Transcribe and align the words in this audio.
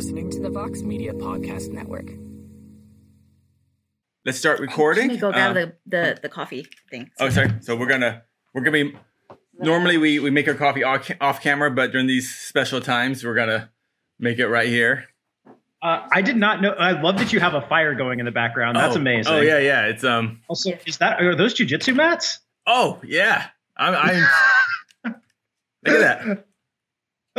listening 0.00 0.30
to 0.30 0.40
the 0.40 0.48
Vox 0.48 0.80
Media 0.80 1.12
Podcast 1.12 1.68
Network. 1.72 2.10
Let's 4.24 4.38
start 4.38 4.58
recording. 4.58 5.08
Let 5.08 5.14
me 5.14 5.20
go 5.20 5.30
grab 5.30 5.50
Uh, 5.50 5.60
the, 5.60 5.72
the 5.84 6.18
the 6.22 6.28
coffee 6.30 6.66
thing. 6.90 7.10
Oh, 7.20 7.28
sorry. 7.28 7.52
So 7.60 7.76
we're 7.76 7.86
gonna 7.86 8.22
we're 8.54 8.62
gonna 8.62 8.82
be. 8.84 8.96
Normally 9.58 9.98
we 9.98 10.18
we 10.18 10.30
make 10.30 10.48
our 10.48 10.54
coffee 10.54 10.82
off, 10.84 11.10
off 11.20 11.42
camera, 11.42 11.70
but 11.70 11.92
during 11.92 12.06
these 12.06 12.34
special 12.34 12.80
times, 12.80 13.22
we're 13.22 13.34
gonna 13.34 13.72
make 14.18 14.38
it 14.38 14.48
right 14.48 14.68
here. 14.70 15.04
Uh, 15.82 16.08
I 16.10 16.22
did 16.22 16.38
not 16.38 16.62
know. 16.62 16.70
I 16.70 16.98
love 16.98 17.18
that 17.18 17.34
you 17.34 17.40
have 17.40 17.52
a 17.52 17.60
fire 17.60 17.94
going 17.94 18.20
in 18.20 18.24
the 18.24 18.32
background. 18.32 18.76
That's 18.78 18.96
Oh, 18.96 19.00
amazing. 19.00 19.34
Oh 19.34 19.40
yeah, 19.42 19.58
yeah. 19.58 19.84
It's 19.84 20.02
um. 20.02 20.40
Also, 20.48 20.70
is 20.86 20.96
that 20.96 21.20
are 21.20 21.34
those 21.34 21.52
jujitsu 21.52 21.94
mats? 21.94 22.38
Oh 22.66 23.02
yeah. 23.04 23.48
I'm. 23.76 23.94
I'm 25.04 25.14
look 25.84 25.94
at 26.02 26.26
that. 26.26 26.46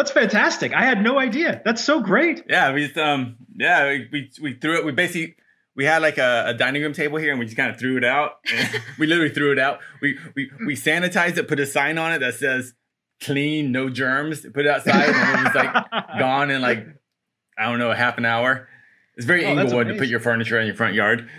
That's 0.01 0.11
fantastic. 0.11 0.73
I 0.73 0.83
had 0.83 1.03
no 1.03 1.19
idea. 1.19 1.61
That's 1.63 1.83
so 1.83 2.01
great. 2.01 2.43
Yeah, 2.49 2.73
we 2.73 2.87
just, 2.87 2.97
um 2.97 3.37
yeah 3.55 3.87
we, 3.87 4.09
we 4.11 4.31
we 4.41 4.53
threw 4.55 4.79
it. 4.79 4.83
We 4.83 4.91
basically 4.91 5.35
we 5.75 5.85
had 5.85 6.01
like 6.01 6.17
a, 6.17 6.45
a 6.47 6.53
dining 6.55 6.81
room 6.81 6.93
table 6.93 7.19
here, 7.19 7.29
and 7.29 7.39
we 7.39 7.45
just 7.45 7.55
kind 7.55 7.69
of 7.69 7.77
threw 7.77 7.97
it 7.97 8.03
out. 8.03 8.39
we 8.97 9.05
literally 9.05 9.29
threw 9.29 9.51
it 9.51 9.59
out. 9.59 9.79
We 10.01 10.17
we 10.35 10.49
we 10.65 10.75
sanitized 10.75 11.37
it, 11.37 11.47
put 11.47 11.59
a 11.59 11.67
sign 11.67 11.99
on 11.99 12.13
it 12.13 12.19
that 12.19 12.33
says 12.33 12.73
"clean, 13.21 13.71
no 13.71 13.91
germs." 13.91 14.41
Put 14.41 14.65
it 14.65 14.67
outside, 14.67 15.09
and 15.09 15.39
it 15.39 15.43
was 15.43 15.55
like 15.55 15.91
gone 16.19 16.49
in 16.49 16.63
like 16.63 16.87
I 17.59 17.65
don't 17.65 17.77
know 17.77 17.91
a 17.91 17.95
half 17.95 18.17
an 18.17 18.25
hour. 18.25 18.67
It's 19.17 19.27
very 19.27 19.45
Oh, 19.45 19.49
Inglewood 19.49 19.87
to 19.87 19.93
put 19.99 20.07
your 20.07 20.19
furniture 20.19 20.59
in 20.59 20.65
your 20.65 20.75
front 20.75 20.95
yard. 20.95 21.29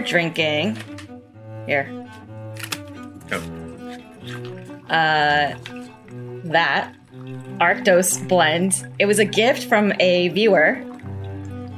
Are 0.00 0.02
drinking 0.02 0.78
here. 1.66 1.86
Oh. 3.30 3.36
Uh, 4.88 5.54
that 6.44 6.94
Arctos 7.58 8.26
blend. 8.26 8.86
It 8.98 9.04
was 9.04 9.18
a 9.18 9.26
gift 9.26 9.68
from 9.68 9.92
a 10.00 10.28
viewer 10.28 10.76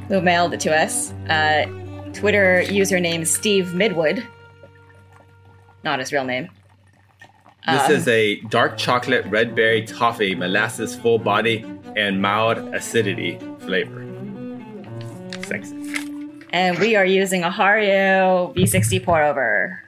who 0.07 0.21
mailed 0.21 0.55
it 0.55 0.61
to 0.61 0.73
us. 0.73 1.11
Uh, 1.29 1.65
Twitter 2.13 2.63
username 2.67 3.27
Steve 3.27 3.73
Midwood. 3.75 4.25
Not 5.83 5.99
his 5.99 6.13
real 6.13 6.25
name. 6.25 6.49
This 7.67 7.83
Um, 7.89 7.93
is 7.93 8.07
a 8.07 8.37
dark 8.43 8.79
chocolate 8.79 9.27
red 9.27 9.57
berry 9.57 9.85
toffee 9.85 10.37
molasses 10.37 10.95
full 10.95 11.19
body 11.19 11.65
and 11.97 12.23
mild 12.23 12.59
acidity 12.73 13.41
flavor. 13.59 14.07
Sexy. 15.45 16.02
And 16.53 16.79
we 16.79 16.97
are 16.97 17.05
using 17.05 17.43
a 17.45 17.51
Hario 17.51 18.55
V60 18.55 19.03
pour 19.05 19.23
over. 19.23 19.83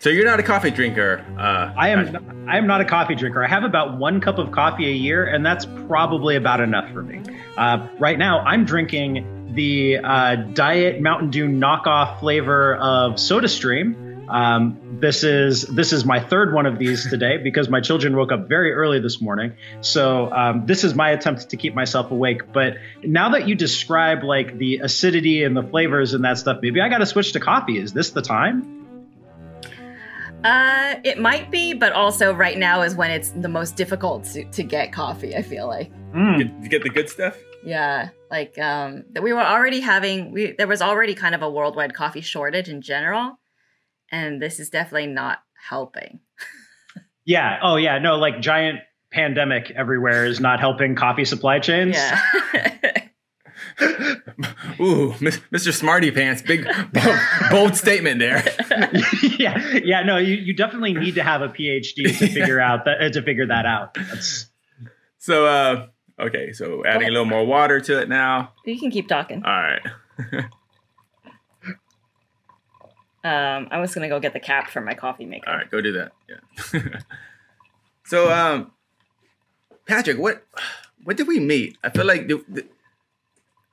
So 0.00 0.10
you're 0.10 0.24
not 0.24 0.40
a 0.40 0.42
coffee 0.42 0.70
drinker. 0.70 1.24
Uh, 1.38 1.72
I 1.76 1.94
Patrick. 1.94 2.14
am. 2.14 2.48
I 2.48 2.58
am 2.58 2.66
not 2.66 2.80
a 2.80 2.84
coffee 2.84 3.14
drinker. 3.14 3.42
I 3.44 3.48
have 3.48 3.64
about 3.64 3.96
one 3.98 4.20
cup 4.20 4.38
of 4.38 4.52
coffee 4.52 4.86
a 4.86 4.92
year, 4.92 5.26
and 5.26 5.44
that's 5.44 5.64
probably 5.86 6.36
about 6.36 6.60
enough 6.60 6.90
for 6.92 7.02
me. 7.02 7.22
Uh, 7.56 7.88
right 7.98 8.18
now, 8.18 8.40
I'm 8.40 8.64
drinking 8.64 9.52
the 9.54 9.98
uh, 9.98 10.36
Diet 10.36 11.00
Mountain 11.00 11.30
Dew 11.30 11.46
knockoff 11.46 12.20
flavor 12.20 12.74
of 12.76 13.14
SodaStream. 13.14 14.03
Um, 14.28 14.98
this 15.00 15.22
is 15.24 15.62
this 15.62 15.92
is 15.92 16.04
my 16.04 16.20
third 16.20 16.54
one 16.54 16.66
of 16.66 16.78
these 16.78 17.08
today 17.10 17.36
because 17.36 17.68
my 17.68 17.80
children 17.80 18.16
woke 18.16 18.32
up 18.32 18.48
very 18.48 18.72
early 18.72 19.00
this 19.00 19.20
morning. 19.20 19.52
So 19.80 20.32
um, 20.32 20.66
this 20.66 20.84
is 20.84 20.94
my 20.94 21.10
attempt 21.10 21.50
to 21.50 21.56
keep 21.56 21.74
myself 21.74 22.10
awake. 22.10 22.52
But 22.52 22.74
now 23.02 23.30
that 23.30 23.46
you 23.48 23.54
describe 23.54 24.22
like 24.22 24.56
the 24.58 24.78
acidity 24.78 25.44
and 25.44 25.56
the 25.56 25.62
flavors 25.62 26.14
and 26.14 26.24
that 26.24 26.38
stuff, 26.38 26.58
maybe 26.62 26.80
I 26.80 26.88
got 26.88 26.98
to 26.98 27.06
switch 27.06 27.32
to 27.32 27.40
coffee. 27.40 27.78
Is 27.78 27.92
this 27.92 28.10
the 28.10 28.22
time? 28.22 28.80
Uh, 30.42 30.96
it 31.04 31.18
might 31.18 31.50
be, 31.50 31.72
but 31.72 31.92
also 31.92 32.34
right 32.34 32.58
now 32.58 32.82
is 32.82 32.94
when 32.94 33.10
it's 33.10 33.30
the 33.30 33.48
most 33.48 33.76
difficult 33.76 34.24
to, 34.24 34.44
to 34.50 34.62
get 34.62 34.92
coffee. 34.92 35.34
I 35.34 35.42
feel 35.42 35.66
like, 35.66 35.90
Mm. 36.14 36.38
Get, 36.38 36.62
you 36.62 36.68
get 36.68 36.82
the 36.84 36.90
good 36.90 37.08
stuff. 37.08 37.36
yeah, 37.64 38.10
like 38.30 38.56
um, 38.58 39.02
that 39.14 39.22
we 39.24 39.32
were 39.32 39.40
already 39.42 39.80
having. 39.80 40.30
We 40.30 40.52
there 40.52 40.68
was 40.68 40.80
already 40.80 41.14
kind 41.14 41.34
of 41.34 41.42
a 41.42 41.50
worldwide 41.50 41.92
coffee 41.92 42.20
shortage 42.20 42.68
in 42.68 42.82
general, 42.82 43.36
and 44.14 44.40
this 44.40 44.60
is 44.60 44.70
definitely 44.70 45.08
not 45.08 45.40
helping. 45.68 46.20
Yeah. 47.24 47.58
Oh, 47.62 47.76
yeah. 47.76 47.98
No, 47.98 48.16
like 48.16 48.40
giant 48.40 48.78
pandemic 49.10 49.70
everywhere 49.72 50.24
is 50.24 50.40
not 50.40 50.60
helping 50.60 50.94
coffee 50.94 51.24
supply 51.24 51.58
chains. 51.58 51.96
Yeah, 51.96 52.20
Ooh, 54.80 55.12
Mr. 55.18 55.72
Smarty 55.72 56.10
Pants, 56.10 56.42
big 56.42 56.64
bold, 56.92 57.18
bold 57.50 57.76
statement 57.76 58.20
there. 58.20 58.44
yeah. 59.38 59.78
Yeah. 59.82 60.02
No, 60.02 60.18
you, 60.18 60.34
you 60.36 60.54
definitely 60.54 60.94
need 60.94 61.16
to 61.16 61.22
have 61.24 61.42
a 61.42 61.48
PhD 61.48 62.18
to 62.18 62.28
figure 62.28 62.60
out 62.60 62.84
that 62.84 63.00
uh, 63.00 63.10
to 63.10 63.22
figure 63.22 63.46
that 63.46 63.66
out. 63.66 63.94
That's 63.94 64.46
So, 65.18 65.46
uh, 65.46 65.86
okay, 66.20 66.52
so 66.52 66.84
adding 66.84 67.08
a 67.08 67.10
little 67.10 67.24
more 67.26 67.44
water 67.44 67.80
to 67.80 68.00
it 68.00 68.08
now. 68.08 68.52
you 68.64 68.78
can 68.78 68.90
keep 68.90 69.08
talking. 69.08 69.42
All 69.44 69.52
right. 69.52 69.82
Um, 73.24 73.68
I 73.70 73.80
was 73.80 73.94
gonna 73.94 74.08
go 74.08 74.20
get 74.20 74.32
the 74.34 74.40
cap 74.40 74.70
for 74.70 74.80
my 74.82 74.94
coffee 74.94 75.24
maker. 75.24 75.48
All 75.50 75.56
right, 75.56 75.70
go 75.70 75.80
do 75.80 75.92
that. 75.92 76.12
Yeah. 76.28 76.80
so, 78.04 78.30
um, 78.32 78.70
Patrick, 79.86 80.18
what 80.18 80.44
what 81.04 81.16
did 81.16 81.26
we 81.26 81.40
meet? 81.40 81.76
I 81.82 81.90
feel 81.90 82.04
like 82.06 82.28
the, 82.28 82.42
the, 82.48 82.66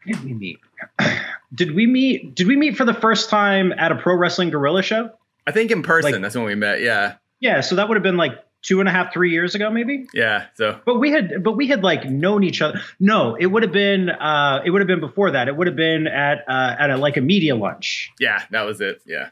did 0.05 0.23
we 0.23 0.33
meet? 0.33 0.59
Did 1.53 1.75
we 1.75 1.85
meet? 1.85 2.33
Did 2.33 2.47
we 2.47 2.55
meet 2.55 2.77
for 2.77 2.85
the 2.85 2.93
first 2.93 3.29
time 3.29 3.73
at 3.77 3.91
a 3.91 3.95
Pro 3.97 4.15
Wrestling 4.15 4.51
Guerrilla 4.51 4.81
show? 4.81 5.09
I 5.45 5.51
think 5.51 5.69
in 5.69 5.83
person 5.83 6.13
Like- 6.13 6.21
that's 6.21 6.33
when 6.33 6.45
we 6.45 6.55
met. 6.55 6.79
Yeah, 6.79 7.15
Yeah. 7.41 7.59
So 7.59 7.75
that 7.75 7.89
would 7.89 7.95
have 7.97 8.03
been 8.03 8.15
like 8.15 8.31
two 8.61 8.79
and 8.79 8.87
a 8.87 8.91
half, 8.91 9.11
three 9.11 9.31
years 9.31 9.53
ago, 9.53 9.69
maybe. 9.69 10.07
yeah. 10.13 10.45
So 10.55 10.79
But 10.85 10.99
we 10.99 11.11
had, 11.11 11.43
but 11.43 11.53
we 11.57 11.67
had 11.67 11.83
like 11.83 12.05
known 12.09 12.43
each 12.45 12.61
other. 12.61 12.79
No, 13.01 13.35
it 13.35 13.47
would 13.47 13.63
have 13.63 13.73
been, 13.73 14.09
uh, 14.09 14.61
it 14.63 14.69
would 14.71 14.79
have 14.79 14.87
been 14.87 15.01
before 15.01 15.31
that. 15.31 15.49
It 15.49 15.57
would 15.57 15.67
have 15.67 15.75
been 15.75 16.07
at, 16.07 16.45
uh, 16.47 16.75
at 16.79 16.89
a 16.89 16.95
like 16.97 17.17
a 17.17 17.21
media 17.21 17.55
lunch. 17.55 18.11
yeah, 18.17 18.43
that 18.51 18.61
was 18.61 18.79
it. 18.79 19.01
Yeah, 19.05 19.29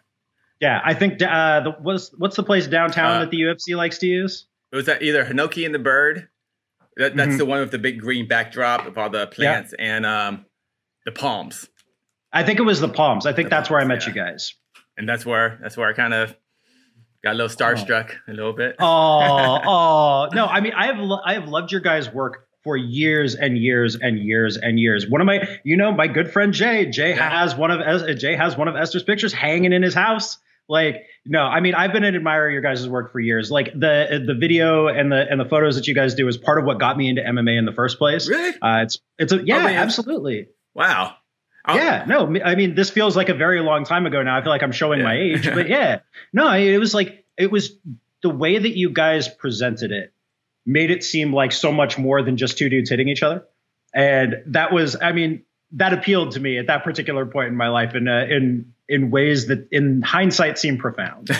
Yeah, 0.61 0.81
I 0.83 0.93
think 0.93 1.21
uh, 1.21 1.61
the, 1.61 1.71
what's 1.81 2.09
what's 2.17 2.35
the 2.35 2.43
place 2.43 2.67
downtown 2.67 3.11
Uh, 3.11 3.19
that 3.21 3.31
the 3.31 3.37
UFC 3.41 3.75
likes 3.75 3.97
to 3.99 4.07
use? 4.07 4.45
it 4.71 4.75
was 4.75 4.85
that 4.87 5.01
either 5.01 5.23
Hinoki 5.25 5.65
and 5.65 5.73
the 5.73 5.79
Bird. 5.79 6.27
That, 6.97 7.15
that's 7.15 7.31
Mhm. 7.35 7.37
the 7.37 7.45
one 7.45 7.59
with 7.61 7.71
the 7.71 7.77
big 7.79 7.99
green 8.01 8.27
backdrop 8.27 8.85
of 8.85 8.97
all 8.97 9.09
the 9.09 9.25
plants 9.27 9.73
and 9.79 10.05
um, 10.05 10.45
the 11.05 11.11
palms. 11.13 11.69
I 12.33 12.43
think 12.43 12.59
it 12.59 12.63
was 12.63 12.79
the 12.81 12.89
Palms. 12.89 13.25
I 13.25 13.31
think 13.33 13.47
The 13.49 13.55
that's 13.55 13.69
where 13.69 13.79
I 13.79 13.85
met 13.85 14.03
yeah. 14.03 14.09
you 14.09 14.13
guys. 14.15 14.53
and 14.97 15.07
that's 15.07 15.25
where 15.25 15.57
that's 15.61 15.77
where 15.77 15.87
I 15.89 15.93
kind 15.93 16.13
of 16.13 16.35
got 17.23 17.31
a 17.31 17.37
little 17.37 17.55
starstruck 17.55 18.11
a 18.27 18.33
little 18.33 18.53
bit. 18.53 18.75
Oh, 18.79 19.59
oh 19.65 20.29
no! 20.33 20.45
I 20.45 20.59
mean, 20.59 20.73
I 20.73 20.87
have 20.87 20.99
lo- 20.99 21.21
I 21.23 21.33
have 21.35 21.47
loved 21.47 21.71
your 21.71 21.81
guys' 21.81 22.11
work 22.11 22.45
for 22.65 22.75
years 22.75 23.33
and 23.35 23.57
years 23.57 23.95
and 23.95 24.19
years 24.19 24.57
and 24.57 24.77
years. 24.77 25.07
One 25.09 25.21
of 25.21 25.25
my, 25.27 25.47
you 25.63 25.77
know, 25.77 25.93
my 25.93 26.07
good 26.07 26.31
friend 26.33 26.53
Jay. 26.53 26.85
Jay 26.87 27.11
Yeah. 27.15 27.29
has 27.29 27.55
one 27.55 27.71
of 27.71 28.17
Jay 28.19 28.35
has 28.35 28.57
one 28.57 28.67
of 28.67 28.75
Esther's 28.75 29.03
pictures 29.03 29.31
hanging 29.31 29.71
in 29.71 29.81
his 29.81 29.93
house. 29.93 30.37
Like, 30.69 31.07
no, 31.25 31.41
I 31.41 31.59
mean, 31.61 31.73
I've 31.73 31.91
been 31.91 32.03
an 32.03 32.15
admirer 32.15 32.45
of 32.47 32.53
your 32.53 32.61
guys' 32.61 32.87
work 32.87 33.11
for 33.11 33.19
years. 33.19 33.49
Like 33.49 33.73
the 33.73 34.23
the 34.25 34.35
video 34.35 34.87
and 34.87 35.11
the 35.11 35.25
and 35.29 35.39
the 35.39 35.45
photos 35.45 35.75
that 35.75 35.87
you 35.87 35.95
guys 35.95 36.13
do 36.13 36.27
is 36.27 36.37
part 36.37 36.59
of 36.59 36.65
what 36.65 36.79
got 36.79 36.95
me 36.95 37.09
into 37.09 37.23
MMA 37.23 37.57
in 37.57 37.65
the 37.65 37.73
first 37.73 37.97
place. 37.97 38.29
Really? 38.29 38.51
Uh, 38.61 38.83
it's 38.83 38.99
it's 39.17 39.33
a 39.33 39.43
yeah, 39.43 39.63
man. 39.63 39.75
absolutely. 39.75 40.47
Wow. 40.75 41.15
I'll- 41.65 41.75
Yeah, 41.75 42.05
no, 42.07 42.33
I 42.45 42.55
mean, 42.55 42.75
this 42.75 42.89
feels 42.89 43.17
like 43.17 43.29
a 43.29 43.33
very 43.33 43.61
long 43.61 43.83
time 43.83 44.05
ago 44.05 44.21
now. 44.23 44.37
I 44.37 44.41
feel 44.41 44.51
like 44.51 44.63
I'm 44.63 44.71
showing 44.71 45.01
my 45.03 45.17
age, 45.17 45.43
but 45.53 45.67
yeah, 45.75 45.99
no, 46.31 46.53
it 46.53 46.77
was 46.77 46.93
like 46.93 47.25
it 47.35 47.51
was 47.51 47.71
the 48.21 48.29
way 48.29 48.57
that 48.57 48.77
you 48.77 48.91
guys 48.91 49.27
presented 49.27 49.91
it 49.91 50.13
made 50.65 50.91
it 50.91 51.03
seem 51.03 51.33
like 51.33 51.51
so 51.51 51.71
much 51.71 51.97
more 51.97 52.21
than 52.21 52.37
just 52.37 52.57
two 52.59 52.69
dudes 52.69 52.91
hitting 52.91 53.09
each 53.09 53.23
other, 53.23 53.43
and 53.93 54.35
that 54.47 54.71
was, 54.71 54.95
I 55.01 55.13
mean, 55.13 55.43
that 55.73 55.93
appealed 55.93 56.31
to 56.31 56.39
me 56.39 56.59
at 56.59 56.67
that 56.67 56.83
particular 56.83 57.25
point 57.25 57.49
in 57.49 57.55
my 57.55 57.69
life, 57.69 57.93
and 57.95 58.07
uh, 58.07 58.25
in 58.29 58.73
in 58.89 59.11
ways 59.11 59.47
that, 59.47 59.67
in 59.71 60.01
hindsight, 60.01 60.57
seem 60.57 60.77
profound. 60.77 61.29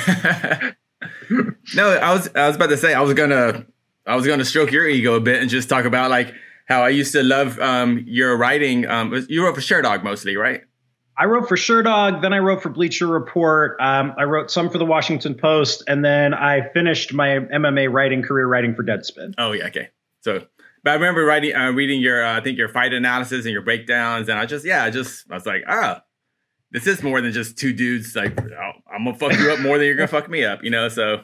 no, 1.76 1.90
I 1.90 2.14
was 2.14 2.30
I 2.36 2.48
was 2.48 2.56
about 2.56 2.70
to 2.70 2.78
say 2.78 2.94
I 2.94 3.02
was 3.02 3.14
gonna 3.14 3.66
I 4.06 4.16
was 4.16 4.26
gonna 4.26 4.46
stroke 4.46 4.72
your 4.72 4.88
ego 4.88 5.16
a 5.16 5.20
bit 5.20 5.42
and 5.42 5.50
just 5.50 5.68
talk 5.70 5.86
about 5.86 6.10
like 6.10 6.34
how 6.68 6.84
I 6.84 6.90
used 6.90 7.12
to 7.14 7.24
love 7.24 7.60
um 7.60 8.04
your 8.08 8.38
writing. 8.38 8.88
Um, 8.88 9.26
you 9.28 9.44
wrote 9.44 9.56
for 9.56 9.62
Sherdog 9.62 10.04
mostly, 10.04 10.38
right? 10.38 10.62
I 11.20 11.26
wrote 11.26 11.50
for 11.50 11.58
Sherdog, 11.58 12.22
then 12.22 12.32
I 12.32 12.40
wrote 12.40 12.64
for 12.64 12.70
Bleacher 12.70 13.06
Report. 13.06 13.76
Um, 13.82 14.14
I 14.18 14.24
wrote 14.24 14.50
some 14.50 14.70
for 14.70 14.78
the 14.78 14.86
Washington 14.86 15.36
Post, 15.36 15.84
and 15.86 16.04
then 16.04 16.34
I 16.34 16.70
finished 16.70 17.14
my 17.14 17.28
MMA 17.28 17.92
writing 17.92 18.22
career 18.22 18.48
writing 18.48 18.74
for 18.74 18.86
Deadspin. 18.86 19.34
Oh 19.38 19.52
yeah, 19.52 19.68
okay. 19.68 19.90
So, 20.22 20.46
but 20.82 20.92
I 20.92 20.94
remember 20.94 21.26
writing, 21.26 21.54
uh, 21.54 21.72
reading 21.72 22.00
your, 22.00 22.24
uh, 22.24 22.38
I 22.38 22.42
think 22.42 22.58
your 22.58 22.70
fight 22.70 22.94
analysis 22.94 23.44
and 23.44 23.52
your 23.52 23.64
breakdowns, 23.64 24.30
and 24.30 24.40
I 24.40 24.46
just, 24.46 24.66
yeah, 24.66 24.82
I 24.82 24.92
just, 24.92 25.30
I 25.30 25.34
was 25.34 25.46
like, 25.46 25.64
ah, 25.68 26.04
this 26.72 26.88
is 26.88 27.02
more 27.04 27.22
than 27.22 27.32
just 27.32 27.58
two 27.58 27.74
dudes. 27.74 28.16
Like, 28.16 28.40
oh, 28.42 28.72
I'm 28.94 29.06
gonna 29.06 29.18
fuck 29.18 29.34
you 29.38 29.52
up 29.52 29.60
more 29.60 29.78
than 29.78 29.88
you're 29.88 29.96
gonna 29.96 30.08
fuck 30.08 30.30
me 30.30 30.44
up, 30.44 30.64
you 30.64 30.70
know. 30.70 30.90
So, 30.90 31.24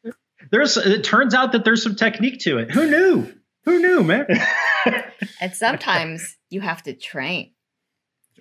there's 0.50 0.76
it 0.76 1.04
turns 1.04 1.34
out 1.34 1.52
that 1.52 1.64
there's 1.64 1.82
some 1.82 1.96
technique 1.96 2.40
to 2.40 2.58
it. 2.58 2.70
Who 2.70 2.88
knew? 2.90 3.32
Who 3.64 3.78
knew, 3.80 4.02
man? 4.04 4.26
And 5.40 5.54
sometimes 5.54 6.36
you 6.50 6.60
have 6.60 6.82
to 6.84 6.92
train. 6.94 7.52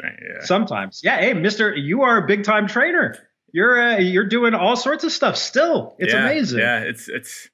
right, 0.03 0.13
yeah. 0.21 0.45
Sometimes, 0.45 1.01
yeah. 1.03 1.19
Hey, 1.19 1.33
Mister, 1.33 1.73
you 1.75 2.03
are 2.03 2.23
a 2.23 2.27
big 2.27 2.43
time 2.43 2.67
trainer. 2.67 3.15
You're 3.51 3.81
uh, 3.81 3.97
you're 3.97 4.27
doing 4.27 4.53
all 4.53 4.75
sorts 4.75 5.03
of 5.03 5.11
stuff. 5.11 5.35
Still, 5.37 5.95
it's 5.97 6.13
Yeah, 6.13 6.25
amazing. 6.25 6.59
Yeah, 6.59 6.79
it's 6.81 7.07
it's 7.09 7.49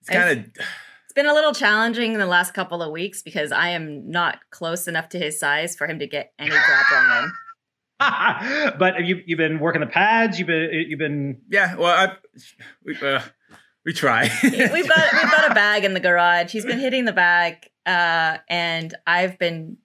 it's 0.00 0.10
It's- 0.10 0.24
kind 0.24 0.38
of 0.38 0.46
It's 0.46 1.12
been 1.14 1.26
a 1.26 1.34
little 1.34 1.52
challenging 1.52 2.12
in 2.14 2.18
the 2.20 2.26
last 2.26 2.54
couple 2.54 2.82
of 2.82 2.90
weeks 2.92 3.22
because 3.22 3.52
I 3.52 3.70
am 3.70 4.08
not 4.10 4.38
close 4.50 4.88
enough 4.88 5.08
to 5.10 5.18
his 5.18 5.38
size 5.38 5.76
for 5.76 5.86
him 5.86 5.98
to 5.98 6.06
get 6.06 6.32
any 6.38 6.50
grappling 6.50 7.24
in. 7.24 7.32
but 8.78 9.04
you 9.04 9.22
you've 9.26 9.38
been 9.38 9.58
working 9.58 9.80
the 9.80 9.86
pads. 9.86 10.38
You've 10.38 10.48
been 10.48 10.70
you've 10.88 10.98
been 10.98 11.40
yeah. 11.50 11.74
Well, 11.76 11.86
I 11.86 12.16
we 12.84 12.96
uh, 13.00 13.20
we 13.84 13.92
try. 13.92 14.30
we've 14.42 14.88
got 14.88 15.12
we've 15.12 15.30
got 15.30 15.50
a 15.50 15.54
bag 15.54 15.84
in 15.84 15.94
the 15.94 16.00
garage. 16.00 16.52
He's 16.52 16.64
been 16.66 16.78
hitting 16.78 17.04
the 17.04 17.12
bag, 17.12 17.56
uh, 17.86 18.38
and 18.48 18.94
I've 19.06 19.38
been 19.38 19.78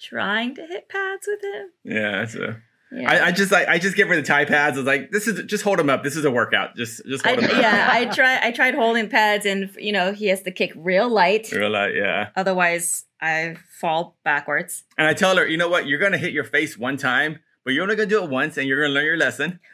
trying 0.00 0.54
to 0.56 0.66
hit 0.66 0.88
pads 0.88 1.26
with 1.26 1.42
him. 1.42 1.68
yeah. 1.84 2.22
It's 2.22 2.34
a, 2.34 2.60
Yeah. 2.92 3.10
I, 3.10 3.26
I 3.26 3.32
just 3.32 3.50
like 3.50 3.66
I 3.68 3.78
just 3.78 3.96
give 3.96 4.08
her 4.08 4.16
the 4.16 4.22
Thai 4.22 4.44
pads. 4.44 4.76
I 4.76 4.80
was 4.80 4.86
like, 4.86 5.10
this 5.10 5.26
is 5.26 5.42
just 5.46 5.64
hold 5.64 5.80
him 5.80 5.90
up. 5.90 6.04
This 6.04 6.16
is 6.16 6.24
a 6.24 6.30
workout. 6.30 6.76
Just 6.76 7.04
just 7.06 7.26
I, 7.26 7.30
hold 7.30 7.40
him 7.44 7.50
up. 7.50 7.62
yeah, 7.62 7.88
I 7.90 8.04
try. 8.06 8.38
I 8.42 8.52
tried 8.52 8.74
holding 8.74 9.08
pads, 9.08 9.44
and 9.46 9.70
you 9.78 9.92
know 9.92 10.12
he 10.12 10.26
has 10.28 10.42
to 10.42 10.50
kick 10.50 10.72
real 10.76 11.08
light, 11.08 11.50
Real 11.52 11.70
light, 11.70 11.94
yeah. 11.94 12.28
otherwise 12.36 13.04
I 13.20 13.56
fall 13.80 14.18
backwards. 14.24 14.84
And 14.98 15.06
I 15.08 15.14
tell 15.14 15.36
her, 15.36 15.46
you 15.46 15.56
know 15.56 15.68
what? 15.68 15.86
You're 15.86 15.98
gonna 15.98 16.18
hit 16.18 16.32
your 16.32 16.44
face 16.44 16.76
one 16.78 16.96
time, 16.96 17.40
but 17.66 17.74
you're 17.74 17.82
only 17.82 17.96
gonna 17.96 18.06
do 18.08 18.22
it 18.22 18.30
once, 18.30 18.56
and 18.56 18.66
you're 18.66 18.80
gonna 18.80 18.94
learn 18.94 19.04
your 19.04 19.18
lesson. 19.18 19.60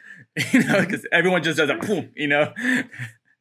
You 0.51 0.61
know, 0.61 0.65
mm-hmm. 0.65 0.85
because 0.85 1.05
everyone 1.11 1.43
just 1.43 1.57
does 1.57 1.69
a 1.69 1.75
boom. 1.75 2.09
You 2.15 2.27
know. 2.27 2.51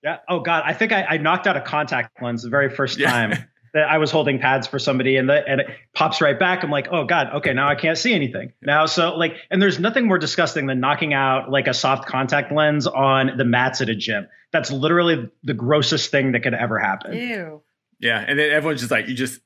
yeah. 0.05 0.19
Oh 0.29 0.41
God, 0.41 0.63
I 0.67 0.75
think 0.75 0.93
I, 0.93 1.03
I 1.03 1.17
knocked 1.17 1.47
out 1.47 1.57
a 1.57 1.63
contact 1.63 2.21
lens 2.21 2.43
the 2.43 2.51
very 2.51 2.69
first 2.69 2.99
Yeah. 2.99 3.11
time 3.11 3.31
that 3.73 3.89
I 3.89 3.97
was 3.97 4.11
holding 4.11 4.39
pads 4.39 4.67
for 4.67 4.79
somebody, 4.79 5.17
and 5.17 5.27
the 5.27 5.49
and 5.49 5.63
it 5.63 5.69
pops 5.95 6.21
right 6.21 6.39
back. 6.39 6.63
I'm 6.63 6.71
like, 6.71 6.89
oh 6.91 7.05
God, 7.05 7.29
okay, 7.37 7.55
now 7.55 7.69
I 7.69 7.77
can't 7.77 7.97
see 7.97 8.13
anything 8.13 8.53
now. 8.61 8.85
So 8.85 9.17
like, 9.17 9.37
and 9.51 9.63
there's 9.63 9.79
nothing 9.79 10.07
more 10.07 10.19
disgusting 10.19 10.67
than 10.67 10.81
knocking 10.81 11.15
out 11.15 11.51
like 11.51 11.67
a 11.67 11.73
soft 11.73 12.07
contact 12.07 12.53
lens 12.53 12.87
on 12.87 13.39
the 13.39 13.45
mats 13.45 13.81
at 13.81 13.89
a 13.89 13.95
gym. 13.95 14.29
That's 14.53 14.71
literally 14.71 15.31
the 15.43 15.55
grossest 15.55 16.11
thing 16.11 16.33
that 16.33 16.41
could 16.41 16.53
ever 16.53 16.79
happen. 16.79 17.15
Ew. 17.15 17.63
Yeah, 18.01 18.23
and 18.27 18.39
then 18.39 18.51
everyone's 18.51 18.81
just 18.81 18.91
like, 18.91 19.09
you 19.09 19.15
just 19.15 19.41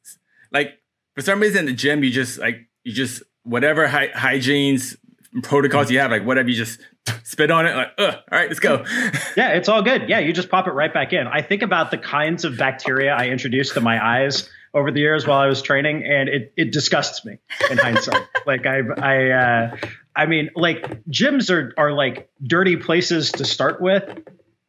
like 0.50 0.80
for 1.14 1.22
some 1.22 1.38
reason 1.38 1.60
in 1.60 1.66
the 1.66 1.74
gym, 1.74 2.02
you 2.02 2.10
just 2.10 2.38
like 2.38 2.68
you 2.82 2.92
just 2.92 3.22
whatever 3.46 3.86
hy- 3.86 4.08
hygienes 4.08 4.96
protocols 5.42 5.90
you 5.90 5.98
have, 6.00 6.10
like 6.10 6.24
whatever, 6.24 6.48
you 6.48 6.56
just 6.56 6.80
spit 7.22 7.50
on 7.50 7.66
it, 7.66 7.74
like, 7.76 7.92
all 7.98 8.06
right, 8.30 8.48
let's 8.48 8.60
go. 8.60 8.84
Yeah, 9.36 9.50
it's 9.50 9.68
all 9.68 9.82
good. 9.82 10.08
Yeah, 10.08 10.20
you 10.20 10.32
just 10.32 10.48
pop 10.48 10.66
it 10.66 10.72
right 10.72 10.92
back 10.92 11.12
in. 11.12 11.26
I 11.26 11.42
think 11.42 11.62
about 11.62 11.90
the 11.90 11.98
kinds 11.98 12.44
of 12.44 12.56
bacteria 12.56 13.14
I 13.14 13.28
introduced 13.28 13.74
to 13.74 13.80
my 13.82 14.04
eyes 14.04 14.48
over 14.72 14.90
the 14.90 15.00
years 15.00 15.26
while 15.26 15.38
I 15.38 15.46
was 15.46 15.60
training, 15.60 16.04
and 16.04 16.28
it, 16.28 16.52
it 16.56 16.72
disgusts 16.72 17.24
me 17.24 17.38
in 17.70 17.76
hindsight. 17.76 18.26
like 18.46 18.66
I 18.66 18.78
I 18.80 19.30
uh, 19.30 19.76
I 20.14 20.26
mean, 20.26 20.50
like 20.54 21.04
gyms 21.04 21.50
are 21.50 21.74
are 21.76 21.92
like 21.92 22.30
dirty 22.42 22.76
places 22.76 23.32
to 23.32 23.44
start 23.44 23.80
with, 23.80 24.04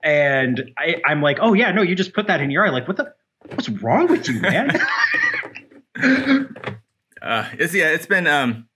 and 0.04 0.72
I, 0.78 1.02
I'm 1.06 1.22
like, 1.22 1.38
oh 1.42 1.54
yeah, 1.54 1.72
no, 1.72 1.82
you 1.82 1.96
just 1.96 2.14
put 2.14 2.28
that 2.28 2.42
in 2.42 2.52
your 2.52 2.66
eye. 2.66 2.72
Like, 2.72 2.88
what 2.90 2.98
the 2.98 3.14
what's 3.54 3.70
wrong 3.70 4.08
with 4.08 4.28
you, 4.28 4.42
man? 4.42 4.80
uh 7.22 7.50
it's 7.54 7.74
yeah 7.74 7.90
it's 7.90 8.06
been 8.06 8.28
um 8.28 8.67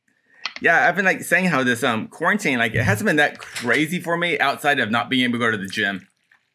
yeah 0.61 0.87
i've 0.87 0.95
been 0.95 1.05
like 1.05 1.21
saying 1.23 1.45
how 1.45 1.63
this 1.63 1.83
um 1.83 2.07
quarantine 2.07 2.57
like 2.59 2.73
it 2.75 2.83
hasn't 2.83 3.05
been 3.05 3.15
that 3.17 3.39
crazy 3.39 3.99
for 3.99 4.15
me 4.17 4.39
outside 4.39 4.79
of 4.79 4.89
not 4.91 5.09
being 5.09 5.23
able 5.23 5.33
to 5.33 5.39
go 5.39 5.51
to 5.51 5.57
the 5.57 5.67
gym 5.67 6.07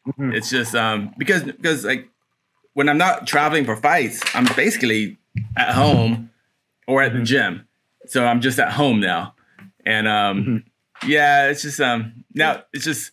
Mhm. 0.07 0.33
it's 0.33 0.49
just 0.49 0.73
um 0.73 1.13
because 1.17 1.43
because 1.43 1.83
like 1.83 2.07
when 2.73 2.87
i'm 2.87 2.97
not 2.97 3.27
traveling 3.27 3.65
for 3.65 3.75
fights 3.75 4.21
i'm 4.33 4.45
basically 4.55 5.17
at 5.57 5.73
home 5.75 6.29
or 6.87 7.01
at 7.03 7.11
the 7.13 7.21
gym 7.21 7.67
so 8.05 8.25
i'm 8.25 8.39
just 8.39 8.57
at 8.57 8.71
home 8.71 9.01
now 9.01 9.35
and 9.85 10.07
um 10.07 10.63
yeah 11.05 11.49
it's 11.49 11.61
just 11.61 11.81
um 11.81 12.23
now 12.33 12.63
it's 12.71 12.85
just 12.85 13.11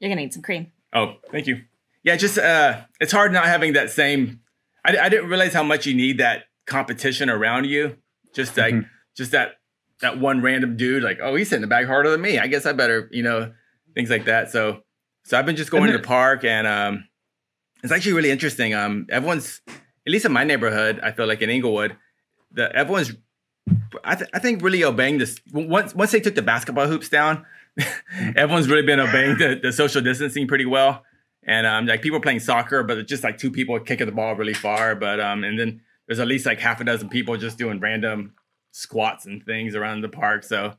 You're 0.00 0.10
gonna 0.10 0.20
need 0.20 0.32
some 0.34 0.42
cream. 0.42 0.70
Oh, 0.92 1.14
thank 1.32 1.46
you. 1.46 1.62
Yeah, 2.02 2.16
just 2.16 2.36
uh, 2.38 2.82
it's 3.00 3.10
hard 3.12 3.32
not 3.32 3.46
having 3.46 3.72
that 3.72 3.90
same. 3.90 4.40
I, 4.84 4.96
I 4.98 5.08
didn't 5.08 5.28
realize 5.30 5.54
how 5.54 5.62
much 5.62 5.86
you 5.86 5.94
need 5.94 6.18
that 6.18 6.44
competition 6.66 7.30
around 7.30 7.64
you. 7.64 7.96
Just 8.34 8.56
like 8.56 8.74
just 9.16 9.30
that 9.32 9.54
that 10.00 10.18
one 10.18 10.42
random 10.42 10.76
dude, 10.76 11.02
like 11.02 11.18
oh 11.22 11.34
he's 11.34 11.50
hitting 11.50 11.62
the 11.62 11.66
bag 11.66 11.86
harder 11.86 12.10
than 12.10 12.20
me. 12.20 12.38
I 12.38 12.46
guess 12.46 12.66
I 12.66 12.72
better 12.72 13.08
you 13.12 13.22
know 13.22 13.52
things 13.94 14.10
like 14.10 14.26
that. 14.26 14.50
So 14.50 14.80
so 15.24 15.38
I've 15.38 15.46
been 15.46 15.56
just 15.56 15.70
going 15.70 15.86
to 15.90 15.96
the 15.96 16.02
park 16.02 16.44
and 16.44 16.66
um, 16.66 17.08
it's 17.82 17.92
actually 17.92 18.12
really 18.12 18.30
interesting. 18.30 18.74
Um, 18.74 19.06
everyone's 19.10 19.60
at 19.68 20.12
least 20.12 20.24
in 20.24 20.32
my 20.32 20.44
neighborhood, 20.44 21.00
I 21.02 21.12
feel 21.12 21.26
like 21.26 21.40
in 21.40 21.50
Inglewood, 21.50 21.96
the 22.52 22.74
everyone's 22.74 23.12
I, 24.04 24.14
th- 24.14 24.28
I 24.34 24.38
think 24.38 24.62
really 24.62 24.84
obeying 24.84 25.18
this 25.18 25.40
once 25.52 25.94
once 25.94 26.12
they 26.12 26.20
took 26.20 26.34
the 26.34 26.42
basketball 26.42 26.86
hoops 26.86 27.08
down 27.08 27.46
everyone's 28.36 28.68
really 28.68 28.84
been 28.84 29.00
obeying 29.00 29.38
the, 29.38 29.58
the 29.62 29.72
social 29.72 30.02
distancing 30.02 30.46
pretty 30.46 30.66
well 30.66 31.02
and 31.46 31.66
um 31.66 31.86
like 31.86 32.02
people 32.02 32.20
playing 32.20 32.40
soccer 32.40 32.82
but 32.82 32.98
it's 32.98 33.08
just 33.08 33.24
like 33.24 33.38
two 33.38 33.50
people 33.50 33.78
kicking 33.80 34.06
the 34.06 34.12
ball 34.12 34.34
really 34.34 34.52
far 34.52 34.94
but 34.94 35.18
um 35.18 35.44
and 35.44 35.58
then 35.58 35.80
there's 36.06 36.20
at 36.20 36.26
least 36.26 36.44
like 36.44 36.60
half 36.60 36.80
a 36.80 36.84
dozen 36.84 37.08
people 37.08 37.36
just 37.38 37.56
doing 37.56 37.80
random 37.80 38.34
squats 38.74 39.24
and 39.26 39.44
things 39.44 39.74
around 39.76 40.00
the 40.00 40.08
park 40.08 40.42
so 40.42 40.74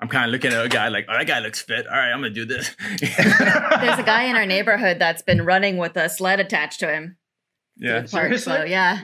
i'm 0.00 0.08
kind 0.08 0.24
of 0.24 0.30
looking 0.30 0.50
at 0.52 0.64
a 0.64 0.68
guy 0.68 0.88
like 0.88 1.04
oh 1.08 1.12
that 1.18 1.26
guy 1.26 1.40
looks 1.40 1.60
fit 1.60 1.86
all 1.86 1.92
right 1.96 2.10
i'm 2.10 2.18
gonna 2.20 2.30
do 2.30 2.46
this 2.46 2.74
There's 3.00 3.98
a 3.98 4.02
guy 4.04 4.24
in 4.24 4.36
our 4.36 4.46
neighborhood 4.46 4.98
that's 4.98 5.22
been 5.22 5.44
running 5.44 5.76
with 5.76 5.96
a 5.96 6.08
sled 6.08 6.40
attached 6.40 6.80
to 6.80 6.88
him. 6.92 7.16
yeah 7.76 8.00
to 8.00 8.06
the 8.06 8.08
park, 8.10 8.32
so 8.32 8.36
Seriously? 8.38 8.70
yeah. 8.70 9.02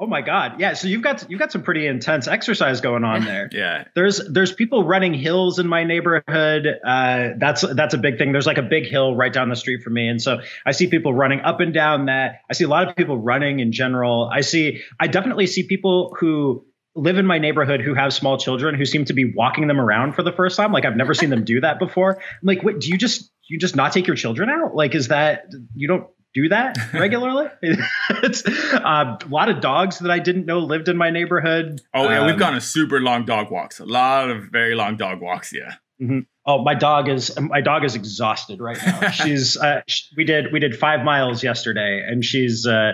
oh 0.00 0.06
my 0.06 0.22
god, 0.22 0.58
yeah. 0.58 0.72
So 0.72 0.88
you've 0.88 1.02
got 1.02 1.30
you've 1.30 1.38
got 1.38 1.52
some 1.52 1.62
pretty 1.62 1.86
intense 1.86 2.26
exercise 2.26 2.80
going 2.80 3.04
on 3.04 3.24
there. 3.24 3.48
yeah 3.52 3.84
There's 3.94 4.18
there's 4.32 4.52
people 4.52 4.82
running 4.84 5.12
hills 5.14 5.58
in 5.58 5.68
my 5.68 5.84
neighborhood. 5.84 6.66
Uh, 6.66 7.28
that's 7.38 7.62
that's 7.74 7.94
a 7.94 7.98
big 7.98 8.16
thing. 8.18 8.32
There's 8.32 8.46
like 8.46 8.58
a 8.58 8.62
big 8.62 8.86
hill 8.86 9.14
right 9.14 9.32
down 9.32 9.48
the 9.50 9.56
street 9.56 9.82
from 9.82 9.92
me, 9.94 10.08
and 10.08 10.20
so 10.20 10.40
I 10.66 10.72
see 10.72 10.86
people 10.88 11.12
running 11.14 11.40
up 11.40 11.60
and 11.60 11.72
down 11.74 12.06
that. 12.06 12.40
I 12.50 12.54
see 12.54 12.64
a 12.64 12.68
lot 12.68 12.88
of 12.88 12.96
people 12.96 13.16
running 13.18 13.60
in 13.60 13.72
general. 13.72 14.28
I 14.32 14.40
see 14.40 14.82
I 14.98 15.06
definitely 15.06 15.46
see 15.46 15.64
people 15.64 16.16
who 16.18 16.64
live 16.94 17.18
in 17.18 17.26
my 17.26 17.38
neighborhood 17.38 17.80
who 17.80 17.94
have 17.94 18.12
small 18.12 18.36
children 18.38 18.74
who 18.74 18.84
seem 18.84 19.04
to 19.04 19.12
be 19.12 19.32
walking 19.34 19.68
them 19.68 19.80
around 19.80 20.14
for 20.14 20.22
the 20.22 20.32
first 20.32 20.56
time. 20.56 20.72
Like 20.72 20.84
I've 20.84 20.96
never 20.96 21.14
seen 21.14 21.30
them 21.30 21.44
do 21.44 21.60
that 21.60 21.78
before. 21.78 22.16
I'm 22.18 22.24
like, 22.42 22.62
wait, 22.62 22.80
do 22.80 22.88
you 22.88 22.98
just 22.98 23.30
you 23.48 23.58
just 23.58 23.76
not 23.76 23.92
take 23.92 24.06
your 24.06 24.16
children 24.16 24.48
out? 24.50 24.74
Like, 24.74 24.94
is 24.94 25.08
that 25.08 25.44
you 25.74 25.88
don't 25.88 26.06
do 26.34 26.48
that 26.48 26.76
regularly? 26.94 27.46
it's 27.62 28.46
uh, 28.46 29.16
a 29.20 29.28
lot 29.28 29.48
of 29.48 29.60
dogs 29.60 29.98
that 30.00 30.10
I 30.10 30.18
didn't 30.20 30.46
know 30.46 30.58
lived 30.60 30.88
in 30.88 30.96
my 30.96 31.10
neighborhood. 31.10 31.80
oh 31.94 32.08
yeah 32.08 32.24
we've 32.24 32.34
Um, 32.34 32.38
gone 32.38 32.54
on 32.54 32.60
super 32.60 33.00
long 33.00 33.24
dog 33.24 33.50
walks 33.50 33.80
a 33.80 33.84
lot 33.86 34.30
of 34.30 34.44
very 34.44 34.74
long 34.74 34.96
dog 34.96 35.20
walks 35.20 35.52
yeah 35.52 35.74
Mhm. 36.00 36.26
Oh, 36.52 36.62
my 36.64 36.74
dog 36.74 37.08
is 37.08 37.38
my 37.38 37.60
dog 37.60 37.84
is 37.84 37.94
exhausted 37.94 38.60
right 38.60 38.76
now. 38.84 39.10
she's 39.10 39.56
uh, 39.56 39.82
sh- 39.86 40.04
we 40.16 40.24
did 40.24 40.52
we 40.52 40.58
did 40.58 40.76
five 40.76 41.04
miles 41.04 41.42
yesterday, 41.44 42.04
and 42.06 42.24
she's 42.24 42.66
uh, 42.66 42.92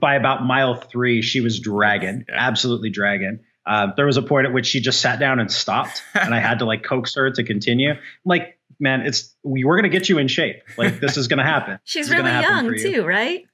by 0.00 0.14
about 0.14 0.44
mile 0.44 0.74
three 0.76 1.20
she 1.22 1.40
was 1.40 1.58
dragging, 1.58 2.24
Yeah. 2.28 2.34
absolutely 2.38 2.90
dragging. 2.90 3.40
Uh, 3.66 3.88
there 3.96 4.06
was 4.06 4.16
a 4.16 4.22
point 4.22 4.46
at 4.46 4.52
which 4.52 4.66
she 4.66 4.80
just 4.80 5.00
sat 5.00 5.18
down 5.18 5.40
and 5.40 5.50
stopped, 5.50 6.02
and 6.14 6.32
I 6.34 6.38
had 6.40 6.60
to 6.60 6.64
like 6.64 6.84
coax 6.84 7.14
her 7.16 7.30
to 7.30 7.42
continue. 7.42 7.90
I'm 7.90 7.98
like, 8.24 8.58
man, 8.78 9.00
it's 9.00 9.34
we, 9.42 9.64
we're 9.64 9.76
gonna 9.76 9.88
get 9.88 10.08
you 10.08 10.18
in 10.18 10.28
shape. 10.28 10.62
Like 10.78 11.00
this 11.00 11.16
is 11.16 11.26
gonna 11.28 11.44
happen. 11.44 11.78
She's 11.84 12.08
gonna 12.08 12.22
really 12.22 12.32
happen 12.34 12.64
young 12.66 12.74
you. 12.74 12.92
too, 12.94 13.04
right? 13.04 13.44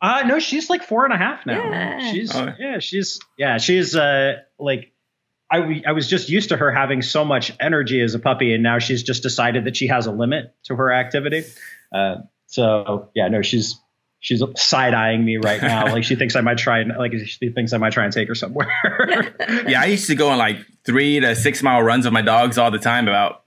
Uh 0.00 0.22
no, 0.26 0.38
she's 0.38 0.68
like 0.70 0.82
four 0.84 1.04
and 1.06 1.12
a 1.14 1.16
half 1.16 1.44
now. 1.46 1.54
Yeah. 1.70 2.12
She's 2.12 2.34
Oh. 2.34 2.52
yeah, 2.58 2.78
she's 2.80 3.18
yeah, 3.38 3.56
she's 3.58 3.96
uh 3.96 4.34
like 4.58 4.92
I, 5.50 5.82
I 5.86 5.92
was 5.92 6.08
just 6.08 6.28
used 6.28 6.48
to 6.48 6.56
her 6.56 6.72
having 6.72 7.02
so 7.02 7.24
much 7.24 7.52
energy 7.60 8.00
as 8.00 8.14
a 8.14 8.18
puppy, 8.18 8.52
and 8.52 8.62
now 8.62 8.78
she's 8.78 9.02
just 9.02 9.22
decided 9.22 9.64
that 9.64 9.76
she 9.76 9.86
has 9.86 10.06
a 10.06 10.12
limit 10.12 10.54
to 10.64 10.76
her 10.76 10.92
activity. 10.92 11.44
Uh, 11.92 12.16
so 12.46 13.10
yeah, 13.14 13.28
no, 13.28 13.42
she's 13.42 13.78
she's 14.18 14.42
side 14.56 14.94
eyeing 14.94 15.24
me 15.24 15.36
right 15.36 15.62
now. 15.62 15.86
like 15.92 16.04
she 16.04 16.16
thinks 16.16 16.34
I 16.34 16.40
might 16.40 16.58
try 16.58 16.80
and 16.80 16.92
like 16.96 17.12
she 17.26 17.50
thinks 17.50 17.72
I 17.72 17.78
might 17.78 17.92
try 17.92 18.04
and 18.04 18.12
take 18.12 18.28
her 18.28 18.34
somewhere. 18.34 18.72
Yeah, 19.68 19.80
I 19.80 19.86
used 19.86 20.06
to 20.08 20.14
go 20.14 20.28
on 20.30 20.38
like 20.38 20.58
three 20.84 21.20
to 21.20 21.34
six 21.34 21.62
mile 21.62 21.82
runs 21.82 22.04
with 22.04 22.12
my 22.12 22.22
dogs 22.22 22.58
all 22.58 22.70
the 22.70 22.78
time 22.78 23.08
about 23.08 23.44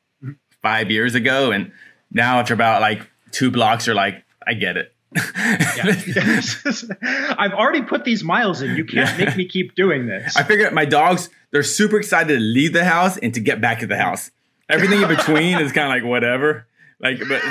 five 0.61 0.91
years 0.91 1.15
ago, 1.15 1.51
and 1.51 1.71
now 2.11 2.39
after 2.39 2.53
about 2.53 2.81
like 2.81 3.09
two 3.31 3.51
blocks, 3.51 3.87
you're 3.87 3.95
like, 3.95 4.23
I 4.45 4.53
get 4.53 4.77
it. 4.77 4.93
I've 7.37 7.53
already 7.53 7.81
put 7.81 8.03
these 8.03 8.23
miles 8.23 8.61
in. 8.61 8.75
You 8.75 8.85
can't 8.85 9.17
make 9.17 9.35
me 9.35 9.47
keep 9.47 9.75
doing 9.75 10.07
this. 10.07 10.37
I 10.37 10.43
figured 10.43 10.73
my 10.73 10.85
dogs, 10.85 11.29
they're 11.51 11.63
super 11.63 11.97
excited 11.97 12.33
to 12.33 12.39
leave 12.39 12.73
the 12.73 12.85
house 12.85 13.17
and 13.17 13.33
to 13.33 13.39
get 13.39 13.59
back 13.59 13.79
to 13.79 13.87
the 13.87 13.97
house. 13.97 14.31
Everything 14.69 15.01
in 15.01 15.07
between 15.07 15.59
is 15.59 15.71
kind 15.71 15.87
of 15.87 15.89
like 15.89 16.07
whatever. 16.07 16.67
Like, 16.99 17.19
but 17.27 17.41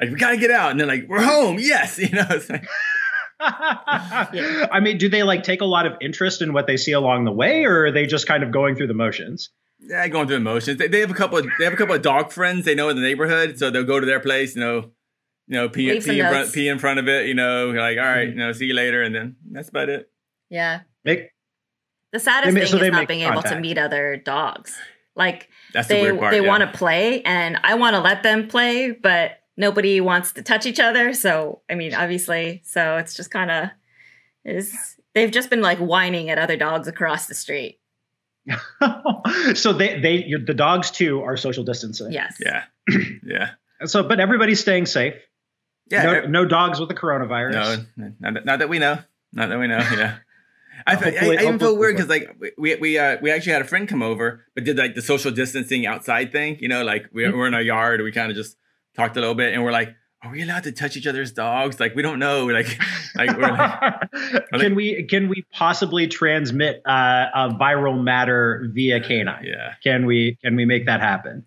like 0.00 0.10
we 0.10 0.16
gotta 0.16 0.38
get 0.38 0.50
out, 0.50 0.70
and 0.70 0.80
they're 0.80 0.86
like, 0.86 1.06
we're 1.08 1.22
home. 1.22 1.58
Yes, 1.58 1.98
you 1.98 2.10
know. 2.10 2.26
It's 2.30 2.48
like, 2.48 2.66
I 3.40 4.80
mean, 4.80 4.96
do 4.96 5.08
they 5.08 5.22
like 5.22 5.42
take 5.42 5.60
a 5.60 5.66
lot 5.66 5.86
of 5.86 5.92
interest 6.00 6.40
in 6.40 6.52
what 6.52 6.66
they 6.66 6.78
see 6.78 6.92
along 6.92 7.24
the 7.24 7.32
way, 7.32 7.64
or 7.64 7.86
are 7.86 7.92
they 7.92 8.06
just 8.06 8.26
kind 8.26 8.42
of 8.42 8.50
going 8.50 8.76
through 8.76 8.86
the 8.86 8.94
motions? 8.94 9.50
yeah, 9.86 10.08
going 10.08 10.26
through 10.26 10.36
emotions. 10.36 10.78
They, 10.78 10.88
they 10.88 11.00
have 11.00 11.10
a 11.10 11.14
couple. 11.14 11.38
Of, 11.38 11.46
they 11.58 11.64
have 11.64 11.72
a 11.72 11.76
couple 11.76 11.94
of 11.94 12.02
dog 12.02 12.32
friends 12.32 12.64
they 12.64 12.74
know 12.74 12.88
in 12.88 12.96
the 12.96 13.02
neighborhood, 13.02 13.58
so 13.58 13.70
they'll 13.70 13.84
go 13.84 14.00
to 14.00 14.06
their 14.06 14.20
place. 14.20 14.54
You 14.54 14.60
know, 14.60 14.90
you 15.46 15.54
know, 15.54 15.68
pee, 15.68 16.00
pee, 16.00 16.20
in, 16.20 16.26
front, 16.28 16.52
pee 16.52 16.68
in 16.68 16.78
front 16.78 16.98
of 16.98 17.08
it. 17.08 17.26
You 17.26 17.34
know, 17.34 17.68
like 17.68 17.98
all 17.98 18.04
right, 18.04 18.28
mm-hmm. 18.28 18.38
you 18.38 18.44
know, 18.46 18.52
see 18.52 18.66
you 18.66 18.74
later, 18.74 19.02
and 19.02 19.14
then 19.14 19.36
that's 19.50 19.68
about 19.68 19.88
it. 19.88 20.10
Yeah. 20.50 20.80
Make 21.04 21.30
The 22.12 22.20
saddest 22.20 22.54
They 22.54 22.60
ma- 22.60 22.60
thing 22.60 22.68
so 22.68 22.78
they 22.78 22.86
is 22.86 22.92
not 22.92 22.98
make 23.00 23.08
being 23.08 23.20
able 23.20 23.42
to 23.42 23.60
meet 23.60 23.78
other 23.78 24.16
dogs. 24.16 24.74
Like 25.16 25.48
That's 25.72 25.88
they 25.88 26.02
weird 26.02 26.18
part. 26.18 26.32
they 26.32 26.40
yeah. 26.40 26.48
want 26.48 26.62
to 26.62 26.76
play, 26.76 27.22
and 27.22 27.58
I 27.62 27.74
want 27.74 27.94
to 27.94 28.00
let 28.00 28.22
them 28.22 28.48
play, 28.48 28.90
but 28.90 29.38
nobody 29.56 30.00
wants 30.00 30.32
to 30.32 30.42
touch 30.42 30.66
each 30.66 30.80
other. 30.80 31.12
So 31.14 31.60
I 31.70 31.74
mean, 31.74 31.94
obviously, 31.94 32.62
so 32.64 32.96
it's 32.96 33.14
just 33.14 33.30
kind 33.30 33.50
of 33.50 33.68
is 34.44 34.96
they've 35.14 35.30
just 35.30 35.50
been 35.50 35.62
like 35.62 35.78
whining 35.78 36.30
at 36.30 36.38
other 36.38 36.56
dogs 36.56 36.88
across 36.88 37.26
the 37.26 37.34
street. 37.34 37.78
so 39.54 39.72
they 39.72 40.00
they 40.00 40.34
the 40.44 40.54
dogs 40.54 40.90
too 40.90 41.22
are 41.22 41.36
social 41.36 41.64
distancing. 41.64 42.12
Yes. 42.12 42.36
Yeah, 42.44 42.64
yeah, 43.24 43.50
So, 43.84 44.02
but 44.02 44.20
everybody's 44.20 44.60
staying 44.60 44.86
safe. 44.86 45.14
Yeah. 45.90 46.02
no, 46.02 46.20
no 46.26 46.44
dogs 46.44 46.80
with 46.80 46.88
the 46.88 46.94
coronavirus. 46.94 47.86
No, 47.96 48.12
not 48.20 48.34
that, 48.34 48.44
not 48.44 48.58
that 48.60 48.68
we 48.68 48.78
know. 48.78 48.98
Not 49.32 49.48
that 49.48 49.58
we 49.58 49.66
know. 49.66 49.78
Yeah. 49.78 50.18
I, 50.86 50.96
feel, 50.96 51.14
I, 51.14 51.36
I 51.36 51.42
even 51.44 51.58
feel 51.58 51.76
weird 51.76 51.96
because 51.96 52.10
like 52.10 52.36
we 52.58 52.74
we 52.74 52.98
uh, 52.98 53.16
we 53.22 53.30
actually 53.30 53.52
had 53.52 53.62
a 53.62 53.66
friend 53.66 53.88
come 53.88 54.02
over, 54.02 54.44
but 54.54 54.64
did 54.64 54.76
like 54.76 54.94
the 54.94 55.02
social 55.02 55.30
distancing 55.30 55.86
outside 55.86 56.30
thing. 56.32 56.58
You 56.60 56.68
know, 56.68 56.84
like 56.84 57.06
we, 57.12 57.22
Mm-hmm. 57.22 57.36
we're 57.38 57.46
in 57.46 57.54
our 57.54 57.62
yard, 57.62 58.02
we 58.02 58.12
kind 58.12 58.30
of 58.30 58.36
just 58.36 58.56
talked 58.96 59.16
a 59.16 59.20
little 59.20 59.34
bit, 59.34 59.54
and 59.54 59.64
we're 59.64 59.72
like, 59.72 59.94
"Are 60.24 60.30
we 60.32 60.42
allowed 60.42 60.62
to 60.64 60.72
touch 60.72 60.96
each 60.96 61.06
other's 61.06 61.32
dogs?" 61.32 61.78
Like 61.78 61.94
we 61.94 62.02
don't 62.02 62.18
know. 62.18 62.46
Like 62.46 62.78
like 63.14 63.36
we're 63.36 63.50
like, 63.52 64.50
can 64.60 64.74
we 64.74 65.04
can 65.04 65.28
we 65.28 65.44
possibly 65.52 66.08
transmit 66.08 66.80
uh, 66.86 67.26
a 67.34 67.48
viral 67.60 68.02
matter 68.02 68.66
via 68.72 69.00
canine? 69.00 69.44
yeah, 69.44 69.74
Can 69.82 70.06
we 70.06 70.38
can 70.42 70.56
we 70.56 70.64
make 70.64 70.86
that 70.86 71.00
happen? 71.00 71.44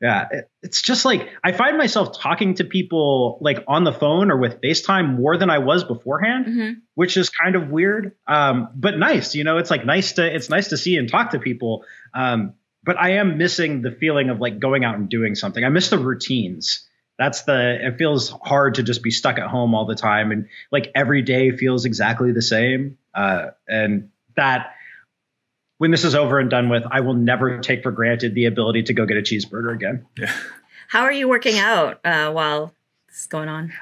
Yeah, 0.00 0.28
it- 0.30 0.50
it's 0.62 0.82
just 0.82 1.06
like 1.06 1.26
I 1.42 1.52
find 1.52 1.78
myself 1.78 2.20
talking 2.20 2.54
to 2.56 2.64
people 2.64 3.38
like 3.40 3.64
on 3.66 3.84
the 3.84 3.92
phone 3.94 4.30
or 4.30 4.36
with 4.36 4.60
FaceTime 4.60 5.16
more 5.18 5.38
than 5.38 5.48
I 5.48 5.58
was 5.58 5.84
beforehand, 5.84 6.44
hmm 6.46 6.70
which 6.94 7.16
is 7.16 7.30
kind 7.30 7.56
of 7.56 7.70
weird, 7.70 8.12
um, 8.26 8.68
but 8.74 8.98
nice. 8.98 9.34
You 9.34 9.42
know, 9.42 9.56
it's 9.56 9.70
like 9.70 9.86
nice 9.86 10.12
to 10.12 10.34
it's 10.34 10.50
nice 10.50 10.68
to 10.68 10.76
see 10.76 10.96
and 10.98 11.08
talk 11.10 11.30
to 11.30 11.38
people. 11.38 11.84
Um, 12.12 12.52
but 12.84 12.98
I 12.98 13.12
am 13.12 13.38
missing 13.38 13.80
the 13.80 13.90
feeling 13.90 14.28
of 14.28 14.38
like 14.40 14.58
going 14.58 14.84
out 14.84 14.96
and 14.96 15.08
doing 15.08 15.34
something. 15.34 15.64
I 15.64 15.70
miss 15.70 15.88
the 15.88 15.98
routines. 15.98 16.86
That's 17.20 17.42
the 17.42 17.86
it 17.86 17.98
feels 17.98 18.30
hard 18.30 18.76
to 18.76 18.82
just 18.82 19.02
be 19.02 19.10
stuck 19.10 19.38
at 19.38 19.46
home 19.46 19.74
all 19.74 19.84
the 19.84 19.94
time 19.94 20.32
and 20.32 20.48
like 20.72 20.90
every 20.94 21.20
day 21.20 21.50
feels 21.50 21.84
exactly 21.84 22.32
the 22.32 22.40
same. 22.40 22.96
Uh, 23.14 23.48
and 23.68 24.08
that 24.36 24.72
when 25.76 25.90
this 25.90 26.04
is 26.04 26.14
over 26.14 26.38
and 26.38 26.48
done 26.48 26.70
with, 26.70 26.84
I 26.90 27.00
will 27.00 27.12
never 27.12 27.58
take 27.58 27.82
for 27.82 27.90
granted 27.90 28.34
the 28.34 28.46
ability 28.46 28.84
to 28.84 28.94
go 28.94 29.04
get 29.04 29.18
a 29.18 29.20
cheeseburger 29.20 29.74
again. 29.74 30.06
yeah. 30.16 30.32
How 30.88 31.02
are 31.02 31.12
you 31.12 31.28
working 31.28 31.58
out 31.58 32.00
uh, 32.06 32.32
while 32.32 32.72
this 33.08 33.20
is 33.20 33.26
going 33.26 33.50
on? 33.50 33.74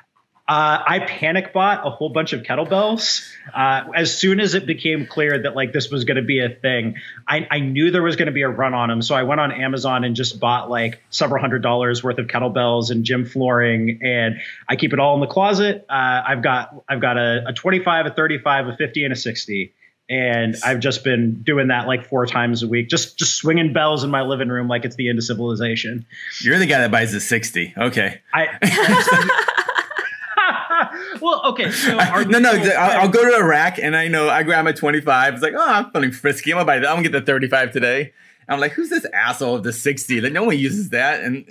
Uh, 0.48 0.82
I 0.86 1.00
panic 1.00 1.52
bought 1.52 1.86
a 1.86 1.90
whole 1.90 2.08
bunch 2.08 2.32
of 2.32 2.42
kettlebells. 2.42 3.30
Uh, 3.52 3.84
as 3.94 4.16
soon 4.16 4.40
as 4.40 4.54
it 4.54 4.64
became 4.64 5.06
clear 5.06 5.42
that 5.42 5.54
like 5.54 5.74
this 5.74 5.90
was 5.90 6.04
going 6.04 6.16
to 6.16 6.22
be 6.22 6.40
a 6.42 6.48
thing, 6.48 6.94
I, 7.26 7.46
I 7.50 7.60
knew 7.60 7.90
there 7.90 8.02
was 8.02 8.16
going 8.16 8.26
to 8.26 8.32
be 8.32 8.42
a 8.42 8.48
run 8.48 8.72
on 8.72 8.88
them. 8.88 9.02
So 9.02 9.14
I 9.14 9.24
went 9.24 9.42
on 9.42 9.52
Amazon 9.52 10.04
and 10.04 10.16
just 10.16 10.40
bought 10.40 10.70
like 10.70 11.02
several 11.10 11.42
hundred 11.42 11.62
dollars 11.62 12.02
worth 12.02 12.16
of 12.16 12.28
kettlebells 12.28 12.90
and 12.90 13.04
gym 13.04 13.26
flooring, 13.26 14.00
and 14.02 14.36
I 14.66 14.76
keep 14.76 14.94
it 14.94 14.98
all 14.98 15.14
in 15.16 15.20
the 15.20 15.26
closet. 15.26 15.84
Uh, 15.86 16.22
I've 16.26 16.42
got 16.42 16.82
I've 16.88 17.02
got 17.02 17.18
a, 17.18 17.48
a 17.48 17.52
25, 17.52 18.06
a 18.06 18.10
35, 18.10 18.68
a 18.68 18.76
50, 18.76 19.04
and 19.04 19.12
a 19.12 19.16
60. 19.16 19.74
And 20.10 20.56
I've 20.64 20.80
just 20.80 21.04
been 21.04 21.42
doing 21.42 21.68
that 21.68 21.86
like 21.86 22.06
four 22.06 22.24
times 22.24 22.62
a 22.62 22.68
week, 22.68 22.88
just 22.88 23.18
just 23.18 23.34
swinging 23.34 23.74
bells 23.74 24.02
in 24.02 24.08
my 24.08 24.22
living 24.22 24.48
room 24.48 24.66
like 24.66 24.86
it's 24.86 24.96
the 24.96 25.10
end 25.10 25.18
of 25.18 25.24
civilization. 25.24 26.06
You're 26.40 26.58
the 26.58 26.64
guy 26.64 26.78
that 26.78 26.90
buys 26.90 27.12
the 27.12 27.20
sixty. 27.20 27.74
Okay. 27.76 28.22
I 28.32 29.44
well, 31.20 31.42
okay. 31.46 31.70
So 31.70 31.98
are 31.98 32.24
no, 32.24 32.38
no. 32.38 32.50
I'll, 32.50 33.02
I'll 33.02 33.08
go 33.08 33.24
to 33.24 33.36
a 33.36 33.44
rack 33.44 33.78
and 33.78 33.96
I 33.96 34.08
know 34.08 34.28
I 34.28 34.42
grab 34.42 34.64
my 34.64 34.72
25. 34.72 35.34
It's 35.34 35.42
like, 35.42 35.54
oh, 35.56 35.64
I'm 35.64 35.90
feeling 35.90 36.12
frisky. 36.12 36.52
I'm 36.52 36.64
gonna. 36.64 36.86
I'm 36.86 36.96
gonna 36.96 37.02
get 37.02 37.12
the 37.12 37.22
35 37.22 37.72
today. 37.72 38.12
I'm 38.48 38.60
like, 38.60 38.72
who's 38.72 38.88
this 38.88 39.04
asshole 39.12 39.56
of 39.56 39.62
the 39.62 39.72
60? 39.74 40.22
Like, 40.22 40.32
no 40.32 40.44
one 40.44 40.58
uses 40.58 40.90
that. 40.90 41.22
And 41.22 41.46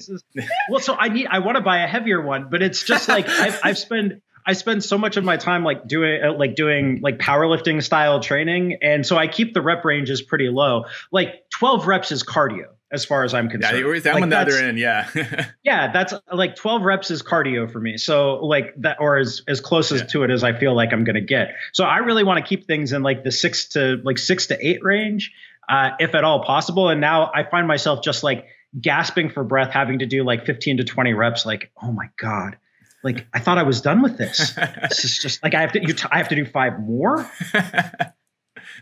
well, 0.70 0.80
so 0.80 0.96
I 0.96 1.10
need 1.10 1.28
I 1.28 1.40
want 1.40 1.58
to 1.58 1.64
buy 1.64 1.84
a 1.84 1.88
heavier 1.88 2.22
one, 2.22 2.50
but 2.50 2.62
it's 2.64 2.84
just 2.84 3.08
like 3.10 3.28
I've, 3.30 3.60
I've 3.64 3.78
spent 3.78 4.24
I 4.46 4.54
spend 4.54 4.84
so 4.84 4.98
much 4.98 5.18
of 5.18 5.26
my 5.26 5.36
time 5.36 5.64
like 5.64 5.88
doing 5.88 6.24
uh, 6.24 6.34
like 6.34 6.56
doing 6.56 7.02
like 7.02 7.20
powerlifting 7.20 7.84
style 7.84 8.22
training, 8.22 8.78
and 8.82 9.06
so 9.06 9.18
I 9.18 9.28
keep 9.28 9.54
the 9.54 9.62
rep 9.62 9.84
ranges 9.84 10.22
pretty 10.22 10.50
low. 10.50 10.86
Like 11.12 11.50
12 11.52 11.86
reps 11.86 12.12
is 12.12 12.24
cardio, 12.24 12.68
as 12.92 13.04
far 13.06 13.24
as 13.24 13.34
I'm 13.34 13.46
yeah, 13.46 13.52
concerned. 13.52 13.86
I'm 14.08 14.14
Like, 14.14 14.24
on 14.24 14.30
the 14.30 14.38
other 14.38 14.58
end. 14.58 14.78
Yeah. 14.80 15.10
Yeah, 15.64 15.92
that's 15.92 16.14
like 16.32 16.56
12 16.56 16.82
reps 16.84 17.12
is 17.12 17.22
cardio 17.22 17.70
for 17.70 17.80
me. 17.80 17.98
So 17.98 18.36
like 18.46 18.74
that, 18.78 18.98
or 19.02 19.18
as 19.18 19.42
as 19.48 19.60
close 19.60 19.92
as 19.92 20.02
Yeah. 20.02 20.08
to 20.08 20.24
it 20.24 20.32
as 20.32 20.44
I 20.44 20.54
feel 20.58 20.74
like 20.74 20.94
I'm 20.94 21.04
gonna 21.04 21.20
get. 21.20 21.56
So 21.74 21.84
I 21.84 21.98
really 21.98 22.24
want 22.24 22.44
to 22.44 22.48
keep 22.48 22.66
things 22.68 22.94
in 22.94 23.04
like 23.04 23.24
the 23.26 23.32
six 23.32 23.70
to 23.70 23.98
like 24.04 24.18
six 24.18 24.48
to 24.48 24.58
eight 24.66 24.82
range, 24.84 25.34
uh, 25.68 25.92
if 26.00 26.16
at 26.16 26.24
all 26.24 26.44
possible. 26.46 26.88
And 26.90 27.02
now 27.02 27.30
I 27.36 27.44
find 27.44 27.68
myself 27.68 28.02
just 28.02 28.24
like 28.24 28.46
gasping 28.80 29.30
for 29.30 29.44
breath, 29.44 29.72
having 29.74 30.00
to 30.00 30.06
do 30.06 30.24
like 30.24 30.46
15 30.46 30.78
to 30.78 30.84
20 30.86 31.14
reps. 31.14 31.46
Like, 31.46 31.72
oh 31.82 31.92
my 31.92 32.10
god, 32.18 32.58
like 33.04 33.28
I 33.34 33.40
thought 33.40 33.58
I 33.58 33.64
was 33.64 33.82
done 33.82 34.02
with 34.02 34.18
this. 34.18 34.54
this 34.90 35.04
is 35.04 35.18
just 35.20 35.44
like 35.44 35.54
I 35.54 35.62
have 35.62 35.74
to. 35.74 35.82
You 35.82 35.94
t- 35.94 36.08
I 36.10 36.20
have 36.20 36.30
to 36.30 36.36
do 36.36 36.46
five 36.46 36.80
more. 36.80 37.30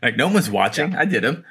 like, 0.02 0.18
no 0.18 0.28
one's 0.28 0.50
watching. 0.50 0.96
I 0.96 1.06
did 1.06 1.24
them. 1.24 1.46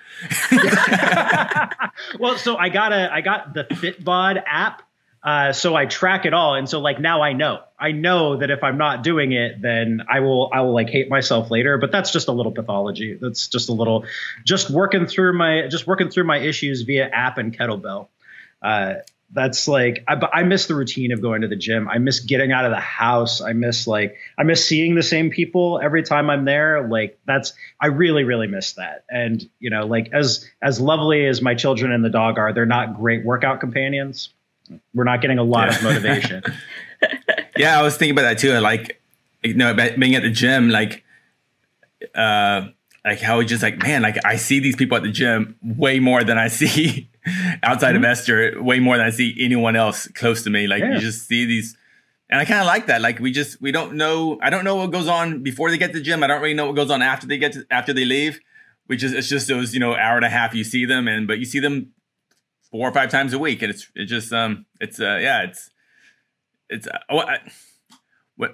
well, 2.18 2.36
so 2.38 2.56
I 2.56 2.68
got 2.68 2.92
a 2.92 3.12
I 3.12 3.20
got 3.20 3.54
the 3.54 3.64
Fitbod 3.64 4.42
app. 4.46 4.82
Uh, 5.22 5.54
so 5.54 5.74
I 5.74 5.86
track 5.86 6.26
it 6.26 6.34
all, 6.34 6.54
and 6.54 6.68
so 6.68 6.80
like 6.80 7.00
now 7.00 7.22
I 7.22 7.32
know. 7.32 7.62
I 7.78 7.92
know 7.92 8.36
that 8.36 8.50
if 8.50 8.62
I'm 8.62 8.76
not 8.76 9.02
doing 9.02 9.32
it, 9.32 9.62
then 9.62 10.02
I 10.06 10.20
will 10.20 10.50
I 10.52 10.60
will 10.60 10.74
like 10.74 10.90
hate 10.90 11.08
myself 11.08 11.50
later. 11.50 11.78
But 11.78 11.92
that's 11.92 12.10
just 12.10 12.28
a 12.28 12.32
little 12.32 12.52
pathology. 12.52 13.14
That's 13.18 13.48
just 13.48 13.70
a 13.70 13.72
little, 13.72 14.04
just 14.44 14.68
working 14.68 15.06
through 15.06 15.32
my 15.38 15.66
just 15.68 15.86
working 15.86 16.10
through 16.10 16.24
my 16.24 16.38
issues 16.38 16.82
via 16.82 17.08
app 17.08 17.38
and 17.38 17.56
kettlebell. 17.56 18.08
Uh, 18.60 18.96
that's 19.34 19.66
like 19.66 20.04
I, 20.06 20.14
I 20.32 20.42
miss 20.44 20.66
the 20.66 20.76
routine 20.76 21.12
of 21.12 21.20
going 21.20 21.42
to 21.42 21.48
the 21.48 21.56
gym. 21.56 21.88
I 21.88 21.98
miss 21.98 22.20
getting 22.20 22.52
out 22.52 22.64
of 22.64 22.70
the 22.70 22.80
house. 22.80 23.40
I 23.40 23.52
miss 23.52 23.86
like 23.86 24.16
I 24.38 24.44
miss 24.44 24.66
seeing 24.66 24.94
the 24.94 25.02
same 25.02 25.30
people 25.30 25.80
every 25.82 26.04
time 26.04 26.30
I'm 26.30 26.44
there. 26.44 26.86
Like 26.88 27.18
that's 27.26 27.52
I 27.80 27.88
really 27.88 28.22
really 28.22 28.46
miss 28.46 28.74
that. 28.74 29.04
And 29.10 29.46
you 29.58 29.70
know, 29.70 29.86
like 29.86 30.10
as 30.12 30.48
as 30.62 30.80
lovely 30.80 31.26
as 31.26 31.42
my 31.42 31.54
children 31.54 31.92
and 31.92 32.04
the 32.04 32.10
dog 32.10 32.38
are, 32.38 32.52
they're 32.52 32.64
not 32.64 32.96
great 32.96 33.24
workout 33.24 33.60
companions. 33.60 34.32
We're 34.94 35.04
not 35.04 35.20
getting 35.20 35.38
a 35.38 35.44
lot 35.44 35.68
of 35.68 35.82
motivation. 35.82 36.44
yeah, 37.56 37.78
I 37.78 37.82
was 37.82 37.96
thinking 37.96 38.16
about 38.16 38.22
that 38.22 38.38
too. 38.38 38.52
Like, 38.60 39.00
you 39.42 39.54
know, 39.54 39.74
being 39.74 40.14
at 40.14 40.22
the 40.22 40.30
gym, 40.30 40.70
like, 40.70 41.04
uh, 42.14 42.68
like 43.04 43.20
how 43.20 43.40
it's 43.40 43.50
just 43.50 43.62
like, 43.62 43.82
man, 43.82 44.00
like 44.00 44.24
I 44.24 44.36
see 44.36 44.60
these 44.60 44.76
people 44.76 44.96
at 44.96 45.02
the 45.02 45.10
gym 45.10 45.56
way 45.60 45.98
more 45.98 46.24
than 46.24 46.38
I 46.38 46.48
see 46.48 47.10
outside 47.62 47.94
mm-hmm. 47.94 48.04
of 48.04 48.10
Esther 48.10 48.62
way 48.62 48.80
more 48.80 48.96
than 48.96 49.06
I 49.06 49.10
see 49.10 49.36
anyone 49.40 49.76
else 49.76 50.08
close 50.08 50.42
to 50.44 50.50
me. 50.50 50.66
Like 50.66 50.82
yeah. 50.82 50.94
you 50.94 51.00
just 51.00 51.26
see 51.26 51.46
these 51.46 51.76
and 52.30 52.40
I 52.40 52.44
kind 52.44 52.60
of 52.60 52.66
like 52.66 52.86
that. 52.86 53.00
Like 53.00 53.20
we 53.20 53.32
just 53.32 53.60
we 53.60 53.70
don't 53.70 53.94
know. 53.94 54.38
I 54.42 54.50
don't 54.50 54.64
know 54.64 54.76
what 54.76 54.90
goes 54.90 55.08
on 55.08 55.42
before 55.42 55.70
they 55.70 55.78
get 55.78 55.92
to 55.92 55.98
the 55.98 56.04
gym. 56.04 56.22
I 56.22 56.26
don't 56.26 56.40
really 56.40 56.54
know 56.54 56.66
what 56.66 56.76
goes 56.76 56.90
on 56.90 57.02
after 57.02 57.26
they 57.26 57.38
get 57.38 57.52
to 57.52 57.66
after 57.70 57.92
they 57.92 58.04
leave. 58.04 58.40
Which 58.86 59.02
is 59.02 59.12
it's 59.12 59.28
just 59.28 59.48
those 59.48 59.72
you 59.72 59.80
know 59.80 59.94
hour 59.94 60.16
and 60.16 60.24
a 60.24 60.30
half 60.30 60.54
you 60.54 60.64
see 60.64 60.84
them, 60.84 61.06
and 61.06 61.26
but 61.26 61.38
you 61.38 61.44
see 61.44 61.60
them 61.60 61.92
four 62.70 62.88
or 62.88 62.92
five 62.92 63.10
times 63.10 63.32
a 63.32 63.38
week, 63.38 63.62
and 63.62 63.70
it's 63.70 63.90
it's 63.94 64.10
just 64.10 64.32
um 64.32 64.66
it's 64.80 65.00
uh 65.00 65.18
yeah 65.20 65.42
it's 65.42 65.70
it's 66.68 66.86
uh, 66.86 66.98
I, 67.08 67.38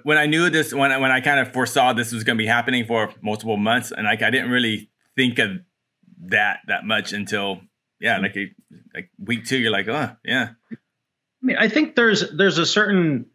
when 0.03 0.17
I 0.17 0.27
knew 0.27 0.49
this 0.49 0.73
when 0.73 0.91
I, 0.91 0.97
when 0.97 1.11
I 1.11 1.21
kind 1.21 1.39
of 1.39 1.51
foresaw 1.51 1.93
this 1.93 2.11
was 2.11 2.23
going 2.23 2.37
to 2.37 2.41
be 2.41 2.47
happening 2.47 2.85
for 2.85 3.11
multiple 3.21 3.57
months, 3.57 3.91
and 3.91 4.05
like 4.05 4.21
I 4.21 4.29
didn't 4.29 4.51
really 4.51 4.89
think 5.15 5.39
of 5.39 5.57
that 6.19 6.59
that 6.67 6.85
much 6.85 7.13
until 7.13 7.61
yeah 8.01 8.17
like 8.17 8.35
a, 8.35 8.51
like 8.93 9.09
week 9.17 9.45
two, 9.45 9.57
you're 9.57 9.71
like 9.71 9.87
oh 9.87 10.15
yeah. 10.25 10.49
I 10.71 11.45
mean, 11.45 11.57
I 11.57 11.69
think 11.69 11.95
there's 11.95 12.31
there's 12.31 12.57
a 12.57 12.65
certain 12.65 13.27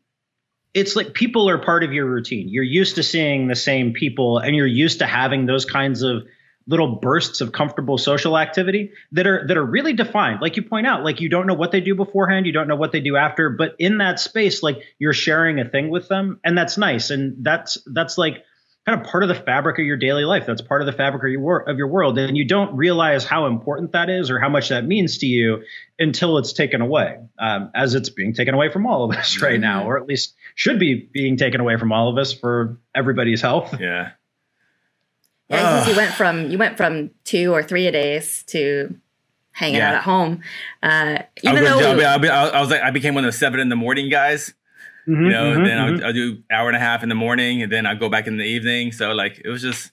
it's 0.75 0.94
like 0.94 1.14
people 1.14 1.49
are 1.49 1.58
part 1.58 1.85
of 1.85 1.92
your 1.92 2.06
routine. 2.06 2.49
You're 2.49 2.62
used 2.62 2.96
to 2.96 3.02
seeing 3.02 3.49
the 3.49 3.56
same 3.56 3.94
people 3.94 4.38
and 4.38 4.54
you're 4.54 4.66
used 4.66 4.99
to 4.99 5.06
having 5.06 5.46
those 5.46 5.64
kinds 5.64 6.02
of 6.02 6.25
little 6.68 6.96
bursts 6.96 7.40
of 7.40 7.52
comfortable 7.52 7.96
social 7.96 8.37
activity 8.37 8.90
that 9.12 9.26
are 9.26 9.46
that 9.46 9.56
are 9.56 9.64
really 9.64 9.92
defined. 9.92 10.40
Like 10.42 10.56
you 10.56 10.62
point 10.62 10.87
out, 10.87 11.04
like 11.04 11.20
you 11.20 11.28
don't 11.28 11.46
know 11.46 11.54
what 11.54 11.73
they 11.73 11.80
do 11.80 11.94
beforehand, 11.94 12.46
you 12.46 12.52
don't 12.52 12.68
know 12.68 12.76
what 12.76 12.92
they 12.92 13.00
do 13.00 13.16
after, 13.16 13.50
but 13.50 13.76
in 13.78 13.99
that 13.99 14.20
space 14.20 14.62
like 14.62 14.82
you're 14.99 15.12
sharing 15.12 15.61
a 15.61 15.68
thing 15.68 15.88
with 15.88 16.08
them 16.08 16.40
and 16.44 16.58
that's 16.58 16.76
nice 16.76 17.11
and 17.11 17.44
that's 17.44 17.78
that's 17.87 18.18
like 18.18 18.44
kind 18.87 19.00
of 19.00 19.07
part 19.07 19.25
of 19.25 19.28
the 19.28 19.35
fabric 19.35 19.78
of 19.78 19.85
your 19.85 19.97
daily 19.97 20.25
life. 20.25 20.47
That's 20.47 20.62
part 20.62 20.81
of 20.81 20.87
the 20.87 20.93
fabric 20.93 21.25
of 21.25 21.31
your, 21.31 21.40
wor- 21.40 21.69
of 21.69 21.76
your 21.76 21.88
world. 21.88 22.19
And 22.19 22.37
you 22.37 22.45
don't 22.45 22.75
realize 22.76 23.25
how 23.25 23.47
important 23.47 23.93
that 23.93 24.09
is 24.09 24.31
or 24.31 24.38
how 24.38 24.49
much 24.49 24.69
that 24.69 24.87
means 24.87 25.19
to 25.19 25.26
you 25.26 25.64
until 25.99 26.38
it's 26.38 26.52
taken 26.52 26.81
away, 26.81 27.19
um, 27.38 27.71
as 27.75 27.95
it's 27.95 28.11
being 28.11 28.33
taken 28.33 28.55
away 28.55 28.71
from 28.71 28.87
all 28.87 29.05
of 29.05 29.16
us 29.16 29.43
right 29.43 29.59
now, 29.59 29.87
or 29.88 29.99
at 29.99 30.07
least 30.07 30.35
should 30.55 30.78
be 30.78 30.95
being 31.12 31.37
taken 31.37 31.61
away 31.61 31.76
from 31.76 31.90
all 31.90 32.09
of 32.09 32.16
us 32.16 32.33
for 32.33 32.78
everybody's 32.95 33.40
health. 33.40 33.75
Yeah. 33.81 34.11
Yeah, 35.49 35.78
because 35.78 35.88
you 35.88 35.97
went 35.97 36.12
from 36.12 36.50
you 36.50 36.59
went 36.59 36.76
from 36.76 37.11
two 37.23 37.55
or 37.55 37.62
three 37.62 37.87
a 37.87 37.93
days 37.93 38.43
to 38.49 38.99
hanging 39.52 39.76
yeah. 39.76 39.90
out 39.90 39.95
at 39.95 40.02
home. 40.02 40.43
Uh, 40.83 41.19
even 41.43 41.62
though 41.62 41.78
I, 41.78 42.19
be, 42.19 42.28
I, 42.28 42.61
was 42.61 42.69
like, 42.69 42.83
I 42.83 42.90
became 42.90 43.14
one 43.14 43.25
of 43.25 43.33
the 43.33 43.38
seven 43.38 43.61
in 43.61 43.69
the 43.69 43.76
morning 43.76 44.11
guys. 44.11 44.55
Mm-hmm, 45.08 45.25
you 45.25 45.30
know, 45.30 45.52
mm-hmm, 45.52 45.64
then 45.64 45.78
mm-hmm. 45.78 46.00
I'll, 46.00 46.06
I'll, 46.06 46.12
do 46.12 46.42
hour 46.50 46.68
and 46.68 46.76
a 46.76 46.80
half 46.80 47.02
in 47.02 47.08
the 47.08 47.14
morning, 47.14 47.62
and 47.62 47.70
then 47.70 47.86
I'll 47.86 47.96
go 47.96 48.08
back 48.08 48.26
in 48.26 48.38
the 48.38 48.44
evening. 48.44 48.92
So 48.92 49.12
like 49.12 49.40
it 49.44 49.48
was 49.48 49.62
just, 49.62 49.92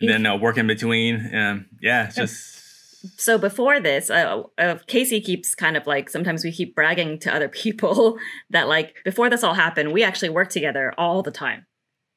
and 0.00 0.08
then 0.08 0.26
uh, 0.26 0.36
work 0.36 0.56
in 0.56 0.66
between. 0.66 1.34
Um, 1.34 1.66
yeah, 1.80 2.06
it's 2.06 2.16
just. 2.16 3.20
So 3.20 3.38
before 3.38 3.78
this, 3.78 4.10
uh, 4.10 4.42
uh, 4.58 4.78
Casey 4.86 5.20
keeps 5.20 5.54
kind 5.54 5.76
of 5.76 5.86
like 5.86 6.08
sometimes 6.10 6.44
we 6.44 6.50
keep 6.50 6.74
bragging 6.74 7.18
to 7.20 7.34
other 7.34 7.48
people 7.62 8.18
that 8.50 8.68
like 8.68 8.96
before 9.04 9.28
this 9.28 9.44
all 9.44 9.54
happened, 9.54 9.92
we 9.92 10.02
actually 10.02 10.30
worked 10.30 10.52
together 10.52 10.94
all 10.96 11.22
the 11.22 11.30
time. 11.30 11.66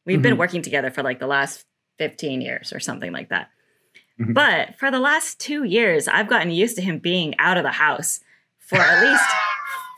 We've 0.05 0.15
mm-hmm. 0.15 0.23
been 0.23 0.37
working 0.37 0.61
together 0.61 0.89
for 0.89 1.03
like 1.03 1.19
the 1.19 1.27
last 1.27 1.65
15 1.99 2.41
years 2.41 2.71
or 2.73 2.79
something 2.79 3.11
like 3.11 3.29
that. 3.29 3.49
Mm-hmm. 4.19 4.33
But 4.33 4.75
for 4.77 4.89
the 4.89 4.99
last 4.99 5.39
two 5.39 5.63
years, 5.63 6.07
I've 6.07 6.27
gotten 6.27 6.49
used 6.51 6.75
to 6.77 6.81
him 6.81 6.99
being 6.99 7.35
out 7.37 7.57
of 7.57 7.63
the 7.63 7.71
house 7.71 8.19
for 8.57 8.77
at 8.77 9.03
least 9.03 9.23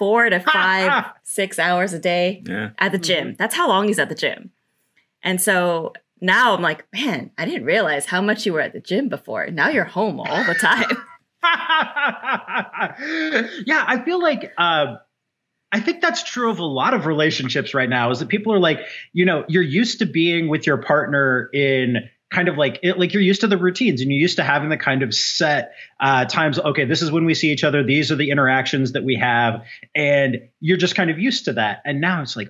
four 0.02 0.28
to 0.28 0.40
five, 0.52 1.12
six 1.22 1.60
hours 1.60 1.94
a 1.94 2.00
day 2.00 2.42
yeah. 2.48 2.72
at 2.80 2.92
the 2.92 2.98
gym. 2.98 3.28
Mm-hmm. 3.28 3.36
That's 3.38 3.54
how 3.54 3.68
long 3.68 3.88
he's 3.88 4.00
at 4.00 4.10
the 4.10 4.16
gym. 4.16 4.50
And 5.22 5.40
so 5.40 5.94
now 6.20 6.56
I'm 6.56 6.64
like, 6.64 6.88
man, 6.92 7.30
I 7.38 7.46
didn't 7.46 7.66
realize 7.66 8.08
how 8.08 8.20
much 8.20 8.44
you 8.44 8.54
were 8.54 8.62
at 8.62 8.74
the 8.74 8.80
gym 8.80 9.10
before. 9.10 9.52
Now 9.52 9.70
you're 9.70 9.86
home 9.86 10.20
all 10.20 10.44
the 10.44 10.56
time. 10.56 10.90
yeah, 13.68 13.86
I 13.88 14.02
feel 14.04 14.20
like 14.20 14.52
uh, 14.58 14.96
I 15.72 15.80
think 15.80 16.02
that's 16.02 16.24
true 16.24 16.50
of 16.50 16.58
a 16.58 16.66
lot 16.66 16.96
of 16.96 17.06
relationships 17.06 17.76
right 17.76 17.90
now. 17.90 18.10
Is 18.10 18.22
that 18.22 18.28
people 18.28 18.54
are 18.54 18.60
like, 18.60 18.80
you 19.14 19.26
know, 19.26 19.46
you're 19.48 19.62
used 19.62 20.00
to 20.00 20.08
being 20.08 20.48
with 20.48 20.66
your 20.66 20.78
partner 20.78 21.48
in 21.54 22.10
kind 22.32 22.48
of 22.48 22.58
like 22.58 22.80
it, 22.82 22.98
like 22.98 23.14
you're 23.14 23.22
used 23.22 23.42
to 23.42 23.48
the 23.48 23.58
routines 23.58 24.02
and 24.02 24.10
you're 24.10 24.20
used 24.20 24.38
to 24.38 24.44
having 24.44 24.70
the 24.70 24.78
kind 24.78 25.04
of 25.04 25.14
set 25.14 25.74
uh, 26.00 26.26
times 26.26 26.58
okay 26.58 26.86
this 26.86 27.02
is 27.02 27.12
when 27.12 27.26
we 27.26 27.34
see 27.34 27.52
each 27.52 27.64
other 27.64 27.84
these 27.84 28.12
are 28.12 28.16
the 28.16 28.30
interactions 28.30 28.94
that 28.94 29.04
we 29.04 29.16
have 29.16 29.64
and 29.96 30.50
you're 30.60 30.78
just 30.78 30.96
kind 30.96 31.10
of 31.10 31.20
used 31.20 31.46
to 31.46 31.54
that. 31.54 31.82
And 31.86 32.02
now 32.02 32.22
it's 32.22 32.36
like 32.36 32.50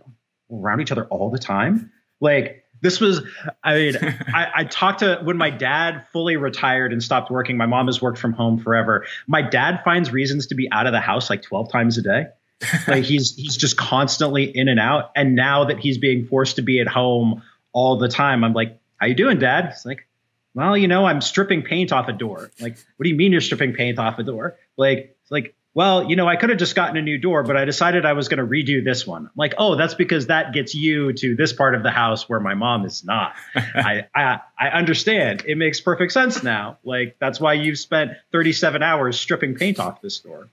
around 0.51 0.81
each 0.81 0.91
other 0.91 1.05
all 1.05 1.29
the 1.29 1.39
time. 1.39 1.91
Like 2.19 2.63
this 2.81 2.99
was 2.99 3.21
i 3.63 3.75
mean 3.75 3.95
I, 4.33 4.47
I 4.55 4.63
talked 4.63 4.99
to 4.99 5.19
when 5.23 5.37
my 5.37 5.51
dad 5.51 6.07
fully 6.11 6.35
retired 6.35 6.91
and 6.91 7.03
stopped 7.03 7.29
working 7.29 7.55
my 7.55 7.67
mom 7.67 7.85
has 7.85 8.01
worked 8.01 8.19
from 8.19 8.33
home 8.33 8.59
forever. 8.59 9.05
My 9.27 9.41
dad 9.41 9.81
finds 9.83 10.11
reasons 10.11 10.47
to 10.47 10.55
be 10.55 10.69
out 10.71 10.87
of 10.87 10.93
the 10.93 10.99
house 10.99 11.29
like 11.29 11.41
12 11.41 11.71
times 11.71 11.97
a 11.97 12.01
day. 12.01 12.25
Like 12.87 13.03
he's 13.03 13.35
he's 13.35 13.57
just 13.57 13.75
constantly 13.75 14.43
in 14.43 14.67
and 14.67 14.79
out. 14.79 15.11
And 15.15 15.35
now 15.35 15.65
that 15.65 15.79
he's 15.79 15.97
being 15.97 16.27
forced 16.27 16.57
to 16.57 16.61
be 16.61 16.79
at 16.79 16.87
home 16.87 17.41
all 17.73 17.97
the 17.97 18.09
time 18.09 18.43
i'm 18.43 18.53
like 18.53 18.80
how 19.01 19.07
you 19.07 19.15
doing, 19.15 19.39
Dad? 19.39 19.69
He's 19.69 19.85
like, 19.85 20.07
well, 20.53 20.77
you 20.77 20.87
know, 20.87 21.05
I'm 21.05 21.21
stripping 21.21 21.63
paint 21.63 21.91
off 21.91 22.07
a 22.07 22.13
door. 22.13 22.51
Like, 22.59 22.77
what 22.97 23.03
do 23.03 23.09
you 23.09 23.15
mean 23.15 23.31
you're 23.31 23.41
stripping 23.41 23.73
paint 23.73 23.97
off 23.97 24.19
a 24.19 24.23
door? 24.23 24.57
Like, 24.77 25.17
it's 25.21 25.31
like, 25.31 25.55
well, 25.73 26.07
you 26.07 26.15
know, 26.15 26.27
I 26.27 26.35
could 26.35 26.49
have 26.49 26.59
just 26.59 26.75
gotten 26.75 26.97
a 26.97 27.01
new 27.01 27.17
door, 27.17 27.43
but 27.43 27.57
I 27.57 27.65
decided 27.65 28.05
I 28.05 28.13
was 28.13 28.27
going 28.27 28.37
to 28.37 28.45
redo 28.45 28.83
this 28.83 29.07
one. 29.07 29.23
I'm 29.23 29.31
like, 29.35 29.55
oh, 29.57 29.75
that's 29.75 29.95
because 29.95 30.27
that 30.27 30.53
gets 30.53 30.75
you 30.75 31.13
to 31.13 31.35
this 31.35 31.51
part 31.51 31.73
of 31.73 31.81
the 31.81 31.89
house 31.89 32.29
where 32.29 32.41
my 32.41 32.53
mom 32.53 32.85
is 32.85 33.03
not. 33.03 33.33
I, 33.55 34.05
I 34.13 34.41
I 34.59 34.67
understand. 34.67 35.45
It 35.47 35.57
makes 35.57 35.79
perfect 35.79 36.11
sense 36.11 36.43
now. 36.43 36.77
Like 36.83 37.15
that's 37.19 37.39
why 37.39 37.53
you've 37.53 37.79
spent 37.79 38.11
37 38.33 38.83
hours 38.83 39.19
stripping 39.19 39.55
paint 39.55 39.79
off 39.79 40.01
this 40.01 40.19
door. 40.19 40.49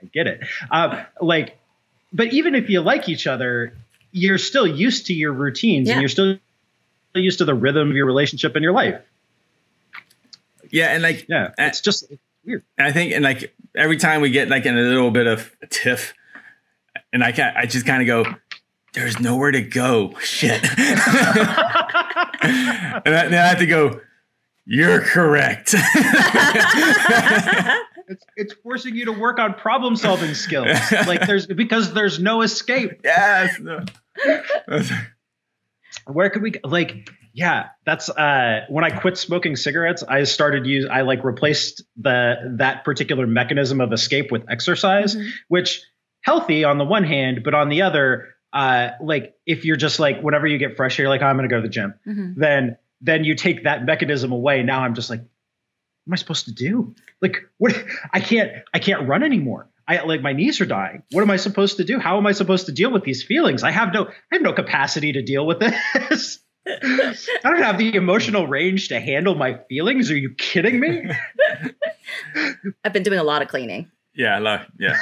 I 0.00 0.06
get 0.06 0.26
it. 0.26 0.40
Uh, 0.70 1.02
like, 1.20 1.58
but 2.12 2.32
even 2.32 2.54
if 2.54 2.70
you 2.70 2.80
like 2.80 3.08
each 3.08 3.26
other, 3.26 3.74
you're 4.12 4.38
still 4.38 4.66
used 4.66 5.06
to 5.06 5.14
your 5.14 5.32
routines 5.32 5.88
yeah. 5.88 5.94
and 5.94 6.02
you're 6.02 6.08
still 6.08 6.38
used 7.14 7.38
to 7.38 7.44
the 7.44 7.54
rhythm 7.54 7.90
of 7.90 7.96
your 7.96 8.06
relationship 8.06 8.56
and 8.56 8.62
your 8.62 8.72
life. 8.72 9.00
Yeah, 10.70 10.94
and 10.94 11.02
like 11.02 11.26
yeah, 11.28 11.50
it's 11.58 11.80
just 11.80 12.08
it's 12.10 12.22
weird. 12.44 12.62
I 12.78 12.92
think 12.92 13.12
and 13.12 13.24
like 13.24 13.52
every 13.74 13.96
time 13.96 14.20
we 14.20 14.30
get 14.30 14.48
like 14.48 14.66
in 14.66 14.78
a 14.78 14.82
little 14.82 15.10
bit 15.10 15.26
of 15.26 15.50
a 15.62 15.66
tiff, 15.66 16.14
and 17.12 17.24
I 17.24 17.32
can 17.32 17.52
I 17.56 17.66
just 17.66 17.86
kind 17.86 18.02
of 18.02 18.06
go, 18.06 18.24
"There's 18.92 19.18
nowhere 19.18 19.50
to 19.50 19.62
go." 19.62 20.14
Shit. 20.20 20.62
and 20.62 20.78
then 23.04 23.34
I 23.34 23.48
have 23.48 23.58
to 23.58 23.66
go. 23.66 24.00
You're 24.64 25.00
correct. 25.00 25.74
it's 28.10 28.24
it's 28.36 28.54
forcing 28.62 28.94
you 28.94 29.06
to 29.06 29.12
work 29.12 29.40
on 29.40 29.54
problem 29.54 29.96
solving 29.96 30.34
skills. 30.34 30.78
Like 30.92 31.26
there's 31.26 31.46
because 31.46 31.92
there's 31.92 32.20
no 32.20 32.42
escape. 32.42 33.00
Yes. 33.02 33.58
Where 36.06 36.30
could 36.30 36.42
we 36.42 36.54
like 36.64 37.10
yeah 37.32 37.68
that's 37.84 38.08
uh 38.08 38.64
when 38.68 38.84
i 38.84 38.90
quit 38.90 39.16
smoking 39.16 39.56
cigarettes 39.56 40.02
i 40.02 40.24
started 40.24 40.66
use 40.66 40.86
i 40.90 41.02
like 41.02 41.22
replaced 41.24 41.82
the 41.96 42.34
that 42.58 42.84
particular 42.84 43.26
mechanism 43.26 43.80
of 43.80 43.92
escape 43.92 44.32
with 44.32 44.42
exercise 44.48 45.14
mm-hmm. 45.14 45.28
which 45.48 45.82
healthy 46.22 46.64
on 46.64 46.78
the 46.78 46.84
one 46.84 47.04
hand 47.04 47.42
but 47.44 47.54
on 47.54 47.68
the 47.68 47.82
other 47.82 48.34
uh 48.52 48.88
like 49.00 49.34
if 49.46 49.64
you're 49.64 49.76
just 49.76 50.00
like 50.00 50.20
whenever 50.22 50.46
you 50.46 50.58
get 50.58 50.76
fresh 50.76 50.98
you're 50.98 51.08
like 51.08 51.22
oh, 51.22 51.26
i'm 51.26 51.36
gonna 51.36 51.48
go 51.48 51.56
to 51.56 51.62
the 51.62 51.68
gym 51.68 51.94
mm-hmm. 52.06 52.32
then 52.40 52.76
then 53.00 53.24
you 53.24 53.34
take 53.34 53.64
that 53.64 53.84
mechanism 53.84 54.32
away 54.32 54.62
now 54.62 54.82
i'm 54.82 54.94
just 54.94 55.08
like 55.08 55.20
what 55.20 55.28
am 56.08 56.12
i 56.14 56.16
supposed 56.16 56.46
to 56.46 56.52
do 56.52 56.94
like 57.20 57.36
what 57.58 57.74
i 58.12 58.20
can't 58.20 58.50
i 58.74 58.78
can't 58.78 59.06
run 59.06 59.22
anymore 59.22 59.68
I 59.88 60.02
like 60.02 60.22
my 60.22 60.32
knees 60.32 60.60
are 60.60 60.66
dying. 60.66 61.02
What 61.10 61.22
am 61.22 61.30
I 61.30 61.36
supposed 61.36 61.76
to 61.78 61.84
do? 61.84 61.98
How 61.98 62.16
am 62.16 62.26
I 62.26 62.32
supposed 62.32 62.66
to 62.66 62.72
deal 62.72 62.92
with 62.92 63.04
these 63.04 63.22
feelings? 63.22 63.62
I 63.62 63.70
have 63.70 63.92
no 63.92 64.06
I 64.06 64.12
have 64.32 64.42
no 64.42 64.52
capacity 64.52 65.12
to 65.12 65.22
deal 65.22 65.46
with 65.46 65.60
this. 65.60 66.38
I 66.66 67.16
don't 67.42 67.62
have 67.62 67.78
the 67.78 67.94
emotional 67.94 68.46
range 68.46 68.88
to 68.88 69.00
handle 69.00 69.34
my 69.34 69.58
feelings. 69.68 70.10
Are 70.10 70.16
you 70.16 70.34
kidding 70.34 70.78
me? 70.78 71.10
I've 72.84 72.92
been 72.92 73.02
doing 73.02 73.18
a 73.18 73.24
lot 73.24 73.42
of 73.42 73.48
cleaning. 73.48 73.90
Yeah, 74.14 74.38
a 74.38 74.40
lot. 74.40 74.66
Yeah. 74.78 74.96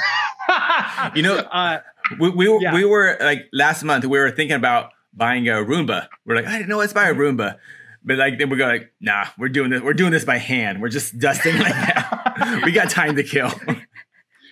you 1.15 1.21
know, 1.21 1.37
uh, 1.37 1.81
we 2.19 2.29
we, 2.29 2.59
yeah. 2.61 2.73
we 2.73 2.85
were 2.85 3.17
like 3.19 3.47
last 3.51 3.83
month 3.83 4.05
we 4.05 4.17
were 4.17 4.31
thinking 4.31 4.55
about 4.55 4.91
buying 5.13 5.47
a 5.49 5.53
Roomba. 5.53 6.07
We're 6.25 6.35
like, 6.35 6.45
I 6.45 6.57
didn't 6.57 6.69
know 6.69 6.77
let's 6.77 6.93
buy 6.93 7.09
a 7.09 7.13
Roomba. 7.13 7.57
But 8.03 8.17
like 8.17 8.37
then 8.37 8.49
we're 8.49 8.57
going 8.57 8.79
like, 8.79 8.93
nah, 9.01 9.25
we're 9.37 9.49
doing 9.49 9.71
this. 9.71 9.81
We're 9.81 9.93
doing 9.93 10.11
this 10.11 10.25
by 10.25 10.37
hand. 10.37 10.81
We're 10.81 10.89
just 10.89 11.19
dusting 11.19 11.57
like 11.57 11.73
that. 11.73 12.61
we 12.65 12.71
got 12.71 12.89
time 12.89 13.15
to 13.17 13.23
kill. 13.23 13.51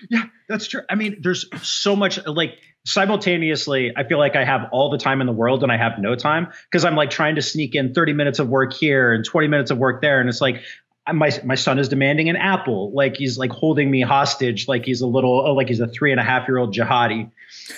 Yeah, 0.09 0.23
that's 0.47 0.67
true. 0.67 0.81
I 0.89 0.95
mean, 0.95 1.17
there's 1.21 1.45
so 1.61 1.95
much 1.95 2.25
like 2.25 2.57
simultaneously, 2.85 3.93
I 3.95 4.03
feel 4.03 4.17
like 4.17 4.35
I 4.35 4.45
have 4.45 4.69
all 4.71 4.89
the 4.89 4.97
time 4.97 5.21
in 5.21 5.27
the 5.27 5.33
world 5.33 5.63
and 5.63 5.71
I 5.71 5.77
have 5.77 5.99
no 5.99 6.15
time 6.15 6.47
because 6.69 6.85
I'm 6.85 6.95
like 6.95 7.09
trying 7.09 7.35
to 7.35 7.41
sneak 7.41 7.75
in 7.75 7.93
30 7.93 8.13
minutes 8.13 8.39
of 8.39 8.47
work 8.47 8.73
here 8.73 9.13
and 9.13 9.25
20 9.25 9.47
minutes 9.47 9.71
of 9.71 9.77
work 9.77 10.01
there. 10.01 10.19
And 10.19 10.29
it's 10.29 10.41
like, 10.41 10.61
my 11.13 11.31
my 11.45 11.55
son 11.55 11.79
is 11.79 11.87
demanding 11.87 12.27
an 12.27 12.35
apple, 12.35 12.91
like 12.93 13.15
he's 13.15 13.37
like 13.37 13.51
holding 13.51 13.89
me 13.89 14.01
hostage, 14.01 14.67
like 14.67 14.83
he's 14.83 14.99
a 14.99 15.07
little, 15.07 15.41
oh, 15.45 15.53
like 15.53 15.69
he's 15.69 15.79
a 15.79 15.87
three 15.87 16.11
and 16.11 16.19
a 16.19 16.23
half 16.23 16.49
year 16.49 16.57
old 16.57 16.75
jihadi, 16.75 17.31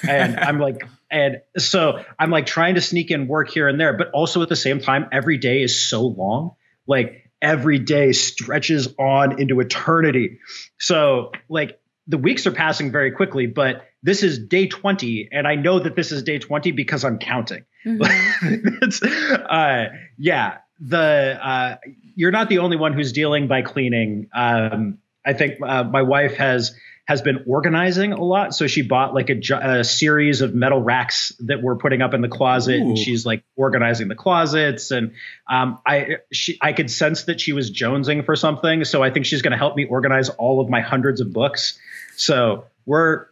and 0.07 0.35
I'm 0.39 0.59
like, 0.59 0.87
and 1.11 1.41
so 1.55 2.03
I'm 2.17 2.31
like 2.31 2.47
trying 2.47 2.73
to 2.73 2.81
sneak 2.81 3.11
in 3.11 3.27
work 3.27 3.49
here 3.49 3.67
and 3.67 3.79
there, 3.79 3.93
but 3.95 4.09
also 4.11 4.41
at 4.41 4.49
the 4.49 4.55
same 4.55 4.79
time, 4.79 5.07
every 5.11 5.37
day 5.37 5.61
is 5.61 5.87
so 5.87 6.01
long. 6.01 6.55
Like 6.87 7.29
every 7.41 7.79
day 7.79 8.11
stretches 8.11 8.93
on 8.97 9.39
into 9.41 9.59
eternity. 9.59 10.39
So, 10.77 11.31
like, 11.47 11.78
the 12.09 12.17
weeks 12.17 12.47
are 12.47 12.51
passing 12.51 12.91
very 12.91 13.11
quickly, 13.11 13.45
but 13.45 13.83
this 14.01 14.23
is 14.23 14.39
day 14.39 14.67
20, 14.67 15.29
and 15.31 15.47
I 15.47 15.55
know 15.55 15.79
that 15.79 15.95
this 15.95 16.11
is 16.11 16.23
day 16.23 16.39
20 16.39 16.71
because 16.71 17.05
I'm 17.05 17.19
counting. 17.19 17.65
Mm-hmm. 17.85 19.45
uh, 19.49 19.85
yeah, 20.17 20.57
the 20.79 21.39
uh, 21.41 21.75
you're 22.15 22.31
not 22.31 22.49
the 22.49 22.57
only 22.57 22.77
one 22.77 22.93
who's 22.93 23.11
dealing 23.11 23.47
by 23.47 23.61
cleaning. 23.61 24.27
Um, 24.33 24.97
I 25.23 25.33
think 25.33 25.61
uh, 25.61 25.83
my 25.83 26.01
wife 26.01 26.35
has 26.37 26.73
has 27.09 27.23
been 27.23 27.43
organizing 27.47 28.13
a 28.13 28.23
lot. 28.23 28.53
So 28.53 28.67
she 28.67 28.83
bought 28.83 29.15
like 29.15 29.31
a, 29.31 29.79
a, 29.79 29.83
series 29.83 30.41
of 30.41 30.53
metal 30.53 30.79
racks 30.79 31.33
that 31.39 31.59
we're 31.59 31.75
putting 31.75 32.03
up 32.03 32.13
in 32.13 32.21
the 32.21 32.27
closet, 32.27 32.75
Ooh. 32.75 32.89
and 32.89 32.97
she's 32.99 33.25
like 33.25 33.43
organizing 33.55 34.09
the 34.09 34.15
closets. 34.15 34.91
And 34.91 35.13
um, 35.49 35.79
I 35.87 36.17
she 36.31 36.59
I 36.61 36.71
could 36.71 36.91
sense 36.91 37.23
that 37.23 37.41
she 37.41 37.51
was 37.51 37.71
jonesing 37.71 38.23
for 38.23 38.35
something, 38.35 38.85
so 38.85 39.01
I 39.01 39.09
think 39.09 39.25
she's 39.25 39.41
going 39.41 39.53
to 39.53 39.57
help 39.57 39.75
me 39.75 39.85
organize 39.85 40.29
all 40.29 40.61
of 40.61 40.69
my 40.69 40.81
hundreds 40.81 41.19
of 41.19 41.33
books. 41.33 41.79
So 42.15 42.65
we're 42.85 43.25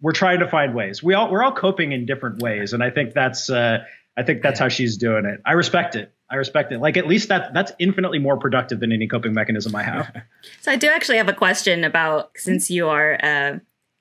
we're 0.00 0.12
trying 0.12 0.38
to 0.38 0.48
find 0.48 0.74
ways. 0.74 1.02
We 1.02 1.12
all 1.12 1.30
we're 1.30 1.42
all 1.42 1.52
coping 1.52 1.92
in 1.92 2.06
different 2.06 2.40
ways, 2.40 2.72
and 2.72 2.82
I 2.82 2.88
think 2.88 3.12
that's 3.12 3.50
uh, 3.50 3.84
I 4.16 4.22
think 4.22 4.40
that's 4.40 4.58
how 4.58 4.68
she's 4.68 4.96
doing 4.96 5.26
it. 5.26 5.42
I 5.44 5.52
respect 5.52 5.96
it. 5.96 6.14
I 6.32 6.36
respect 6.36 6.72
it. 6.72 6.80
Like 6.80 6.96
at 6.96 7.06
least 7.06 7.28
that 7.28 7.52
that's 7.52 7.72
infinitely 7.78 8.18
more 8.18 8.38
productive 8.38 8.80
than 8.80 8.90
any 8.90 9.06
coping 9.06 9.34
mechanism 9.34 9.76
I 9.76 9.82
have. 9.82 10.22
so 10.62 10.72
I 10.72 10.76
do 10.76 10.88
actually 10.88 11.18
have 11.18 11.28
a 11.28 11.34
question 11.34 11.84
about 11.84 12.30
since 12.36 12.70
you 12.70 12.88
are 12.88 13.18
uh, 13.22 13.58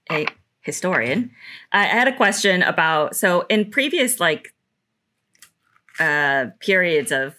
a 0.10 0.28
historian. 0.62 1.32
I 1.74 1.84
had 1.84 2.08
a 2.08 2.16
question 2.16 2.64
about 2.64 3.18
so 3.18 3.42
in 3.50 3.70
previous 3.70 4.22
like 4.22 4.54
uh, 6.00 6.48
periods 6.62 7.12
of 7.12 7.36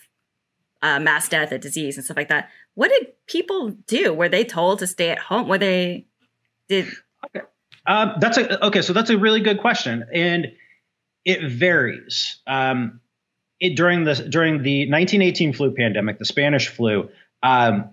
uh, 0.82 1.00
mass 1.00 1.28
death 1.28 1.52
and 1.52 1.62
disease 1.62 1.96
and 1.96 2.04
stuff 2.04 2.18
like 2.18 2.28
that. 2.28 2.50
What 2.74 2.90
did 2.90 3.12
people 3.26 3.70
do? 3.86 4.12
Were 4.12 4.28
they 4.28 4.44
told 4.44 4.80
to 4.80 4.86
stay 4.86 5.08
at 5.08 5.18
home? 5.18 5.48
Were 5.48 5.58
they 5.58 6.06
did? 6.68 6.86
Okay. 7.26 7.46
Um, 7.86 8.14
that's 8.20 8.36
a 8.36 8.66
okay. 8.66 8.82
So 8.82 8.92
that's 8.92 9.10
a 9.10 9.16
really 9.16 9.40
good 9.40 9.60
question, 9.60 10.04
and 10.12 10.52
it 11.24 11.50
varies. 11.50 12.40
Um, 12.46 13.00
it, 13.62 13.76
during 13.76 14.02
the 14.04 14.14
during 14.14 14.62
the 14.62 14.90
1918 14.90 15.52
flu 15.52 15.70
pandemic, 15.70 16.18
the 16.18 16.24
Spanish 16.24 16.66
flu, 16.66 17.08
um, 17.44 17.90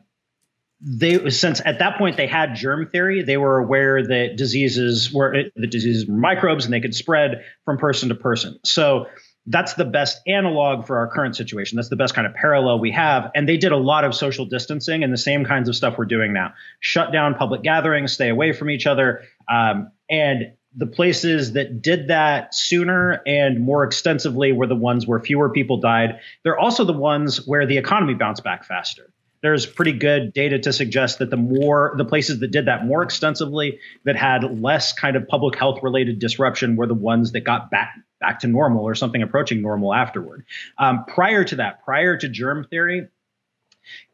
they 0.81 1.29
since 1.29 1.61
at 1.63 1.79
that 1.79 1.99
point 1.99 2.17
they 2.17 2.25
had 2.25 2.55
germ 2.55 2.87
theory, 2.87 3.21
they 3.21 3.37
were 3.37 3.59
aware 3.59 4.01
that 4.01 4.35
diseases 4.35 5.13
were 5.13 5.43
the 5.55 5.67
diseases 5.67 6.07
were 6.07 6.15
microbes 6.15 6.65
and 6.65 6.73
they 6.73 6.79
could 6.81 6.95
spread 6.95 7.45
from 7.65 7.77
person 7.77 8.09
to 8.09 8.15
person. 8.15 8.59
So 8.63 9.05
that's 9.45 9.75
the 9.75 9.85
best 9.85 10.21
analog 10.25 10.87
for 10.87 10.97
our 10.97 11.07
current 11.07 11.35
situation. 11.35 11.75
That's 11.75 11.89
the 11.89 11.95
best 11.95 12.15
kind 12.15 12.25
of 12.25 12.33
parallel 12.33 12.79
we 12.79 12.91
have. 12.91 13.29
And 13.35 13.47
they 13.47 13.57
did 13.57 13.71
a 13.71 13.77
lot 13.77 14.03
of 14.05 14.15
social 14.15 14.45
distancing 14.45 15.03
and 15.03 15.13
the 15.13 15.17
same 15.17 15.45
kinds 15.45 15.69
of 15.69 15.75
stuff 15.75 15.97
we're 15.99 16.05
doing 16.05 16.33
now. 16.33 16.53
Shut 16.79 17.11
down 17.11 17.35
public 17.35 17.61
gatherings, 17.61 18.11
stay 18.11 18.29
away 18.29 18.53
from 18.53 18.69
each 18.71 18.87
other, 18.87 19.23
um, 19.47 19.91
and 20.09 20.53
the 20.75 20.87
places 20.87 21.53
that 21.53 21.81
did 21.81 22.09
that 22.09 22.53
sooner 22.53 23.21
and 23.25 23.59
more 23.59 23.83
extensively 23.83 24.51
were 24.51 24.67
the 24.67 24.75
ones 24.75 25.07
where 25.07 25.19
fewer 25.19 25.49
people 25.49 25.77
died. 25.77 26.19
They're 26.43 26.59
also 26.59 26.83
the 26.83 26.93
ones 26.93 27.47
where 27.47 27.65
the 27.65 27.77
economy 27.77 28.13
bounced 28.13 28.43
back 28.43 28.65
faster. 28.65 29.11
There's 29.41 29.65
pretty 29.65 29.93
good 29.93 30.33
data 30.33 30.59
to 30.59 30.73
suggest 30.73 31.19
that 31.19 31.29
the 31.29 31.37
more 31.37 31.93
the 31.97 32.05
places 32.05 32.39
that 32.39 32.51
did 32.51 32.65
that 32.65 32.85
more 32.85 33.03
extensively, 33.03 33.79
that 34.03 34.17
had 34.17 34.61
less 34.61 34.91
kind 34.93 35.15
of 35.15 35.27
public 35.27 35.57
health 35.57 35.81
related 35.81 36.19
disruption, 36.19 36.75
were 36.75 36.87
the 36.87 36.93
ones 36.93 37.31
that 37.31 37.41
got 37.41 37.71
back 37.71 37.93
back 38.19 38.39
to 38.41 38.47
normal 38.47 38.83
or 38.83 38.95
something 38.95 39.21
approaching 39.21 39.61
normal 39.61 39.93
afterward. 39.93 40.45
Um, 40.77 41.05
prior 41.05 41.45
to 41.45 41.55
that, 41.57 41.85
prior 41.85 42.17
to 42.17 42.27
germ 42.27 42.65
theory, 42.69 43.07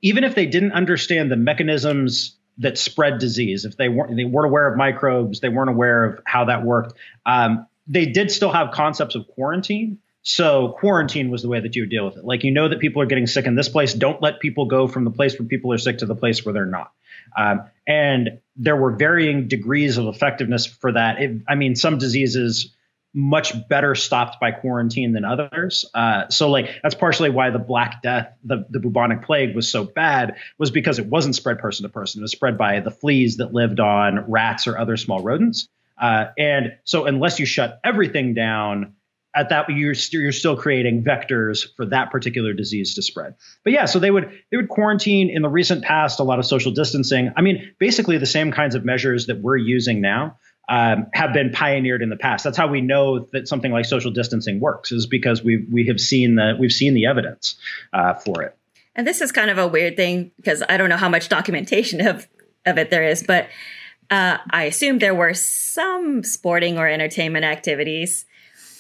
even 0.04 0.24
if 0.24 0.36
they 0.36 0.46
didn't 0.46 0.74
understand 0.74 1.32
the 1.32 1.36
mechanisms 1.36 2.38
that 2.60 2.78
spread 2.78 3.20
disease. 3.20 3.66
If 3.66 3.78
they 3.78 3.90
weren't 3.90 4.16
they 4.16 4.24
weren't 4.24 4.48
aware 4.48 4.68
of 4.68 4.78
microbes, 4.78 5.40
they 5.40 5.50
weren't 5.50 5.70
aware 5.70 6.06
of 6.06 6.20
how 6.26 6.46
that 6.46 6.64
worked. 6.64 6.94
Um, 7.26 7.68
they 7.88 8.08
did 8.08 8.32
still 8.32 8.52
have 8.52 8.72
concepts 8.72 9.16
of 9.16 9.28
quarantine. 9.28 10.00
So 10.28 10.70
quarantine 10.80 11.30
was 11.30 11.44
the 11.44 11.50
way 11.50 11.60
that 11.60 11.76
you 11.76 11.84
would 11.84 11.92
deal 11.92 12.06
with 12.06 12.18
it. 12.18 12.26
Like 12.26 12.44
you 12.44 12.52
know 12.52 12.68
that 12.68 12.80
people 12.80 13.02
are 13.02 13.06
getting 13.06 13.28
sick 13.28 13.46
in 13.46 13.54
this 13.56 13.70
place. 13.70 13.94
Don't 13.94 14.22
let 14.22 14.40
people 14.40 14.66
go 14.66 14.88
from 14.88 15.04
the 15.04 15.12
place 15.12 15.38
where 15.38 15.48
people 15.48 15.72
are 15.72 15.78
sick 15.78 16.00
to 16.00 16.08
the 16.08 16.16
place 16.16 16.44
where 16.44 16.54
they're 16.54 16.66
not. 16.66 16.92
Um, 17.38 17.64
and 17.86 18.40
there 18.56 18.76
were 18.76 18.92
varying 18.92 19.48
degrees 19.48 19.98
of 19.98 20.08
effectiveness 20.08 20.66
for 20.66 20.94
that. 20.94 21.22
It, 21.22 21.42
I 21.48 21.56
mean, 21.56 21.76
some 21.76 22.00
diseases 22.00 22.75
much 23.16 23.54
better 23.70 23.96
stopped 23.96 24.42
by 24.42 24.52
quarantine 24.52 25.14
than 25.14 25.24
others. 25.24 25.86
Uh, 25.94 26.28
so 26.28 26.52
like 26.52 26.70
that's 26.84 26.96
partially 26.96 27.30
why 27.30 27.50
the 27.50 27.60
Black 27.60 28.02
Death, 28.02 28.28
the, 28.44 28.66
the 28.70 28.82
bubonic 28.82 29.24
plague 29.24 29.56
was 29.56 29.72
so 29.72 29.86
bad 29.86 30.36
was 30.58 30.70
because 30.70 31.00
it 31.00 31.08
wasn't 31.08 31.34
spread 31.34 31.58
person 31.58 31.84
to 31.84 31.90
person. 31.90 32.20
It 32.20 32.24
was 32.24 32.34
spread 32.34 32.58
by 32.58 32.82
the 32.82 32.92
fleas 32.92 33.38
that 33.38 33.54
lived 33.54 33.80
on 33.80 34.30
rats 34.30 34.68
or 34.68 34.78
other 34.78 34.98
small 34.98 35.22
rodents. 35.24 35.70
Uh, 35.98 36.26
and 36.38 36.74
so 36.84 37.06
unless 37.06 37.40
you 37.40 37.46
shut 37.46 37.80
everything 37.86 38.34
down, 38.34 38.96
at 39.34 39.50
that 39.50 39.70
you're, 39.70 39.94
you 39.94 40.20
you're 40.20 40.32
still 40.32 40.58
creating 40.58 41.04
vectors 41.04 41.66
for 41.76 41.86
that 41.88 42.12
particular 42.12 42.54
disease 42.54 42.96
to 42.96 43.02
spread. 43.02 43.36
But 43.64 43.74
yeah, 43.74 43.86
so 43.86 44.00
they 44.00 44.12
would 44.12 44.32
they 44.50 44.58
would 44.58 44.70
quarantine 44.70 45.30
in 45.30 45.42
the 45.42 45.50
recent 45.50 45.84
past 45.84 46.20
a 46.20 46.24
lot 46.24 46.40
of 46.40 46.46
social 46.46 46.72
distancing. 46.72 47.32
I 47.36 47.42
mean, 47.42 47.74
basically 47.80 48.18
the 48.18 48.26
same 48.26 48.52
kinds 48.52 48.76
of 48.76 48.86
measures 48.86 49.28
that 49.28 49.42
we're 49.42 49.58
using 49.58 50.00
now 50.02 50.38
um, 50.68 51.08
have 51.14 51.34
been 51.34 51.52
pioneered 51.52 52.02
in 52.02 52.10
the 52.10 52.16
past. 52.16 52.44
That's 52.44 52.58
how 52.58 52.68
we 52.68 52.82
know 52.82 53.28
that 53.34 53.48
something 53.48 53.72
like 53.72 53.86
social 53.86 54.12
distancing 54.12 54.60
works, 54.60 54.92
is 54.92 55.06
because 55.06 55.44
we 55.44 55.66
we 55.72 55.88
have 55.88 56.00
seen 56.00 56.36
the 56.36 56.56
we've 56.60 56.72
seen 56.72 56.94
the 56.94 57.06
evidence 57.06 57.56
uh, 57.94 58.16
for 58.16 58.44
it. 58.44 58.58
And 58.96 59.06
this 59.06 59.22
is 59.22 59.32
kind 59.32 59.50
of 59.50 59.58
a 59.58 59.68
weird 59.68 59.98
thing 59.98 60.32
because 60.38 60.64
I 60.68 60.78
don't 60.78 60.90
know 60.90 60.98
how 60.98 61.10
much 61.10 61.30
documentation 61.30 62.06
of 62.06 62.28
of 62.66 62.78
it 62.78 62.90
there 62.90 63.04
is, 63.04 63.24
but 63.24 63.48
uh, 64.10 64.38
I 64.50 64.64
assume 64.64 65.00
there 65.00 65.16
were 65.16 65.34
some 65.34 66.24
sporting 66.24 66.78
or 66.78 66.88
entertainment 66.88 67.46
activities. 67.46 68.26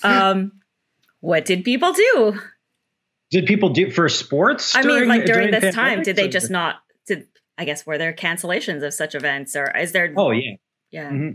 Um, 0.04 0.54
what 1.19 1.45
did 1.45 1.63
people 1.63 1.93
do? 1.93 2.39
Did 3.32 3.48
people 3.48 3.69
do 3.69 3.89
for 3.89 4.08
sports? 4.08 4.76
I 4.76 4.84
during, 4.84 5.00
mean, 5.02 5.10
like 5.10 5.26
during, 5.26 5.50
during 5.50 5.62
this 5.62 5.76
time, 5.76 6.04
did 6.04 6.15
they 6.15 6.28
just 6.28 6.52
not? 6.52 6.76
Did 7.08 7.28
I 7.58 7.65
guess 7.65 7.86
were 7.86 7.98
there 7.98 8.13
cancellations 8.13 8.84
of 8.84 8.93
such 8.93 9.15
events, 9.15 9.56
or 9.56 9.71
is 9.78 9.91
there? 9.91 10.13
Oh 10.15 10.32
yeah, 10.32 10.56
yeah. 10.91 11.10
Mm-hmm. 11.10 11.32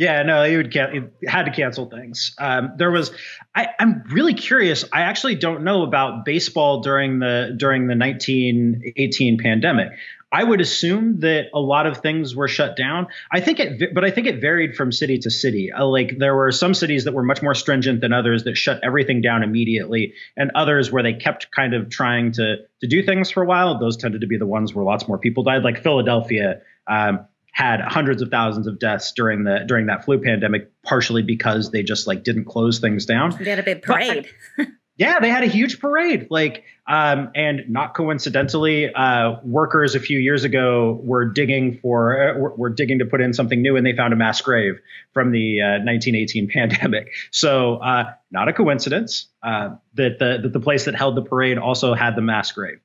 Yeah, 0.00 0.22
no, 0.22 0.44
he 0.44 0.56
would 0.56 0.72
can- 0.72 1.10
had 1.26 1.42
to 1.42 1.50
cancel 1.50 1.84
things. 1.84 2.34
Um, 2.38 2.72
there 2.78 2.90
was, 2.90 3.12
I, 3.54 3.68
am 3.78 4.04
really 4.10 4.32
curious. 4.32 4.82
I 4.90 5.02
actually 5.02 5.34
don't 5.34 5.62
know 5.62 5.82
about 5.82 6.24
baseball 6.24 6.80
during 6.80 7.18
the 7.18 7.54
during 7.54 7.86
the 7.86 7.96
1918 7.96 9.36
pandemic. 9.36 9.90
I 10.32 10.42
would 10.42 10.62
assume 10.62 11.20
that 11.20 11.48
a 11.52 11.60
lot 11.60 11.86
of 11.86 11.98
things 11.98 12.34
were 12.34 12.48
shut 12.48 12.78
down. 12.78 13.08
I 13.30 13.40
think 13.40 13.60
it, 13.60 13.94
but 13.94 14.02
I 14.02 14.10
think 14.10 14.26
it 14.26 14.40
varied 14.40 14.74
from 14.74 14.90
city 14.90 15.18
to 15.18 15.30
city. 15.30 15.70
Uh, 15.70 15.84
like 15.84 16.16
there 16.16 16.34
were 16.34 16.50
some 16.50 16.72
cities 16.72 17.04
that 17.04 17.12
were 17.12 17.22
much 17.22 17.42
more 17.42 17.54
stringent 17.54 18.00
than 18.00 18.14
others 18.14 18.44
that 18.44 18.56
shut 18.56 18.80
everything 18.82 19.20
down 19.20 19.42
immediately, 19.42 20.14
and 20.34 20.50
others 20.54 20.90
where 20.90 21.02
they 21.02 21.12
kept 21.12 21.50
kind 21.50 21.74
of 21.74 21.90
trying 21.90 22.32
to 22.32 22.56
to 22.80 22.86
do 22.86 23.02
things 23.02 23.30
for 23.30 23.42
a 23.42 23.46
while. 23.46 23.78
Those 23.78 23.98
tended 23.98 24.22
to 24.22 24.26
be 24.26 24.38
the 24.38 24.46
ones 24.46 24.74
where 24.74 24.82
lots 24.82 25.06
more 25.06 25.18
people 25.18 25.42
died, 25.42 25.62
like 25.62 25.82
Philadelphia. 25.82 26.62
Um, 26.86 27.26
had 27.52 27.80
hundreds 27.80 28.22
of 28.22 28.30
thousands 28.30 28.66
of 28.66 28.78
deaths 28.78 29.12
during 29.12 29.44
the 29.44 29.64
during 29.66 29.86
that 29.86 30.04
flu 30.04 30.18
pandemic, 30.18 30.70
partially 30.82 31.22
because 31.22 31.70
they 31.70 31.82
just 31.82 32.06
like 32.06 32.22
didn't 32.22 32.44
close 32.44 32.78
things 32.78 33.06
down. 33.06 33.36
They 33.38 33.50
had 33.50 33.58
a 33.58 33.62
big 33.62 33.82
parade. 33.82 34.28
But, 34.56 34.68
yeah, 35.00 35.18
they 35.18 35.30
had 35.30 35.42
a 35.42 35.46
huge 35.46 35.80
parade. 35.80 36.26
Like, 36.28 36.64
um, 36.86 37.30
and 37.34 37.70
not 37.70 37.94
coincidentally, 37.94 38.92
uh, 38.92 39.36
workers 39.42 39.94
a 39.94 40.00
few 40.00 40.18
years 40.18 40.44
ago 40.44 41.00
were 41.02 41.24
digging 41.24 41.78
for 41.78 42.30
uh, 42.30 42.38
were, 42.38 42.54
were, 42.54 42.68
digging 42.68 42.98
to 42.98 43.06
put 43.06 43.22
in 43.22 43.32
something 43.32 43.62
new, 43.62 43.76
and 43.76 43.86
they 43.86 43.96
found 43.96 44.12
a 44.12 44.16
mass 44.16 44.42
grave 44.42 44.78
from 45.14 45.32
the 45.32 45.62
uh, 45.62 45.84
1918 45.84 46.48
pandemic. 46.52 47.12
So, 47.30 47.76
uh, 47.76 48.12
not 48.30 48.48
a 48.48 48.52
coincidence 48.52 49.28
uh, 49.42 49.76
that 49.94 50.18
the 50.18 50.40
that 50.42 50.52
the 50.52 50.60
place 50.60 50.84
that 50.84 50.94
held 50.94 51.16
the 51.16 51.22
parade 51.22 51.56
also 51.56 51.94
had 51.94 52.14
the 52.14 52.22
mass 52.22 52.52
grave. 52.52 52.80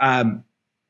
Um, 0.00 0.44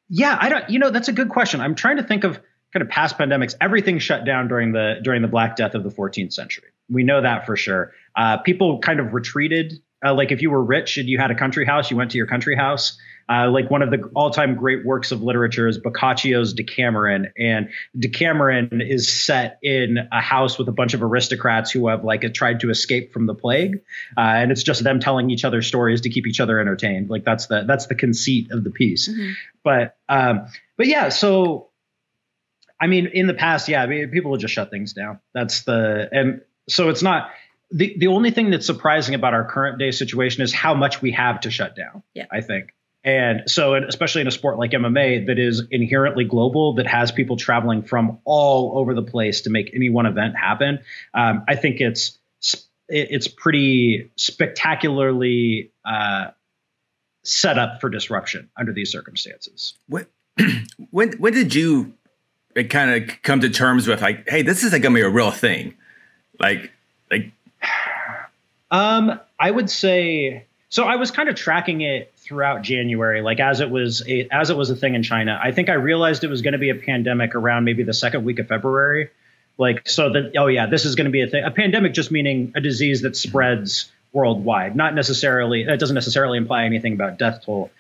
yeah, 0.09 0.39
I 0.41 0.49
don't. 0.49 0.71
You 0.71 0.79
know, 0.79 0.91
that's 0.91 1.09
a 1.09 1.13
good 1.13 1.31
question. 1.31 1.61
I'm 1.61 1.75
trying 1.75 1.97
to 1.97 2.05
think 2.05 2.23
of 2.23 2.39
kind 2.73 2.83
of 2.83 2.89
past 2.89 3.19
pandemics, 3.19 3.55
everything 3.61 3.99
shut 3.99 4.25
down 4.25 4.49
during 4.49 4.73
the 4.73 4.97
during 5.03 5.23
the 5.23 5.29
Black 5.29 5.57
Death 5.57 5.75
of 5.75 5.85
the 5.85 5.91
14th 5.91 6.33
century. 6.33 6.69
We 6.91 7.05
know 7.05 7.21
that 7.21 7.47
for 7.47 7.57
sure. 7.57 7.93
Uh, 8.17 8.39
people 8.39 8.79
kind 8.81 9.01
of 9.01 9.13
retreated. 9.15 9.81
Uh, 10.05 10.15
like 10.15 10.33
if 10.33 10.43
you 10.43 10.51
were 10.51 10.63
rich 10.63 10.99
and 10.99 11.09
you 11.09 11.19
had 11.19 11.31
a 11.31 11.35
country 11.35 11.65
house, 11.65 11.91
you 11.91 11.97
went 11.97 12.11
to 12.11 12.17
your 12.17 12.27
country 12.27 12.57
house. 12.57 12.99
Uh, 13.29 13.49
like 13.49 13.71
one 13.71 13.83
of 13.83 13.91
the 13.91 14.03
all-time 14.15 14.57
great 14.57 14.85
works 14.85 15.13
of 15.13 15.23
literature 15.23 15.69
is 15.69 15.79
Boccaccio's 15.79 16.53
Decameron, 16.53 17.33
and 17.39 17.71
Decameron 17.97 18.81
is 18.81 19.09
set 19.09 19.59
in 19.63 19.97
a 20.11 20.21
house 20.21 20.59
with 20.59 20.69
a 20.69 20.73
bunch 20.73 20.93
of 20.93 21.03
aristocrats 21.03 21.71
who 21.71 21.87
have 21.87 22.05
like 22.05 22.31
tried 22.35 22.61
to 22.61 22.71
escape 22.71 23.13
from 23.13 23.27
the 23.27 23.35
plague, 23.35 23.81
uh, 24.17 24.21
and 24.21 24.51
it's 24.51 24.65
just 24.65 24.83
them 24.83 24.99
telling 24.99 25.31
each 25.31 25.45
other 25.45 25.63
stories 25.63 26.01
to 26.03 26.11
keep 26.11 26.27
each 26.27 26.41
other 26.41 26.59
entertained. 26.59 27.11
Like 27.11 27.25
that's 27.25 27.47
the 27.47 27.65
that's 27.67 27.87
the 27.87 27.95
conceit 27.95 28.51
of 28.51 28.65
the 28.65 28.71
piece. 28.71 29.09
Mm-hmm. 29.09 29.33
But 29.63 29.97
um, 30.09 30.47
but 30.77 30.89
yeah, 30.89 31.09
so 31.11 31.71
I 32.83 32.89
mean, 32.89 33.07
in 33.07 33.29
the 33.29 33.35
past, 33.35 33.69
yeah, 33.69 33.81
I 33.81 33.87
mean, 33.87 34.11
people 34.11 34.33
would 34.33 34.41
just 34.41 34.53
shut 34.53 34.71
things 34.71 34.93
down. 34.93 35.21
That's 35.33 35.63
the 35.63 36.09
and 36.11 36.41
so 36.69 36.89
it's 36.89 37.03
not 37.03 37.31
the 37.71 37.95
the 37.97 38.09
only 38.09 38.33
thing 38.33 38.51
that's 38.51 38.67
surprising 38.67 39.15
about 39.15 39.35
our 39.35 39.45
current 39.45 39.79
day 39.79 39.93
situation 39.93 40.43
is 40.43 40.53
how 40.53 40.75
much 40.75 41.01
we 41.01 41.13
have 41.13 41.41
to 41.43 41.51
shut 41.51 41.77
down. 41.77 42.03
Yeah, 42.13 42.27
I 42.33 42.41
think 42.41 42.75
And 43.05 43.49
so, 43.49 43.75
especially 43.75 44.23
in 44.23 44.27
a 44.27 44.33
sport 44.33 44.59
like 44.59 44.73
MMA 44.73 45.29
that 45.29 45.39
is 45.39 45.63
inherently 45.71 46.25
global, 46.25 46.75
that 46.75 46.89
has 46.89 47.13
people 47.13 47.37
traveling 47.37 47.85
from 47.85 48.19
all 48.25 48.77
over 48.77 48.95
the 48.95 49.03
place 49.03 49.43
to 49.43 49.51
make 49.51 49.71
any 49.75 49.89
one 49.89 50.07
event 50.07 50.35
happen, 50.37 50.81
um, 51.15 51.45
I 51.49 51.55
think 51.55 51.81
it's 51.81 52.19
it's 52.89 53.29
pretty 53.29 54.11
spectacularly 54.17 55.71
uh, 55.85 56.33
set 57.23 57.59
up 57.59 57.81
for 57.81 57.89
disruption 57.89 58.51
under 58.59 58.73
these 58.73 58.91
circumstances. 58.91 59.75
When 59.87 60.07
when 60.91 61.13
when 61.13 61.33
did 61.33 61.55
you 61.55 61.95
kind 62.71 63.11
of 63.11 63.23
come 63.23 63.41
to 63.41 63.51
terms 63.51 63.87
with 63.87 64.03
like, 64.03 64.29
hey, 64.29 64.43
this 64.43 64.63
is 64.63 64.73
like 64.73 64.83
gonna 64.83 64.95
be 64.95 65.03
a 65.03 65.09
real 65.09 65.31
thing, 65.31 65.75
like 66.39 66.73
like. 67.11 67.33
Um, 68.71 69.21
I 69.39 69.51
would 69.51 69.69
say 69.69 70.47
so. 70.71 70.85
I 70.85 70.97
was 70.97 71.11
kind 71.11 71.29
of 71.29 71.35
tracking 71.35 71.83
it 71.83 72.11
throughout 72.17 72.63
January, 72.63 73.21
like 73.21 73.39
as 73.39 73.61
it 73.61 73.69
was 73.69 74.03
a, 74.09 74.27
as 74.33 74.49
it 74.49 74.57
was 74.57 74.71
a 74.71 74.75
thing 74.75 74.95
in 74.95 75.03
China. 75.03 75.39
I 75.43 75.53
think 75.53 75.69
I 75.69 75.75
realized 75.75 76.25
it 76.25 76.31
was 76.31 76.41
going 76.41 76.53
to 76.53 76.59
be 76.59 76.71
a 76.71 76.75
pandemic 76.75 77.35
around 77.35 77.65
maybe 77.65 77.83
the 77.83 77.93
second 77.93 78.25
week 78.25 78.39
of 78.39 78.49
February. 78.49 79.11
Like 79.59 79.87
so 79.87 80.11
that 80.11 80.33
oh 80.39 80.47
yeah, 80.47 80.69
this 80.69 80.87
is 80.87 80.95
going 80.95 81.05
to 81.05 81.11
be 81.11 81.21
a 81.21 81.27
thing. 81.27 81.45
A 81.45 81.51
pandemic 81.51 81.93
just 81.93 82.11
meaning 82.11 82.55
a 82.57 82.63
disease 82.63 83.03
that 83.03 83.15
spreads 83.15 83.93
worldwide, 84.13 84.75
not 84.75 84.95
necessarily. 84.95 85.65
That 85.65 85.79
doesn't 85.79 85.95
necessarily 85.95 86.39
imply 86.39 86.65
anything 86.65 86.95
about 86.95 87.19
death 87.19 87.45
toll. 87.45 87.71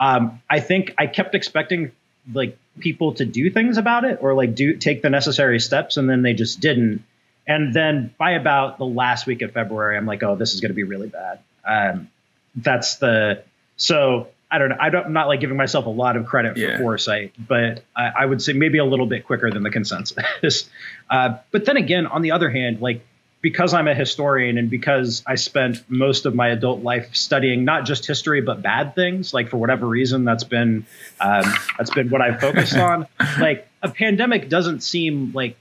Um, 0.00 0.42
I 0.48 0.60
think 0.60 0.94
I 0.98 1.06
kept 1.06 1.34
expecting 1.34 1.92
like 2.32 2.58
people 2.78 3.14
to 3.14 3.24
do 3.24 3.50
things 3.50 3.76
about 3.76 4.04
it 4.04 4.18
or 4.20 4.34
like 4.34 4.54
do 4.54 4.76
take 4.76 5.02
the 5.02 5.10
necessary 5.10 5.60
steps, 5.60 5.96
and 5.96 6.08
then 6.08 6.22
they 6.22 6.34
just 6.34 6.60
didn't. 6.60 7.04
And 7.46 7.74
then 7.74 8.14
by 8.18 8.32
about 8.32 8.78
the 8.78 8.86
last 8.86 9.26
week 9.26 9.42
of 9.42 9.52
February, 9.52 9.96
I'm 9.96 10.06
like, 10.06 10.22
oh, 10.22 10.36
this 10.36 10.54
is 10.54 10.60
going 10.60 10.70
to 10.70 10.74
be 10.74 10.84
really 10.84 11.08
bad. 11.08 11.40
Um, 11.66 12.08
that's 12.54 12.96
the 12.96 13.42
so 13.76 14.28
I 14.50 14.58
don't 14.58 14.70
know. 14.70 14.76
I 14.78 14.90
don't, 14.90 15.06
I'm 15.06 15.12
not 15.12 15.28
like 15.28 15.40
giving 15.40 15.56
myself 15.56 15.86
a 15.86 15.90
lot 15.90 16.16
of 16.16 16.26
credit 16.26 16.54
for 16.54 16.60
yeah. 16.60 16.78
foresight, 16.78 17.32
but 17.38 17.82
I, 17.96 18.10
I, 18.20 18.26
would 18.26 18.42
say 18.42 18.52
maybe 18.52 18.78
a 18.78 18.84
little 18.84 19.06
bit 19.06 19.24
quicker 19.24 19.50
than 19.50 19.62
the 19.62 19.70
consensus. 19.70 20.68
uh, 21.10 21.38
but 21.52 21.64
then 21.64 21.76
again, 21.76 22.06
on 22.06 22.22
the 22.22 22.32
other 22.32 22.50
hand, 22.50 22.80
like 22.80 23.06
because 23.40 23.72
I'm 23.72 23.88
a 23.88 23.94
historian 23.94 24.58
and 24.58 24.68
because 24.68 25.22
I 25.26 25.36
spent 25.36 25.82
most 25.88 26.26
of 26.26 26.34
my 26.34 26.48
adult 26.48 26.82
life 26.82 27.14
studying 27.14 27.64
not 27.64 27.86
just 27.86 28.06
history 28.06 28.40
but 28.42 28.62
bad 28.62 28.94
things, 28.94 29.32
like 29.32 29.48
for 29.48 29.56
whatever 29.56 29.86
reason, 29.86 30.24
that's 30.24 30.44
been 30.44 30.86
um, 31.20 31.44
that's 31.78 31.90
been 31.90 32.10
what 32.10 32.20
I've 32.20 32.40
focused 32.40 32.76
on. 32.76 33.06
Like 33.38 33.66
a 33.82 33.88
pandemic 33.88 34.48
doesn't 34.48 34.82
seem 34.82 35.32
like 35.32 35.56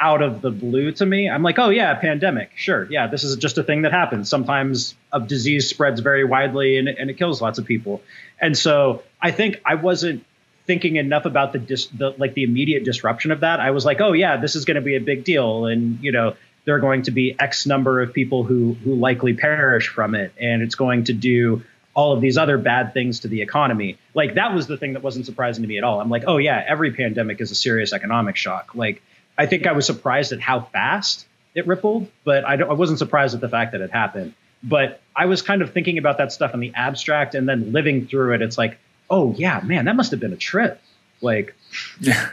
out 0.00 0.20
of 0.20 0.42
the 0.42 0.50
blue 0.50 0.90
to 0.90 1.06
me. 1.06 1.30
I'm 1.30 1.44
like, 1.44 1.60
oh 1.60 1.70
yeah, 1.70 1.94
pandemic, 1.94 2.50
sure, 2.56 2.88
yeah, 2.90 3.06
this 3.06 3.22
is 3.22 3.36
just 3.36 3.56
a 3.56 3.62
thing 3.62 3.82
that 3.82 3.92
happens. 3.92 4.28
Sometimes 4.28 4.96
a 5.12 5.20
disease 5.20 5.68
spreads 5.68 6.00
very 6.00 6.24
widely 6.24 6.76
and, 6.76 6.88
and 6.88 7.08
it 7.08 7.14
kills 7.14 7.40
lots 7.40 7.58
of 7.58 7.66
people. 7.66 8.02
And 8.40 8.58
so 8.58 9.04
I 9.20 9.30
think 9.30 9.60
I 9.64 9.76
wasn't 9.76 10.24
thinking 10.66 10.96
enough 10.96 11.24
about 11.24 11.52
the, 11.52 11.58
dis, 11.60 11.86
the 11.86 12.10
like 12.18 12.34
the 12.34 12.42
immediate 12.42 12.84
disruption 12.84 13.30
of 13.30 13.40
that. 13.40 13.60
I 13.60 13.70
was 13.70 13.84
like, 13.84 14.00
oh 14.00 14.12
yeah, 14.12 14.38
this 14.38 14.56
is 14.56 14.64
going 14.64 14.74
to 14.74 14.80
be 14.80 14.96
a 14.96 15.00
big 15.00 15.22
deal, 15.22 15.66
and 15.66 16.02
you 16.02 16.10
know 16.10 16.34
there 16.64 16.76
are 16.76 16.80
going 16.80 17.02
to 17.02 17.10
be 17.10 17.36
X 17.38 17.66
number 17.66 18.00
of 18.00 18.12
people 18.12 18.44
who 18.44 18.74
who 18.84 18.94
likely 18.94 19.34
perish 19.34 19.88
from 19.88 20.14
it, 20.14 20.32
and 20.40 20.62
it's 20.62 20.74
going 20.74 21.04
to 21.04 21.12
do 21.12 21.62
all 21.94 22.12
of 22.12 22.20
these 22.20 22.38
other 22.38 22.56
bad 22.56 22.94
things 22.94 23.20
to 23.20 23.28
the 23.28 23.42
economy. 23.42 23.98
Like 24.14 24.34
that 24.34 24.54
was 24.54 24.66
the 24.66 24.76
thing 24.76 24.94
that 24.94 25.02
wasn't 25.02 25.26
surprising 25.26 25.62
to 25.62 25.68
me 25.68 25.78
at 25.78 25.84
all. 25.84 26.00
I'm 26.00 26.08
like, 26.08 26.24
oh 26.26 26.38
yeah, 26.38 26.64
every 26.66 26.92
pandemic 26.92 27.40
is 27.40 27.50
a 27.50 27.54
serious 27.54 27.92
economic 27.92 28.36
shock. 28.36 28.74
Like 28.74 29.02
I 29.36 29.46
think 29.46 29.66
I 29.66 29.72
was 29.72 29.86
surprised 29.86 30.32
at 30.32 30.40
how 30.40 30.60
fast 30.60 31.26
it 31.54 31.66
rippled, 31.66 32.08
but 32.24 32.44
I, 32.44 32.54
I 32.54 32.72
wasn't 32.72 32.98
surprised 32.98 33.34
at 33.34 33.40
the 33.40 33.48
fact 33.48 33.72
that 33.72 33.80
it 33.80 33.90
happened. 33.90 34.34
But 34.62 35.00
I 35.14 35.26
was 35.26 35.42
kind 35.42 35.60
of 35.60 35.72
thinking 35.72 35.98
about 35.98 36.18
that 36.18 36.32
stuff 36.32 36.54
in 36.54 36.60
the 36.60 36.72
abstract 36.74 37.34
and 37.34 37.48
then 37.48 37.72
living 37.72 38.06
through 38.06 38.34
it. 38.34 38.42
It's 38.42 38.56
like, 38.56 38.78
oh 39.10 39.34
yeah, 39.36 39.60
man, 39.60 39.86
that 39.86 39.96
must 39.96 40.12
have 40.12 40.20
been 40.20 40.32
a 40.32 40.36
trip. 40.36 40.80
Like, 41.20 41.54
yeah, 42.00 42.30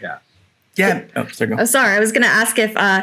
yeah, 0.00 0.18
yeah. 0.76 1.04
Oh, 1.14 1.26
sorry, 1.28 1.54
oh, 1.58 1.64
sorry. 1.64 1.94
I 1.94 2.00
was 2.00 2.12
going 2.12 2.22
to 2.22 2.28
ask 2.28 2.58
if 2.58 2.76
uh, 2.76 3.02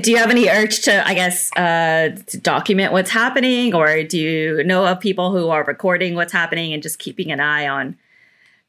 do 0.00 0.10
you 0.10 0.16
have 0.16 0.30
any 0.30 0.48
urge 0.48 0.82
to, 0.82 1.06
I 1.06 1.14
guess, 1.14 1.52
uh, 1.56 2.16
to 2.26 2.38
document 2.38 2.92
what's 2.92 3.10
happening, 3.10 3.74
or 3.74 4.02
do 4.02 4.18
you 4.18 4.64
know 4.64 4.86
of 4.86 5.00
people 5.00 5.32
who 5.32 5.48
are 5.50 5.64
recording 5.64 6.14
what's 6.14 6.32
happening 6.32 6.72
and 6.72 6.82
just 6.82 6.98
keeping 6.98 7.30
an 7.30 7.40
eye 7.40 7.68
on, 7.68 7.96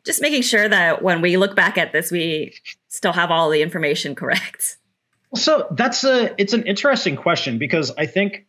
just 0.05 0.21
making 0.21 0.41
sure 0.41 0.67
that 0.67 1.01
when 1.01 1.21
we 1.21 1.37
look 1.37 1.55
back 1.55 1.77
at 1.77 1.93
this, 1.93 2.11
we 2.11 2.53
still 2.89 3.13
have 3.13 3.31
all 3.31 3.49
the 3.49 3.61
information 3.61 4.15
correct? 4.15 4.77
So 5.35 5.67
that's 5.71 6.03
a 6.03 6.39
it's 6.39 6.53
an 6.53 6.63
interesting 6.63 7.15
question 7.15 7.57
because 7.57 7.91
I 7.97 8.05
think 8.05 8.45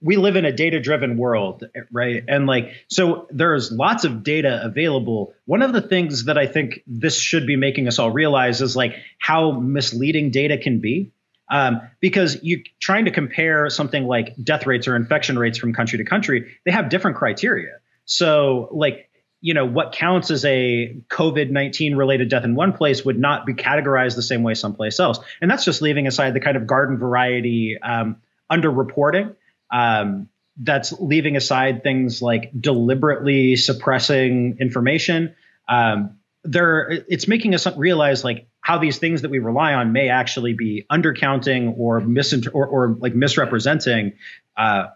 we 0.00 0.16
live 0.16 0.36
in 0.36 0.44
a 0.44 0.52
data 0.52 0.80
driven 0.80 1.16
world, 1.16 1.64
right? 1.90 2.22
And 2.28 2.46
like 2.46 2.72
so 2.88 3.26
there's 3.30 3.72
lots 3.72 4.04
of 4.04 4.22
data 4.22 4.60
available. 4.62 5.34
One 5.44 5.62
of 5.62 5.72
the 5.72 5.80
things 5.80 6.26
that 6.26 6.36
I 6.38 6.46
think 6.46 6.82
this 6.86 7.18
should 7.18 7.46
be 7.46 7.56
making 7.56 7.88
us 7.88 7.98
all 7.98 8.10
realize 8.10 8.60
is 8.60 8.76
like 8.76 8.94
how 9.18 9.52
misleading 9.52 10.30
data 10.30 10.58
can 10.58 10.80
be. 10.80 11.12
Um, 11.48 11.82
because 12.00 12.38
you're 12.42 12.60
trying 12.80 13.04
to 13.04 13.12
compare 13.12 13.70
something 13.70 14.04
like 14.04 14.34
death 14.42 14.66
rates 14.66 14.88
or 14.88 14.96
infection 14.96 15.38
rates 15.38 15.58
from 15.58 15.72
country 15.72 15.98
to 15.98 16.04
country, 16.04 16.56
they 16.64 16.72
have 16.72 16.88
different 16.88 17.16
criteria. 17.16 17.74
So 18.04 18.68
like 18.72 19.10
you 19.40 19.54
know 19.54 19.66
what 19.66 19.92
counts 19.92 20.30
as 20.30 20.44
a 20.44 20.96
COVID 21.08 21.50
nineteen 21.50 21.94
related 21.94 22.30
death 22.30 22.44
in 22.44 22.54
one 22.54 22.72
place 22.72 23.04
would 23.04 23.18
not 23.18 23.46
be 23.46 23.54
categorized 23.54 24.16
the 24.16 24.22
same 24.22 24.42
way 24.42 24.54
someplace 24.54 24.98
else, 24.98 25.20
and 25.40 25.50
that's 25.50 25.64
just 25.64 25.82
leaving 25.82 26.06
aside 26.06 26.34
the 26.34 26.40
kind 26.40 26.56
of 26.56 26.66
garden 26.66 26.98
variety 26.98 27.76
um, 27.80 28.16
underreporting. 28.50 29.36
Um, 29.70 30.28
that's 30.58 30.92
leaving 30.98 31.36
aside 31.36 31.82
things 31.82 32.22
like 32.22 32.50
deliberately 32.58 33.56
suppressing 33.56 34.56
information. 34.58 35.34
Um, 35.68 36.15
there, 36.46 36.88
it's 37.08 37.28
making 37.28 37.54
us 37.54 37.66
realize 37.76 38.24
like 38.24 38.48
how 38.60 38.78
these 38.78 38.98
things 38.98 39.22
that 39.22 39.30
we 39.30 39.38
rely 39.38 39.74
on 39.74 39.92
may 39.92 40.08
actually 40.08 40.54
be 40.54 40.86
undercounting 40.90 41.74
or 41.76 42.00
misinter- 42.00 42.50
or, 42.52 42.66
or 42.66 42.96
like 42.98 43.14
misrepresenting 43.14 44.12
uh, 44.56 44.86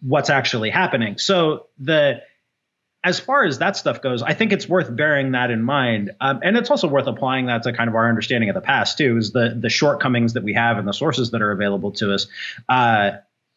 what's 0.00 0.30
actually 0.30 0.70
happening. 0.70 1.18
So 1.18 1.66
the 1.78 2.22
as 3.02 3.18
far 3.18 3.44
as 3.44 3.58
that 3.58 3.76
stuff 3.76 4.02
goes, 4.02 4.22
I 4.22 4.34
think 4.34 4.52
it's 4.52 4.68
worth 4.68 4.94
bearing 4.94 5.32
that 5.32 5.50
in 5.50 5.62
mind, 5.62 6.10
um, 6.20 6.40
and 6.42 6.56
it's 6.56 6.70
also 6.70 6.86
worth 6.86 7.06
applying 7.06 7.46
that 7.46 7.62
to 7.62 7.72
kind 7.72 7.88
of 7.88 7.94
our 7.94 8.08
understanding 8.08 8.50
of 8.50 8.54
the 8.54 8.60
past 8.60 8.98
too, 8.98 9.16
is 9.16 9.32
the 9.32 9.56
the 9.58 9.70
shortcomings 9.70 10.34
that 10.34 10.44
we 10.44 10.54
have 10.54 10.76
and 10.76 10.86
the 10.86 10.92
sources 10.92 11.30
that 11.30 11.40
are 11.40 11.50
available 11.50 11.92
to 11.92 12.12
us. 12.12 12.26
Uh, 12.68 13.12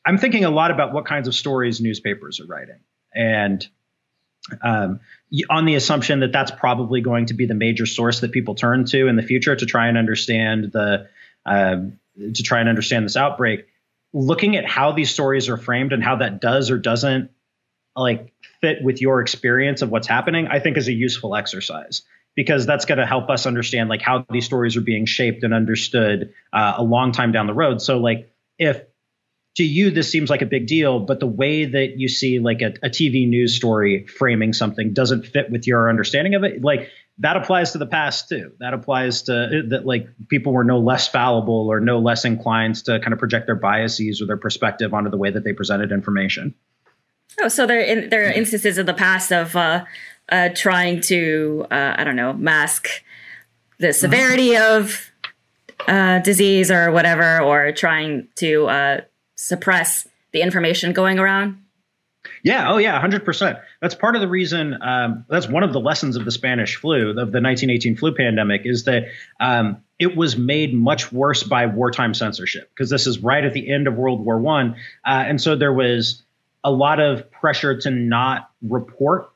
I'm 0.05 0.17
thinking 0.17 0.45
a 0.45 0.49
lot 0.49 0.71
about 0.71 0.93
what 0.93 1.05
kinds 1.05 1.27
of 1.27 1.35
stories 1.35 1.81
newspapers 1.81 2.39
are 2.39 2.45
writing, 2.45 2.79
and 3.13 3.67
um, 4.61 4.99
on 5.49 5.65
the 5.65 5.75
assumption 5.75 6.19
that 6.19 6.31
that's 6.31 6.51
probably 6.51 7.01
going 7.01 7.27
to 7.27 7.33
be 7.33 7.45
the 7.45 7.53
major 7.53 7.85
source 7.85 8.19
that 8.19 8.31
people 8.31 8.55
turn 8.55 8.85
to 8.85 9.07
in 9.07 9.15
the 9.15 9.23
future 9.23 9.55
to 9.55 9.65
try 9.65 9.87
and 9.87 9.97
understand 9.97 10.71
the 10.71 11.07
um, 11.45 11.99
to 12.15 12.43
try 12.43 12.59
and 12.59 12.69
understand 12.69 13.05
this 13.05 13.17
outbreak. 13.17 13.67
Looking 14.13 14.55
at 14.55 14.65
how 14.65 14.91
these 14.91 15.09
stories 15.09 15.49
are 15.49 15.57
framed 15.57 15.93
and 15.93 16.03
how 16.03 16.17
that 16.17 16.39
does 16.39 16.69
or 16.69 16.77
doesn't 16.77 17.31
like 17.95 18.31
fit 18.61 18.83
with 18.83 19.01
your 19.01 19.21
experience 19.21 19.81
of 19.81 19.89
what's 19.89 20.07
happening, 20.07 20.47
I 20.47 20.59
think 20.59 20.77
is 20.77 20.87
a 20.87 20.93
useful 20.93 21.35
exercise 21.35 22.03
because 22.35 22.65
that's 22.65 22.85
going 22.85 22.97
to 22.97 23.05
help 23.05 23.29
us 23.29 23.45
understand 23.45 23.89
like 23.89 24.01
how 24.01 24.25
these 24.29 24.45
stories 24.45 24.75
are 24.75 24.81
being 24.81 25.05
shaped 25.05 25.43
and 25.43 25.53
understood 25.53 26.33
uh, 26.51 26.73
a 26.77 26.83
long 26.83 27.11
time 27.11 27.31
down 27.31 27.47
the 27.47 27.53
road. 27.53 27.81
So 27.81 27.97
like 27.97 28.31
if 28.57 28.81
to 29.55 29.63
you 29.63 29.91
this 29.91 30.09
seems 30.09 30.29
like 30.29 30.41
a 30.41 30.47
big 30.47 30.67
deal, 30.67 30.99
but 30.99 31.19
the 31.19 31.27
way 31.27 31.65
that 31.65 31.99
you 31.99 32.07
see 32.07 32.39
like 32.39 32.61
a, 32.61 32.73
a 32.81 32.89
TV 32.89 33.27
news 33.27 33.55
story 33.55 34.07
framing 34.07 34.53
something 34.53 34.93
doesn't 34.93 35.27
fit 35.27 35.51
with 35.51 35.67
your 35.67 35.89
understanding 35.89 36.33
of 36.33 36.43
it, 36.43 36.63
like 36.63 36.89
that 37.19 37.37
applies 37.37 37.71
to 37.73 37.77
the 37.77 37.85
past 37.85 38.29
too. 38.29 38.53
That 38.59 38.73
applies 38.73 39.23
to 39.23 39.63
that 39.69 39.85
like 39.85 40.07
people 40.27 40.53
were 40.53 40.63
no 40.63 40.79
less 40.79 41.07
fallible 41.07 41.67
or 41.69 41.79
no 41.79 41.99
less 41.99 42.25
inclined 42.25 42.75
to 42.85 42.99
kind 42.99 43.13
of 43.13 43.19
project 43.19 43.45
their 43.45 43.55
biases 43.55 44.21
or 44.21 44.25
their 44.25 44.37
perspective 44.37 44.93
onto 44.93 45.11
the 45.11 45.17
way 45.17 45.29
that 45.29 45.43
they 45.43 45.53
presented 45.53 45.91
information. 45.91 46.55
Oh, 47.41 47.47
so 47.47 47.67
there 47.67 47.81
in, 47.81 48.09
there 48.09 48.27
are 48.27 48.31
instances 48.31 48.77
in 48.77 48.85
the 48.87 48.93
past 48.93 49.31
of 49.31 49.55
uh, 49.55 49.85
uh, 50.29 50.49
trying 50.55 51.01
to 51.01 51.67
uh, 51.69 51.95
I 51.97 52.03
don't 52.03 52.15
know 52.15 52.33
mask 52.33 52.87
the 53.77 53.93
severity 53.93 54.51
mm-hmm. 54.51 54.81
of 54.81 55.11
uh, 55.87 56.19
disease 56.19 56.71
or 56.71 56.91
whatever, 56.91 57.41
or 57.41 57.71
trying 57.71 58.27
to 58.37 58.65
uh, 58.67 59.01
suppress 59.43 60.07
the 60.31 60.41
information 60.41 60.93
going 60.93 61.19
around. 61.19 61.59
Yeah. 62.41 62.71
Oh, 62.71 62.77
yeah. 62.77 62.99
Hundred 62.99 63.25
percent. 63.25 63.59
That's 63.81 63.95
part 63.95 64.15
of 64.15 64.21
the 64.21 64.27
reason. 64.27 64.81
Um, 64.81 65.25
that's 65.29 65.47
one 65.47 65.63
of 65.63 65.73
the 65.73 65.79
lessons 65.79 66.15
of 66.15 66.23
the 66.23 66.31
Spanish 66.31 66.77
flu, 66.77 67.09
of 67.09 67.15
the 67.15 67.41
1918 67.41 67.97
flu 67.97 68.13
pandemic, 68.13 68.61
is 68.65 68.85
that 68.85 69.07
um, 69.39 69.83
it 69.99 70.15
was 70.15 70.37
made 70.37 70.73
much 70.73 71.11
worse 71.11 71.43
by 71.43 71.65
wartime 71.65 72.13
censorship 72.13 72.69
because 72.69 72.89
this 72.89 73.07
is 73.07 73.19
right 73.19 73.43
at 73.43 73.53
the 73.53 73.71
end 73.71 73.87
of 73.87 73.95
World 73.95 74.25
War 74.25 74.39
One, 74.39 74.75
uh, 75.05 75.23
and 75.27 75.41
so 75.41 75.55
there 75.55 75.73
was 75.73 76.23
a 76.63 76.71
lot 76.71 77.01
of 77.01 77.29
pressure 77.29 77.77
to 77.81 77.91
not 77.91 78.49
report 78.61 79.29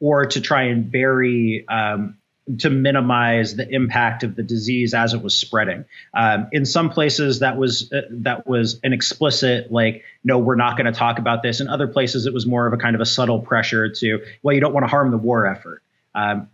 or 0.00 0.26
to 0.26 0.40
try 0.40 0.64
and 0.64 0.90
bury 0.90 1.66
um, 1.68 2.16
to 2.58 2.70
minimize 2.70 3.54
the 3.54 3.68
impact 3.68 4.24
of 4.24 4.34
the 4.34 4.42
disease 4.42 4.94
as 4.94 5.14
it 5.14 5.22
was 5.22 5.38
spreading. 5.38 5.84
Um, 6.12 6.48
in 6.50 6.64
some 6.66 6.90
places, 6.90 7.38
that 7.38 7.56
was 7.56 7.92
uh, 7.92 8.00
that 8.10 8.46
was 8.46 8.80
an 8.82 8.92
explicit 8.92 9.70
like, 9.70 10.02
no, 10.24 10.38
we're 10.38 10.56
not 10.56 10.76
going 10.76 10.92
to 10.92 10.98
talk 10.98 11.18
about 11.18 11.42
this. 11.42 11.60
In 11.60 11.68
other 11.68 11.86
places, 11.86 12.26
it 12.26 12.34
was 12.34 12.44
more 12.46 12.66
of 12.66 12.72
a 12.72 12.76
kind 12.76 12.96
of 12.96 13.00
a 13.00 13.06
subtle 13.06 13.40
pressure 13.40 13.90
to, 13.90 14.24
well, 14.42 14.54
you 14.54 14.60
don't 14.60 14.72
want 14.72 14.84
to 14.84 14.90
harm 14.90 15.10
the 15.12 15.18
war 15.18 15.46
effort. 15.46 15.82
Um, 16.14 16.48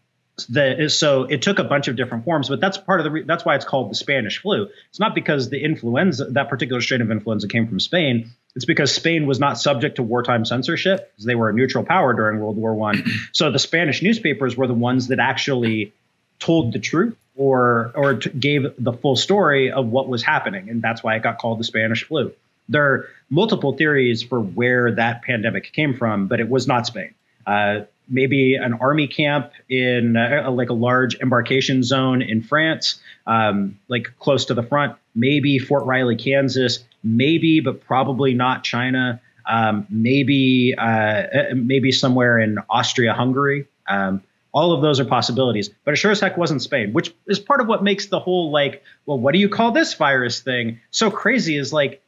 the, 0.49 0.89
so 0.89 1.25
it 1.25 1.43
took 1.43 1.59
a 1.59 1.65
bunch 1.65 1.89
of 1.89 1.97
different 1.97 2.25
forms, 2.25 2.49
but 2.49 2.61
that's 2.61 2.79
part 2.79 3.01
of 3.01 3.05
the 3.05 3.11
re- 3.11 3.25
that's 3.25 3.45
why 3.45 3.57
it's 3.57 3.65
called 3.65 3.91
the 3.91 3.97
Spanish 3.97 4.41
flu. 4.41 4.69
It's 4.91 5.01
not 5.01 5.15
because 5.15 5.51
the 5.51 5.63
influenza 5.63 6.27
that 6.27 6.49
particular 6.49 6.81
strain 6.81 7.01
of 7.01 7.11
influenza 7.11 7.49
came 7.49 7.67
from 7.67 7.81
Spain. 7.81 8.31
It's 8.57 8.65
because 8.65 8.93
Spain 8.95 9.27
was 9.27 9.39
not 9.39 9.59
subject 9.59 9.97
to 9.97 10.03
wartime 10.03 10.45
censorship 10.45 11.13
because 11.13 11.25
they 11.25 11.35
were 11.35 11.51
a 11.51 11.53
neutral 11.53 11.85
power 11.85 12.13
during 12.13 12.41
World 12.41 12.57
War 12.57 12.75
One. 12.75 13.05
so 13.33 13.51
the 13.51 13.59
Spanish 13.59 14.03
newspapers 14.03 14.57
were 14.57 14.67
the 14.67 14.75
ones 14.75 15.09
that 15.09 15.19
actually 15.19 15.93
told 16.39 16.73
the 16.73 16.79
truth 16.79 17.17
or 17.37 17.93
or 17.95 18.15
gave 18.15 18.67
the 18.79 18.93
full 18.93 19.17
story 19.17 19.71
of 19.71 19.87
what 19.87 20.09
was 20.09 20.23
happening, 20.23 20.69
and 20.69 20.83
that's 20.83 21.03
why 21.03 21.17
it 21.17 21.23
got 21.23 21.39
called 21.39 21.61
the 21.61 21.65
Spanish 21.65 22.05
flu. 22.05 22.33
There 22.69 22.85
are 22.85 23.09
multiple 23.31 23.77
theories 23.77 24.23
for 24.23 24.41
where 24.41 24.93
that 24.93 25.23
pandemic 25.23 25.73
came 25.73 25.95
from, 25.95 26.27
but 26.27 26.41
it 26.41 26.49
was 26.49 26.67
not 26.67 26.87
Spain. 26.87 27.15
Uh, 27.47 27.81
maybe 28.09 28.55
an 28.55 28.75
army 28.75 29.07
camp 29.07 29.53
in 29.69 30.17
uh, 30.17 30.51
like 30.51 30.71
a 30.71 30.75
large 30.75 31.17
embarkation 31.21 31.83
zone 31.83 32.23
in 32.23 32.43
France, 32.43 33.01
um, 33.27 33.79
like 33.89 34.09
close 34.19 34.47
to 34.47 34.55
the 34.55 34.63
front. 34.63 34.97
Maybe 35.15 35.59
Fort 35.59 35.85
Riley, 35.85 36.17
Kansas. 36.17 36.85
Maybe, 37.03 37.61
but 37.61 37.85
probably 37.85 38.35
not 38.35 38.65
China. 38.65 39.21
Um, 39.47 39.87
maybe 39.89 40.75
uh, 40.77 40.83
uh 40.83 41.45
maybe 41.55 41.91
somewhere 41.93 42.39
in 42.39 42.59
Austria, 42.69 43.15
Hungary. 43.15 43.67
Um, 43.89 44.23
all 44.53 44.73
of 44.73 44.83
those 44.83 44.99
are 44.99 45.05
possibilities, 45.05 45.71
but 45.85 45.95
it 45.95 45.97
sure 45.97 46.11
as 46.11 46.21
heck 46.21 46.37
wasn't 46.37 46.63
Spain, 46.63 46.93
which 46.93 47.15
is 47.27 47.39
part 47.39 47.61
of 47.61 47.67
what 47.67 47.83
makes 47.83 48.07
the 48.07 48.19
whole 48.19 48.51
like, 48.51 48.83
well, 49.07 49.19
what 49.19 49.33
do 49.33 49.39
you 49.39 49.49
call 49.49 49.73
this 49.73 49.95
virus 49.95 50.41
thing 50.41 50.81
so 50.91 51.11
crazy? 51.11 51.57
Is 51.57 51.73
like, 51.73 52.03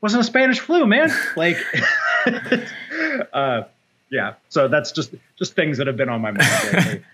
wasn't 0.00 0.22
a 0.22 0.24
Spanish 0.24 0.60
flu, 0.60 0.86
man. 0.86 1.10
like, 1.36 1.56
uh, 3.32 3.62
yeah. 4.10 4.34
So 4.48 4.68
that's 4.68 4.92
just 4.92 5.14
just 5.36 5.54
things 5.54 5.78
that 5.78 5.86
have 5.86 5.96
been 5.96 6.08
on 6.08 6.20
my 6.20 6.32
mind. 6.32 7.04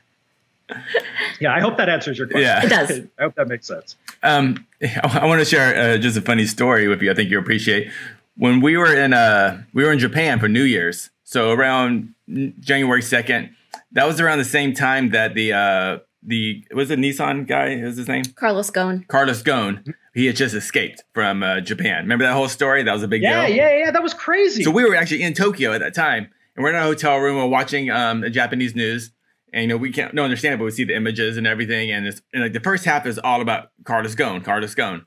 Yeah, 1.41 1.55
I 1.55 1.61
hope 1.61 1.77
that 1.77 1.89
answers 1.89 2.19
your 2.19 2.27
question. 2.27 2.43
Yeah. 2.47 2.65
It 2.65 2.69
does. 2.69 2.91
I 3.19 3.23
hope 3.23 3.35
that 3.37 3.49
makes 3.49 3.67
sense. 3.67 3.97
Um, 4.23 4.67
I 5.03 5.27
want 5.27 5.41
to 5.41 5.45
share 5.45 5.95
uh, 5.95 5.99
just 5.99 6.17
a 6.17 6.21
funny 6.23 6.47
story 6.47 6.89
with 6.89 7.03
you. 7.03 7.11
I 7.11 7.15
think 7.15 7.31
you 7.31 7.39
appreciate 7.39 7.91
when 8.37 8.61
we 8.61 8.77
were 8.77 8.95
in 8.95 9.13
uh 9.13 9.63
we 9.73 9.85
were 9.85 9.93
in 9.93 9.99
Japan 9.99 10.39
for 10.39 10.49
New 10.49 10.65
Year's. 10.65 11.11
So 11.25 11.51
around 11.53 12.15
January 12.61 13.03
second, 13.03 13.55
that 13.93 14.07
was 14.07 14.21
around 14.21 14.39
the 14.39 14.45
same 14.45 14.75
time 14.75 15.11
that 15.11 15.35
the 15.35 15.53
uh 15.53 15.99
the 16.23 16.65
was 16.75 16.89
the 16.89 16.97
Nissan 16.97 17.47
guy? 17.47 17.77
What 17.77 17.85
was 17.85 17.97
his 17.97 18.09
name? 18.09 18.25
Carlos 18.35 18.71
Ghosn. 18.71 19.07
Carlos 19.09 19.43
Ghosn. 19.43 19.95
He 20.15 20.27
had 20.27 20.35
just 20.35 20.55
escaped 20.55 21.05
from 21.13 21.43
uh, 21.43 21.61
Japan. 21.61 22.03
Remember 22.05 22.25
that 22.25 22.33
whole 22.33 22.49
story? 22.49 22.83
That 22.83 22.93
was 22.95 23.03
a 23.03 23.09
big 23.09 23.23
Yeah, 23.23 23.47
deal. 23.47 23.55
yeah, 23.57 23.69
yeah. 23.71 23.79
Yeah. 23.85 23.91
That 23.91 24.03
was 24.03 24.15
crazy. 24.15 24.63
So 24.65 24.71
we 24.71 24.83
were 24.83 24.97
actually 24.97 25.23
in 25.23 25.35
Tokyo 25.35 25.73
at 25.73 25.81
that 25.81 25.95
time, 25.95 26.29
and 26.57 26.65
we're 26.65 26.71
in 26.71 26.75
a 26.77 26.83
hotel 26.83 27.19
room. 27.19 27.37
We're 27.37 27.47
watching 27.47 27.91
um, 27.91 28.23
the 28.23 28.31
Japanese 28.31 28.75
news, 28.75 29.11
and 29.57 29.63
you 29.63 29.69
know 29.69 29.79
we 29.79 29.91
can't 29.91 30.13
no 30.13 30.23
understand 30.23 30.55
it, 30.55 30.59
but 30.59 30.65
we 30.65 30.71
see 30.71 30.85
the 30.85 30.95
images 30.95 31.39
and 31.39 31.47
everything. 31.47 31.91
And 31.91 32.07
it's 32.07 32.21
and 32.35 32.43
like 32.43 32.53
the 32.53 32.61
first 32.61 32.85
half 32.85 33.07
is 33.07 33.19
all 33.19 33.41
about 33.41 33.71
Carlos 33.85 34.15
Ghosn, 34.15 34.45
Carlos 34.45 34.75
Ghosn. 34.75 35.07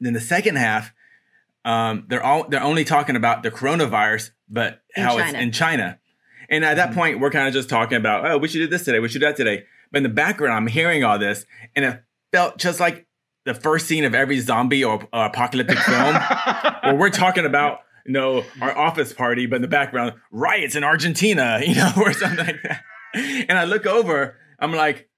Then 0.00 0.12
the 0.12 0.20
second 0.20 0.56
half, 0.56 0.92
um, 1.64 2.04
they're 2.08 2.22
all 2.22 2.48
they're 2.48 2.62
only 2.62 2.84
talking 2.84 3.14
about 3.14 3.44
the 3.44 3.50
coronavirus, 3.50 4.32
but 4.48 4.82
In 4.96 5.04
how 5.04 5.16
China. 5.16 5.24
it's 5.24 5.38
in 5.38 5.52
China. 5.52 5.98
And 6.48 6.64
at 6.64 6.74
that 6.78 6.94
point, 6.94 7.20
we're 7.20 7.30
kind 7.30 7.46
of 7.46 7.54
just 7.54 7.68
talking 7.68 7.96
about, 7.96 8.28
oh, 8.28 8.36
we 8.38 8.48
should 8.48 8.58
do 8.58 8.66
this 8.66 8.84
today, 8.84 8.98
we 8.98 9.08
should 9.08 9.20
do 9.20 9.26
that 9.26 9.36
today. 9.36 9.66
But 9.92 9.98
in 9.98 10.02
the 10.02 10.08
background, 10.08 10.52
I'm 10.52 10.66
hearing 10.66 11.04
all 11.04 11.16
this, 11.16 11.46
and 11.76 11.84
it 11.84 12.02
felt 12.32 12.58
just 12.58 12.80
like 12.80 13.06
the 13.44 13.54
first 13.54 13.86
scene 13.86 14.04
of 14.04 14.16
every 14.16 14.40
zombie 14.40 14.82
or 14.82 15.00
uh, 15.12 15.28
apocalyptic 15.32 15.78
film 15.78 16.14
where 16.82 16.96
we're 16.96 17.10
talking 17.10 17.46
about 17.46 17.82
you 18.04 18.12
know 18.12 18.42
our 18.60 18.76
office 18.76 19.12
party, 19.12 19.46
but 19.46 19.56
in 19.56 19.62
the 19.62 19.68
background 19.68 20.14
riots 20.32 20.74
in 20.74 20.82
Argentina, 20.82 21.60
you 21.64 21.76
know, 21.76 21.92
or 21.98 22.12
something 22.12 22.44
like 22.44 22.62
that. 22.64 22.82
And 23.14 23.52
I 23.58 23.64
look 23.64 23.86
over, 23.86 24.36
I'm 24.58 24.72
like, 24.72 25.08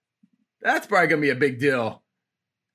that's 0.60 0.86
probably 0.86 1.08
gonna 1.08 1.20
be 1.22 1.30
a 1.30 1.34
big 1.34 1.58
deal. 1.60 2.02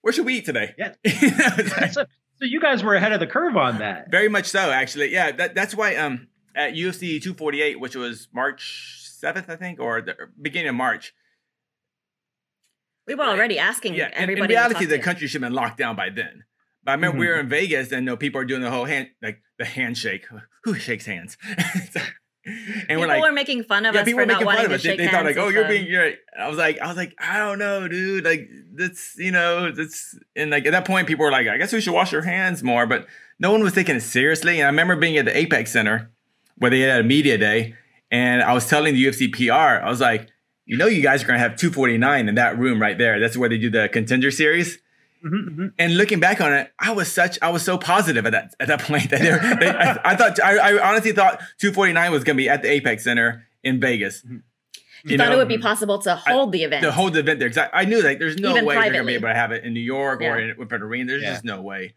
Where 0.01 0.13
should 0.13 0.25
we 0.25 0.35
eat 0.35 0.45
today? 0.45 0.73
Yeah. 0.77 0.93
You 1.03 1.31
know, 1.31 1.47
it's 1.57 1.77
like- 1.77 1.93
so, 1.93 2.05
so 2.35 2.45
you 2.45 2.59
guys 2.59 2.83
were 2.83 2.93
ahead 2.95 3.13
of 3.13 3.19
the 3.19 3.27
curve 3.27 3.57
on 3.57 3.79
that. 3.79 4.11
very 4.11 4.29
much 4.29 4.45
so, 4.45 4.69
actually. 4.71 5.11
Yeah, 5.11 5.31
that, 5.31 5.55
that's 5.55 5.73
why 5.75 5.95
um 5.95 6.27
at 6.55 6.73
UFC 6.73 7.21
248, 7.21 7.79
which 7.79 7.95
was 7.95 8.27
March 8.33 8.99
7th, 9.23 9.49
I 9.49 9.55
think, 9.55 9.79
or 9.79 10.01
the 10.01 10.15
beginning 10.41 10.69
of 10.69 10.75
March. 10.75 11.13
We 13.07 13.15
were 13.15 13.23
already 13.25 13.57
asking 13.57 13.93
Yeah, 13.95 14.07
in, 14.07 14.13
in 14.13 14.17
everybody. 14.23 14.53
to 14.53 14.59
reality, 14.59 14.85
the 14.85 14.97
to. 14.97 15.03
country 15.03 15.27
should 15.27 15.41
have 15.41 15.49
been 15.49 15.55
locked 15.55 15.77
down 15.77 15.95
by 15.95 16.09
then. 16.09 16.43
But 16.83 16.91
I 16.91 16.93
remember 16.95 17.17
we 17.19 17.27
were 17.27 17.39
in 17.39 17.47
Vegas, 17.49 17.91
and 17.91 18.01
you 18.03 18.11
know, 18.11 18.17
people 18.17 18.41
are 18.41 18.45
doing 18.45 18.61
the 18.61 18.69
whole 18.71 18.85
hand, 18.85 19.09
like 19.21 19.41
the 19.57 19.65
handshake. 19.65 20.25
Who 20.63 20.75
shakes 20.75 21.05
hands? 21.05 21.37
and 22.47 22.87
People 22.87 23.01
we're 23.01 23.07
like, 23.07 23.21
were 23.21 23.31
making 23.31 23.63
fun 23.63 23.85
of 23.85 23.93
yeah, 23.93 24.01
us 24.01 24.05
people 24.05 24.21
were 24.21 24.25
making 24.25 24.45
fun 24.45 24.65
of 24.65 24.71
us. 24.71 24.83
They, 24.83 24.95
they 24.95 25.07
thought 25.07 25.25
like, 25.25 25.37
oh, 25.37 25.49
you're 25.49 25.67
being. 25.67 25.85
You're, 25.85 26.13
I 26.39 26.47
was 26.47 26.57
like, 26.57 26.79
I 26.79 26.87
was 26.87 26.95
like, 26.95 27.13
I 27.19 27.37
don't 27.37 27.59
know, 27.59 27.87
dude. 27.87 28.23
Like 28.23 28.49
that's 28.73 29.15
you 29.17 29.31
know, 29.31 29.71
that's 29.71 30.17
and 30.35 30.51
like 30.51 30.65
at 30.65 30.71
that 30.71 30.85
point, 30.85 31.07
people 31.07 31.25
were 31.25 31.31
like, 31.31 31.47
I 31.47 31.57
guess 31.57 31.73
we 31.73 31.81
should 31.81 31.93
wash 31.93 32.13
our 32.13 32.21
hands 32.21 32.63
more. 32.63 32.87
But 32.87 33.07
no 33.37 33.51
one 33.51 33.63
was 33.63 33.73
taking 33.73 33.97
it 33.97 34.01
seriously. 34.01 34.59
And 34.59 34.63
I 34.63 34.69
remember 34.69 34.95
being 34.95 35.17
at 35.17 35.25
the 35.25 35.35
Apex 35.35 35.71
Center 35.71 36.11
where 36.57 36.71
they 36.71 36.79
had 36.79 37.01
a 37.01 37.03
media 37.03 37.37
day, 37.37 37.75
and 38.11 38.41
I 38.41 38.53
was 38.53 38.67
telling 38.67 38.93
the 38.93 39.05
UFC 39.05 39.31
PR, 39.31 39.85
I 39.85 39.89
was 39.89 39.99
like, 39.99 40.29
you 40.65 40.77
know, 40.77 40.87
you 40.87 41.01
guys 41.01 41.23
are 41.23 41.27
gonna 41.27 41.39
have 41.39 41.57
249 41.57 42.29
in 42.29 42.35
that 42.35 42.57
room 42.57 42.81
right 42.81 42.97
there. 42.97 43.19
That's 43.19 43.35
where 43.35 43.49
they 43.49 43.57
do 43.57 43.69
the 43.69 43.89
contender 43.89 44.31
series. 44.31 44.79
Mhm, 45.25 45.73
And 45.79 45.97
looking 45.97 46.19
back 46.19 46.39
on 46.41 46.53
it, 46.53 46.71
I 46.79 46.91
was 46.91 47.11
such 47.11 47.37
I 47.41 47.49
was 47.49 47.63
so 47.63 47.77
positive 47.77 48.25
at 48.25 48.31
that 48.31 48.53
at 48.59 48.67
that 48.67 48.81
point 48.81 49.09
that 49.09 49.19
they, 49.21 49.31
were- 49.31 49.55
they, 49.59 49.69
I, 49.69 49.99
I 50.11 50.15
thought 50.15 50.39
I, 50.41 50.57
I 50.57 50.89
honestly 50.89 51.11
thought 51.11 51.39
249 51.59 52.11
was 52.11 52.23
going 52.23 52.35
to 52.35 52.41
be 52.43 52.49
at 52.49 52.61
the 52.61 52.69
Apex 52.69 53.03
Center 53.03 53.45
in 53.63 53.79
Vegas. 53.79 54.23
Mhm. 54.23 54.43
You 55.03 55.17
thought 55.17 55.31
it 55.31 55.37
would 55.37 55.47
be 55.47 55.57
possible 55.59 55.99
to 55.99 56.15
hold 56.15 56.51
the 56.51 56.63
event. 56.63 56.83
to 56.83 56.91
hold 56.91 57.13
the 57.13 57.19
event 57.19 57.39
there. 57.39 57.49
'Cause 57.49 57.57
I, 57.59 57.69
I 57.81 57.85
knew 57.85 58.01
like 58.01 58.19
there's 58.19 58.37
no 58.37 58.51
Even 58.51 58.65
way 58.65 58.75
they're 58.75 58.91
going 58.91 59.03
to 59.03 59.07
be 59.07 59.13
able 59.13 59.29
to 59.29 59.33
have 59.33 59.51
it 59.51 59.63
in 59.63 59.73
New 59.73 59.79
York 59.79 60.21
or 60.21 60.37
in 60.39 60.57
with 60.57 60.71
an 60.73 60.81
arena. 60.81 61.11
There's 61.11 61.23
Yeah. 61.23 61.31
just 61.33 61.45
no 61.45 61.61
way. 61.61 61.93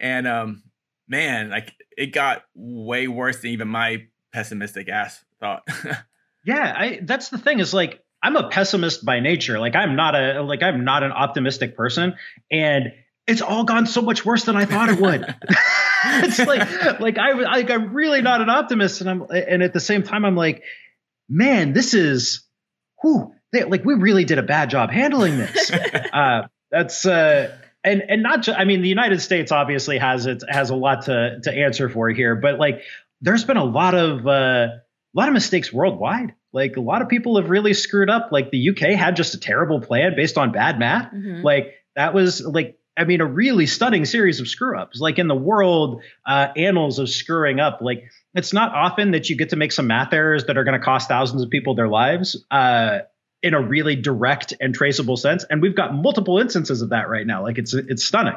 And 0.00 0.26
um, 0.26 0.62
man, 1.08 1.50
like 1.50 1.72
it 1.96 2.06
got 2.08 2.44
way 2.54 3.08
worse 3.08 3.40
than 3.40 3.50
even 3.52 3.68
my 3.68 4.06
pessimistic 4.32 4.88
ass 4.88 5.24
thought. 5.40 5.66
Yeah, 6.44 6.74
I, 6.76 6.98
that's 7.02 7.28
the 7.28 7.38
thing 7.38 7.60
is 7.60 7.72
like 7.72 8.02
I'm 8.22 8.36
a 8.36 8.48
pessimist 8.48 9.04
by 9.04 9.20
nature. 9.20 9.58
Like 9.58 9.74
I'm 9.74 9.96
not 9.96 10.14
a 10.14 10.42
like 10.42 10.62
I'm 10.62 10.84
not 10.84 11.02
an 11.02 11.12
optimistic 11.12 11.76
person, 11.76 12.14
and 12.50 12.92
it's 13.26 13.42
all 13.42 13.64
gone 13.64 13.86
so 13.86 14.02
much 14.02 14.24
worse 14.24 14.44
than 14.44 14.56
I 14.56 14.64
thought 14.64 14.88
it 14.88 15.00
would. 15.00 15.22
it's 16.04 16.38
like 16.38 17.00
like 17.00 17.18
I 17.18 17.32
like 17.32 17.70
I'm 17.70 17.92
really 17.92 18.22
not 18.22 18.40
an 18.40 18.48
optimist, 18.48 19.00
and 19.00 19.10
I'm 19.10 19.26
and 19.30 19.62
at 19.62 19.72
the 19.72 19.80
same 19.80 20.02
time 20.02 20.24
I'm 20.24 20.36
like, 20.36 20.62
man, 21.28 21.72
this 21.72 21.94
is, 21.94 22.44
whew, 23.00 23.34
they, 23.52 23.64
like 23.64 23.84
we 23.84 23.94
really 23.94 24.24
did 24.24 24.38
a 24.38 24.42
bad 24.42 24.70
job 24.70 24.90
handling 24.90 25.38
this. 25.38 25.70
uh, 26.12 26.42
that's 26.70 27.04
uh, 27.04 27.56
and 27.82 28.02
and 28.08 28.22
not 28.22 28.42
just 28.42 28.58
I 28.58 28.64
mean 28.64 28.82
the 28.82 28.88
United 28.88 29.20
States 29.20 29.50
obviously 29.50 29.98
has 29.98 30.26
it 30.26 30.42
has 30.48 30.70
a 30.70 30.76
lot 30.76 31.06
to 31.06 31.40
to 31.42 31.52
answer 31.52 31.88
for 31.88 32.08
here, 32.08 32.36
but 32.36 32.58
like 32.58 32.82
there's 33.20 33.44
been 33.44 33.56
a 33.56 33.64
lot 33.64 33.94
of 33.94 34.26
uh, 34.26 34.30
a 34.30 34.80
lot 35.14 35.28
of 35.28 35.34
mistakes 35.34 35.72
worldwide. 35.72 36.34
Like 36.52 36.76
a 36.76 36.80
lot 36.80 37.02
of 37.02 37.08
people 37.08 37.36
have 37.40 37.50
really 37.50 37.74
screwed 37.74 38.10
up. 38.10 38.30
Like 38.30 38.50
the 38.50 38.70
UK 38.70 38.96
had 38.98 39.16
just 39.16 39.34
a 39.34 39.40
terrible 39.40 39.80
plan 39.80 40.14
based 40.16 40.36
on 40.38 40.52
bad 40.52 40.78
math. 40.78 41.12
Mhm. 41.12 41.42
Like 41.42 41.74
that 41.96 42.14
was 42.14 42.40
like 42.44 42.78
I 42.96 43.04
mean 43.04 43.20
a 43.22 43.26
really 43.26 43.66
stunning 43.66 44.04
series 44.04 44.40
of 44.40 44.48
screw 44.48 44.78
ups. 44.78 45.00
Like 45.00 45.18
in 45.18 45.28
the 45.28 45.34
world 45.34 46.02
uh, 46.26 46.48
annals 46.56 46.98
of 46.98 47.08
screwing 47.08 47.58
up. 47.58 47.78
Like 47.80 48.04
it's 48.34 48.52
not 48.52 48.74
often 48.74 49.12
that 49.12 49.30
you 49.30 49.36
get 49.36 49.50
to 49.50 49.56
make 49.56 49.72
some 49.72 49.86
math 49.86 50.12
errors 50.12 50.44
that 50.46 50.58
are 50.58 50.64
going 50.64 50.78
to 50.78 50.84
cost 50.84 51.08
thousands 51.08 51.42
of 51.42 51.50
people 51.50 51.74
their 51.74 51.88
lives. 51.88 52.44
Uh, 52.50 53.00
in 53.42 53.54
a 53.54 53.60
really 53.60 53.96
direct 53.96 54.54
and 54.60 54.72
traceable 54.72 55.16
sense, 55.16 55.44
and 55.50 55.60
we've 55.60 55.74
got 55.74 55.92
multiple 55.92 56.38
instances 56.38 56.80
of 56.80 56.90
that 56.90 57.08
right 57.08 57.26
now. 57.26 57.42
Like 57.42 57.58
it's 57.58 57.74
it's 57.74 58.04
stunning, 58.04 58.36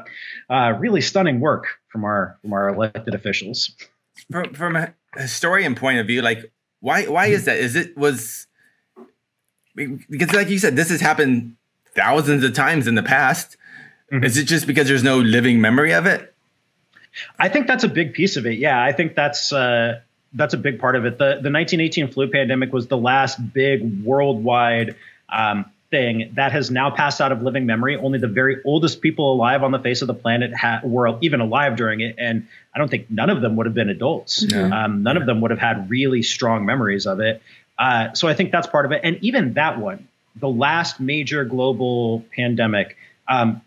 uh, 0.49 0.73
really 0.79 1.01
stunning 1.01 1.39
work 1.39 1.67
from 1.89 2.03
our 2.05 2.39
from 2.41 2.53
our 2.53 2.69
elected 2.69 3.13
officials. 3.13 3.75
from 4.31 4.53
from 4.55 4.75
a 4.75 4.93
historian 5.15 5.75
point 5.75 5.99
of 5.99 6.07
view, 6.07 6.23
like 6.23 6.51
why 6.79 7.05
why 7.05 7.27
is 7.27 7.45
that? 7.45 7.57
Is 7.57 7.75
it 7.75 7.97
was 7.97 8.47
because 9.75 10.33
like 10.33 10.49
you 10.49 10.59
said, 10.59 10.75
this 10.75 10.89
has 10.89 11.01
happened 11.01 11.55
thousands 11.95 12.43
of 12.43 12.53
times 12.53 12.87
in 12.87 12.95
the 12.95 13.03
past. 13.03 13.57
Mhm. 14.11 14.23
Is 14.23 14.37
it 14.37 14.45
just 14.45 14.67
because 14.67 14.87
there's 14.87 15.03
no 15.03 15.19
living 15.19 15.59
memory 15.61 15.93
of 15.93 16.05
it? 16.05 16.33
I 17.39 17.49
think 17.49 17.67
that's 17.67 17.83
a 17.83 17.87
big 17.87 18.13
piece 18.13 18.35
of 18.37 18.45
it. 18.45 18.57
Yeah, 18.59 18.81
I 18.81 18.91
think 18.91 19.15
that's 19.15 19.51
uh, 19.51 20.01
that's 20.33 20.53
a 20.53 20.57
big 20.57 20.79
part 20.79 20.95
of 20.95 21.05
it. 21.05 21.17
The 21.17 21.39
the 21.41 21.51
1918 21.51 22.09
flu 22.09 22.29
pandemic 22.29 22.71
was 22.73 22.87
the 22.87 22.97
last 22.97 23.53
big 23.53 24.03
worldwide 24.03 24.95
um, 25.29 25.65
thing 25.91 26.31
that 26.35 26.51
has 26.51 26.71
now 26.71 26.89
passed 26.89 27.21
out 27.21 27.31
of 27.31 27.41
living 27.41 27.65
memory. 27.65 27.95
Only 27.95 28.19
the 28.19 28.27
very 28.27 28.61
oldest 28.65 29.01
people 29.01 29.33
alive 29.33 29.63
on 29.63 29.71
the 29.71 29.79
face 29.79 30.01
of 30.01 30.07
the 30.07 30.13
planet 30.13 30.53
ha- 30.53 30.81
were 30.83 31.17
even 31.21 31.41
alive 31.41 31.75
during 31.75 32.01
it, 32.01 32.15
and 32.17 32.47
I 32.73 32.79
don't 32.79 32.89
think 32.89 33.09
none 33.09 33.29
of 33.29 33.41
them 33.41 33.55
would 33.55 33.65
have 33.65 33.75
been 33.75 33.89
adults. 33.89 34.43
No. 34.43 34.71
Um, 34.71 35.03
none 35.03 35.17
of 35.17 35.25
them 35.25 35.41
would 35.41 35.51
have 35.51 35.59
had 35.59 35.89
really 35.89 36.23
strong 36.23 36.65
memories 36.65 37.05
of 37.05 37.19
it. 37.19 37.41
Uh, 37.77 38.13
so 38.13 38.27
I 38.27 38.33
think 38.33 38.51
that's 38.51 38.67
part 38.67 38.85
of 38.85 38.91
it. 38.91 39.01
And 39.03 39.17
even 39.21 39.53
that 39.53 39.79
one, 39.79 40.07
the 40.35 40.49
last 40.49 40.99
major 40.99 41.45
global 41.45 42.25
pandemic 42.35 42.97
um, 43.27 43.61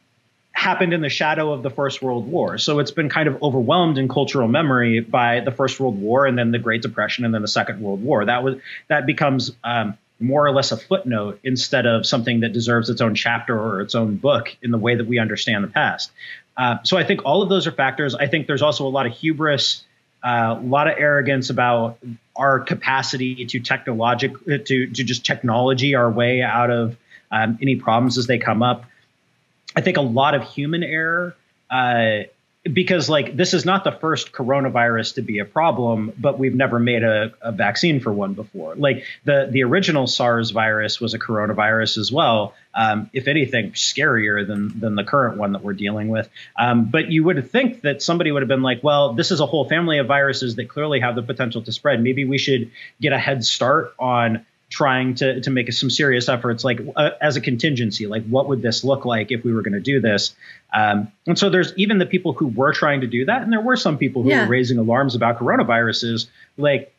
happened 0.53 0.93
in 0.93 1.01
the 1.01 1.09
shadow 1.09 1.53
of 1.53 1.62
the 1.62 1.71
First 1.71 2.03
World 2.03 2.27
War. 2.27 2.59
So 2.59 2.79
it's 2.81 2.91
been 2.91 3.09
kind 3.09 3.29
of 3.29 3.43
overwhelmed 3.43 3.97
in 3.97 4.09
cultural 4.09 4.49
memory 4.49 5.01
by 5.01 5.41
the 5.41 5.53
First 5.53 5.79
World 5.79 6.01
War 6.01 6.27
and 6.27 6.37
then 6.37 6.51
the 6.51 6.59
Great 6.59 6.83
Depression 6.83 7.25
and 7.25 7.33
then 7.33 7.43
the 7.43 7.49
Second 7.49 7.81
World 7.81 8.03
War. 8.03 8.25
That 8.25 8.43
was 8.43 8.57
that 8.89 9.07
becomes 9.07 9.53
um, 9.62 9.97
more 10.21 10.47
or 10.47 10.53
less 10.53 10.73
a 10.73 10.77
footnote 10.77 11.41
instead 11.45 11.87
of 11.87 12.05
something 12.05 12.41
that 12.41 12.53
deserves 12.53 12.91
its 12.91 13.01
own 13.01 13.14
chapter 13.14 13.59
or 13.59 13.81
its 13.81 13.95
own 13.95 14.16
book 14.16 14.57
in 14.62 14.71
the 14.71 14.79
way 14.79 14.95
that 14.97 15.07
we 15.07 15.19
understand 15.19 15.62
the 15.62 15.69
past. 15.69 16.11
Uh, 16.57 16.79
so 16.83 16.97
I 16.97 17.05
think 17.05 17.25
all 17.25 17.43
of 17.43 17.49
those 17.49 17.66
are 17.66 17.73
factors. 17.73 18.14
I 18.14 18.27
think 18.27 18.47
there's 18.49 18.62
also 18.62 18.87
a 18.87 18.91
lot 18.91 19.07
of 19.07 19.12
hubris, 19.12 19.85
uh, 20.25 20.57
a 20.59 20.61
lot 20.61 20.89
of 20.89 20.99
arrogance 20.99 21.51
about 21.51 21.99
our 22.35 22.59
capacity 22.59 23.47
to 23.47 23.61
technologic 23.61 24.33
to 24.45 24.87
to 24.87 25.05
just 25.05 25.25
technology 25.25 25.95
our 25.95 26.11
way 26.11 26.43
out 26.43 26.71
of 26.71 26.97
um, 27.31 27.59
any 27.62 27.77
problems 27.77 28.19
as 28.19 28.27
they 28.27 28.39
come 28.39 28.62
up. 28.62 28.85
I 29.77 29.81
think 29.83 29.97
a 29.97 30.03
lot 30.03 30.35
of 30.35 30.43
human 30.43 30.83
error. 30.83 31.37
Uh, 31.71 32.23
because 32.64 33.09
like 33.09 33.36
this 33.36 33.54
is 33.54 33.64
not 33.64 33.84
the 33.84 33.92
first 33.92 34.32
coronavirus 34.32 35.14
to 35.14 35.22
be 35.22 35.38
a 35.38 35.44
problem, 35.44 36.12
but 36.18 36.38
we've 36.38 36.54
never 36.54 36.78
made 36.78 37.04
a, 37.04 37.32
a, 37.40 37.52
vaccine 37.52 38.00
for 38.00 38.12
one 38.12 38.34
before. 38.34 38.74
Like 38.74 39.04
the 39.24 39.48
the 39.50 39.62
original 39.62 40.06
SARS 40.06 40.50
virus 40.50 41.00
was 41.00 41.14
a 41.14 41.18
coronavirus 41.18 41.98
as 41.98 42.11
well. 42.11 42.54
Um, 42.74 43.11
if 43.12 43.28
anything, 43.28 43.72
scarier 43.72 44.46
than 44.46 44.78
than 44.78 44.96
the 44.96 45.04
current 45.04 45.38
one 45.38 45.52
that 45.52 45.62
we're 45.62 45.72
dealing 45.72 46.09
with. 46.09 46.28
Um, 46.59 46.86
but 46.86 47.11
you 47.11 47.24
would 47.24 47.50
think 47.50 47.82
that 47.82 48.02
somebody 48.02 48.32
would 48.32 48.42
have 48.42 48.48
been 48.48 48.62
like, 48.62 48.82
well, 48.82 49.14
this 49.14 49.30
is 49.30 49.40
a 49.40 49.46
whole 49.46 49.68
family 49.68 49.98
of 49.98 50.06
viruses 50.06 50.56
that 50.56 50.68
clearly 50.68 51.00
have 51.00 51.14
the 51.14 51.22
potential 51.22 51.62
to 51.62 51.72
spread. 51.72 52.02
Maybe 52.02 52.24
we 52.24 52.38
should 52.38 52.70
get 53.00 53.12
a 53.12 53.18
head 53.18 53.44
start 53.44 53.94
on 53.98 54.44
trying 54.71 55.14
to 55.14 55.41
to 55.41 55.51
make 55.51 55.73
some 55.73 55.89
serious 55.89 56.29
efforts 56.29 56.62
like 56.62 56.81
uh, 56.97 57.11
as 57.23 57.37
a 57.37 57.41
contingency 57.41 58.07
like 58.07 58.27
what 58.27 58.49
would 58.49 58.61
this 58.61 58.85
look 58.85 59.07
like 59.07 59.33
if 59.33 59.43
we 59.43 59.53
were 59.53 59.62
going 59.62 59.73
to 59.73 59.81
do 59.81 60.01
this? 60.01 60.35
Um, 60.75 61.11
and 61.27 61.39
so 61.39 61.49
there's 61.49 61.73
even 61.77 61.99
the 61.99 62.07
people 62.07 62.35
who 62.35 62.49
were 62.49 62.73
trying 62.73 63.01
to 63.01 63.07
do 63.07 63.25
that 63.25 63.43
and 63.43 63.53
there 63.53 63.61
were 63.61 63.77
some 63.77 63.97
people 63.97 64.23
who 64.23 64.31
yeah. 64.31 64.43
were 64.43 64.51
raising 64.51 64.79
alarms 64.79 65.14
about 65.14 65.39
coronaviruses 65.39 66.27
like 66.57 66.93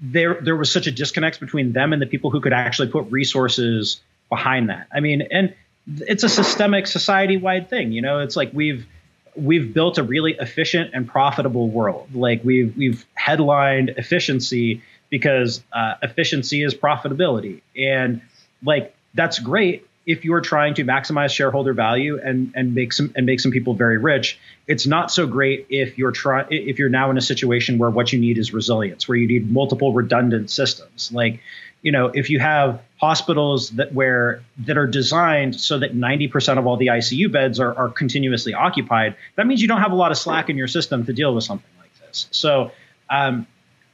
there 0.00 0.40
there 0.40 0.54
was 0.54 0.70
such 0.70 0.86
a 0.86 0.92
disconnect 0.92 1.40
between 1.40 1.72
them 1.72 1.92
and 1.92 2.00
the 2.00 2.06
people 2.06 2.30
who 2.30 2.40
could 2.40 2.52
actually 2.52 2.88
put 2.88 3.10
resources 3.10 4.00
behind 4.28 4.68
that. 4.68 4.86
I 4.92 5.00
mean 5.00 5.22
and 5.22 5.54
it's 5.86 6.22
a 6.22 6.28
systemic 6.28 6.86
society 6.86 7.36
wide 7.36 7.68
thing 7.68 7.90
you 7.90 8.02
know? 8.02 8.20
It's 8.20 8.36
like 8.36 8.52
we've 8.52 8.86
we've 9.34 9.72
built 9.72 9.98
a 9.98 10.02
really 10.02 10.34
efficient 10.34 10.90
and 10.94 11.06
profitable 11.06 11.68
world. 11.68 12.14
Like 12.14 12.44
we've 12.44 12.76
we've 12.76 13.04
headlined 13.14 13.90
efficiency 13.90 14.82
because 15.10 15.62
uh, 15.72 15.94
efficiency 16.02 16.62
is 16.62 16.74
profitability. 16.74 17.60
And 17.76 18.22
like 18.62 18.94
that's 19.14 19.38
great 19.38 19.86
if 20.08 20.24
you're 20.24 20.40
trying 20.40 20.72
to 20.72 20.84
maximize 20.84 21.30
shareholder 21.30 21.74
value 21.74 22.18
and 22.18 22.50
and 22.56 22.74
make 22.74 22.94
some 22.94 23.12
and 23.14 23.26
make 23.26 23.40
some 23.40 23.52
people 23.52 23.74
very 23.74 23.98
rich. 23.98 24.38
It's 24.66 24.86
not 24.86 25.10
so 25.10 25.26
great 25.26 25.66
if 25.68 25.98
you're 25.98 26.12
try 26.12 26.46
if 26.50 26.78
you're 26.78 26.88
now 26.88 27.10
in 27.10 27.18
a 27.18 27.20
situation 27.20 27.76
where 27.76 27.90
what 27.90 28.10
you 28.10 28.18
need 28.18 28.38
is 28.38 28.52
resilience, 28.52 29.06
where 29.06 29.18
you 29.18 29.28
need 29.28 29.52
multiple 29.52 29.92
redundant 29.92 30.50
systems. 30.50 31.12
Like, 31.12 31.40
you 31.82 31.92
know, 31.92 32.06
if 32.06 32.30
you 32.30 32.40
have 32.40 32.80
hospitals 32.96 33.68
that 33.70 33.92
where 33.92 34.42
that 34.60 34.78
are 34.78 34.86
designed 34.86 35.60
so 35.60 35.78
that 35.78 35.94
90% 35.94 36.58
of 36.58 36.66
all 36.66 36.78
the 36.78 36.86
ICU 36.86 37.30
beds 37.30 37.60
are, 37.60 37.76
are 37.76 37.90
continuously 37.90 38.54
occupied, 38.54 39.14
that 39.36 39.46
means 39.46 39.60
you 39.60 39.68
don't 39.68 39.82
have 39.82 39.92
a 39.92 39.96
lot 39.96 40.10
of 40.10 40.16
slack 40.16 40.48
in 40.48 40.56
your 40.56 40.68
system 40.68 41.04
to 41.04 41.12
deal 41.12 41.34
with 41.34 41.44
something 41.44 41.70
like 41.78 41.90
this. 42.06 42.28
So 42.30 42.72
um, 43.10 43.46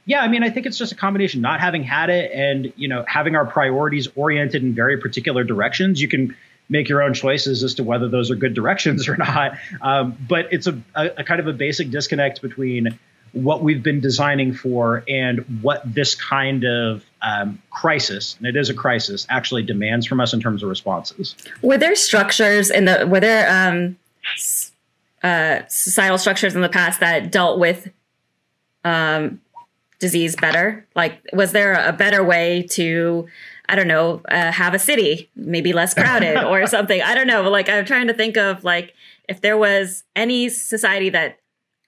yeah, 0.05 0.21
I 0.21 0.27
mean, 0.27 0.43
I 0.43 0.49
think 0.49 0.65
it's 0.65 0.77
just 0.77 0.91
a 0.91 0.95
combination. 0.95 1.41
Not 1.41 1.59
having 1.59 1.83
had 1.83 2.09
it, 2.09 2.31
and 2.31 2.71
you 2.75 2.87
know, 2.87 3.03
having 3.07 3.35
our 3.35 3.45
priorities 3.45 4.07
oriented 4.15 4.63
in 4.63 4.73
very 4.73 4.97
particular 4.97 5.43
directions. 5.43 6.01
You 6.01 6.07
can 6.07 6.35
make 6.69 6.89
your 6.89 7.01
own 7.01 7.13
choices 7.13 7.63
as 7.63 7.75
to 7.75 7.83
whether 7.83 8.07
those 8.07 8.31
are 8.31 8.35
good 8.35 8.53
directions 8.53 9.07
or 9.07 9.17
not. 9.17 9.57
Um, 9.81 10.17
but 10.27 10.47
it's 10.51 10.67
a, 10.67 10.81
a, 10.95 11.09
a, 11.17 11.23
kind 11.23 11.39
of 11.39 11.47
a 11.47 11.53
basic 11.53 11.91
disconnect 11.91 12.41
between 12.41 12.97
what 13.33 13.61
we've 13.61 13.83
been 13.83 13.99
designing 13.99 14.53
for 14.53 15.03
and 15.07 15.39
what 15.61 15.81
this 15.85 16.15
kind 16.15 16.63
of 16.63 17.03
um, 17.21 17.61
crisis, 17.69 18.35
and 18.37 18.47
it 18.47 18.55
is 18.55 18.69
a 18.69 18.73
crisis, 18.73 19.27
actually 19.29 19.63
demands 19.63 20.05
from 20.07 20.19
us 20.19 20.33
in 20.33 20.39
terms 20.39 20.63
of 20.63 20.69
responses. 20.69 21.35
Were 21.61 21.77
there 21.77 21.95
structures 21.95 22.69
in 22.69 22.85
the 22.85 23.05
were 23.07 23.19
there 23.19 23.49
um, 23.49 23.97
uh, 25.23 25.61
societal 25.67 26.17
structures 26.17 26.55
in 26.55 26.61
the 26.61 26.69
past 26.69 26.99
that 27.01 27.31
dealt 27.31 27.59
with 27.59 27.91
um, 28.85 29.41
disease 30.05 30.35
better? 30.35 30.87
Like, 30.95 31.19
was 31.33 31.51
there 31.51 31.73
a 31.73 31.91
better 31.91 32.23
way 32.23 32.67
to, 32.71 33.27
I 33.67 33.75
don't 33.75 33.87
know, 33.87 34.21
uh, 34.29 34.51
have 34.51 34.75
a 34.75 34.79
city 34.79 35.31
maybe 35.35 35.73
less 35.73 35.95
crowded 35.95 36.43
or 36.43 36.67
something? 36.75 37.01
I 37.01 37.15
don't 37.15 37.25
know. 37.25 37.49
Like, 37.49 37.69
I'm 37.69 37.85
trying 37.85 38.05
to 38.07 38.13
think 38.13 38.37
of 38.37 38.63
like 38.63 38.93
if 39.27 39.41
there 39.41 39.57
was 39.57 40.03
any 40.15 40.49
society 40.49 41.09
that 41.09 41.39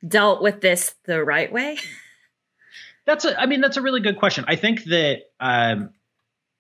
dealt 0.08 0.42
with 0.42 0.62
this 0.62 0.96
the 1.06 1.24
right 1.24 1.52
way. 1.52 1.78
That's 3.06 3.24
a, 3.24 3.40
I 3.40 3.46
mean, 3.46 3.62
that's 3.62 3.78
a 3.78 3.84
really 3.84 4.02
good 4.02 4.18
question. 4.18 4.46
I 4.48 4.56
think 4.56 4.84
that 4.86 5.20
um, 5.40 5.92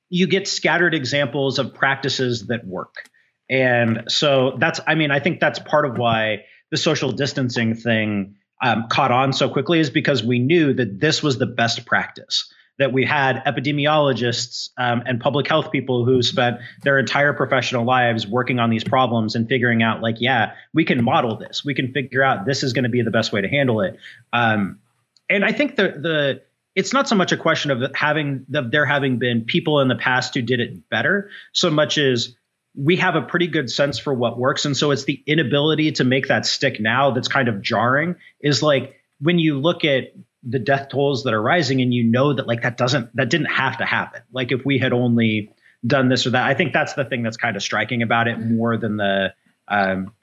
you 0.09 0.27
get 0.27 0.47
scattered 0.47 0.93
examples 0.93 1.57
of 1.57 1.73
practices 1.73 2.47
that 2.47 2.67
work. 2.67 3.09
And 3.49 4.03
so 4.09 4.57
that's, 4.59 4.79
I 4.85 4.93
mean, 4.93 5.09
I 5.09 5.19
think 5.19 5.39
that's 5.39 5.57
part 5.57 5.85
of 5.87 5.97
why 5.97 6.43
the 6.69 6.77
social 6.77 7.11
distancing 7.11 7.73
thing 7.73 8.35
um, 8.61 8.87
caught 8.89 9.11
on 9.11 9.33
so 9.33 9.49
quickly 9.49 9.79
is 9.79 9.89
because 9.89 10.23
we 10.23 10.39
knew 10.39 10.73
that 10.73 10.99
this 10.99 11.21
was 11.21 11.37
the 11.37 11.45
best 11.45 11.85
practice. 11.85 12.51
That 12.79 12.93
we 12.93 13.05
had 13.05 13.43
epidemiologists 13.43 14.69
um, 14.77 15.01
and 15.07 15.19
public 15.19 15.47
health 15.47 15.71
people 15.71 16.05
who 16.05 16.21
spent 16.21 16.59
their 16.83 16.99
entire 16.99 17.33
professional 17.33 17.85
lives 17.85 18.27
working 18.27 18.59
on 18.59 18.69
these 18.69 18.83
problems 18.83 19.33
and 19.33 19.49
figuring 19.49 19.81
out, 19.81 20.03
like, 20.03 20.17
yeah, 20.19 20.53
we 20.75 20.85
can 20.85 21.03
model 21.03 21.37
this. 21.37 21.65
We 21.65 21.73
can 21.73 21.91
figure 21.91 22.21
out 22.21 22.45
this 22.45 22.61
is 22.61 22.73
going 22.73 22.83
to 22.83 22.89
be 22.89 23.01
the 23.01 23.09
best 23.09 23.33
way 23.33 23.41
to 23.41 23.47
handle 23.47 23.81
it. 23.81 23.97
Um, 24.31 24.79
and 25.27 25.43
I 25.43 25.53
think 25.53 25.75
the 25.75 25.83
the 25.83 26.41
it's 26.75 26.93
not 26.93 27.09
so 27.09 27.15
much 27.15 27.31
a 27.31 27.37
question 27.37 27.71
of 27.71 27.95
having 27.95 28.45
the, 28.47 28.61
there 28.61 28.85
having 28.85 29.17
been 29.17 29.45
people 29.45 29.79
in 29.79 29.87
the 29.87 29.95
past 29.95 30.35
who 30.35 30.43
did 30.43 30.59
it 30.59 30.87
better, 30.87 31.31
so 31.53 31.71
much 31.71 31.97
as 31.97 32.35
we 32.77 32.95
have 32.97 33.15
a 33.15 33.21
pretty 33.21 33.47
good 33.47 33.71
sense 33.71 33.97
for 33.97 34.13
what 34.13 34.37
works. 34.37 34.65
And 34.65 34.77
so 34.77 34.91
it's 34.91 35.05
the 35.05 35.21
inability 35.25 35.93
to 35.93 36.03
make 36.03 36.27
that 36.27 36.45
stick 36.45 36.79
now 36.79 37.11
that's 37.11 37.27
kind 37.27 37.47
of 37.47 37.61
jarring 37.61 38.15
is 38.39 38.61
like 38.61 38.95
when 39.19 39.39
you 39.39 39.59
look 39.59 39.83
at 39.83 40.13
the 40.43 40.59
death 40.59 40.89
tolls 40.89 41.23
that 41.23 41.33
are 41.33 41.41
rising 41.41 41.81
and 41.81 41.93
you 41.93 42.03
know 42.03 42.33
that 42.33 42.47
like 42.47 42.61
that 42.61 42.77
doesn't 42.77 43.13
that 43.15 43.29
didn't 43.29 43.47
have 43.47 43.77
to 43.79 43.85
happen. 43.85 44.21
Like 44.31 44.51
if 44.51 44.63
we 44.63 44.77
had 44.77 44.93
only 44.93 45.51
done 45.85 46.07
this 46.07 46.27
or 46.27 46.31
that, 46.31 46.45
I 46.45 46.53
think 46.53 46.71
that's 46.71 46.93
the 46.93 47.03
thing 47.03 47.23
that's 47.23 47.37
kind 47.37 47.55
of 47.55 47.63
striking 47.63 48.03
about 48.03 48.27
it 48.27 48.39
more 48.39 48.77
than 48.77 48.97
the 48.97 49.33
um 49.67 50.13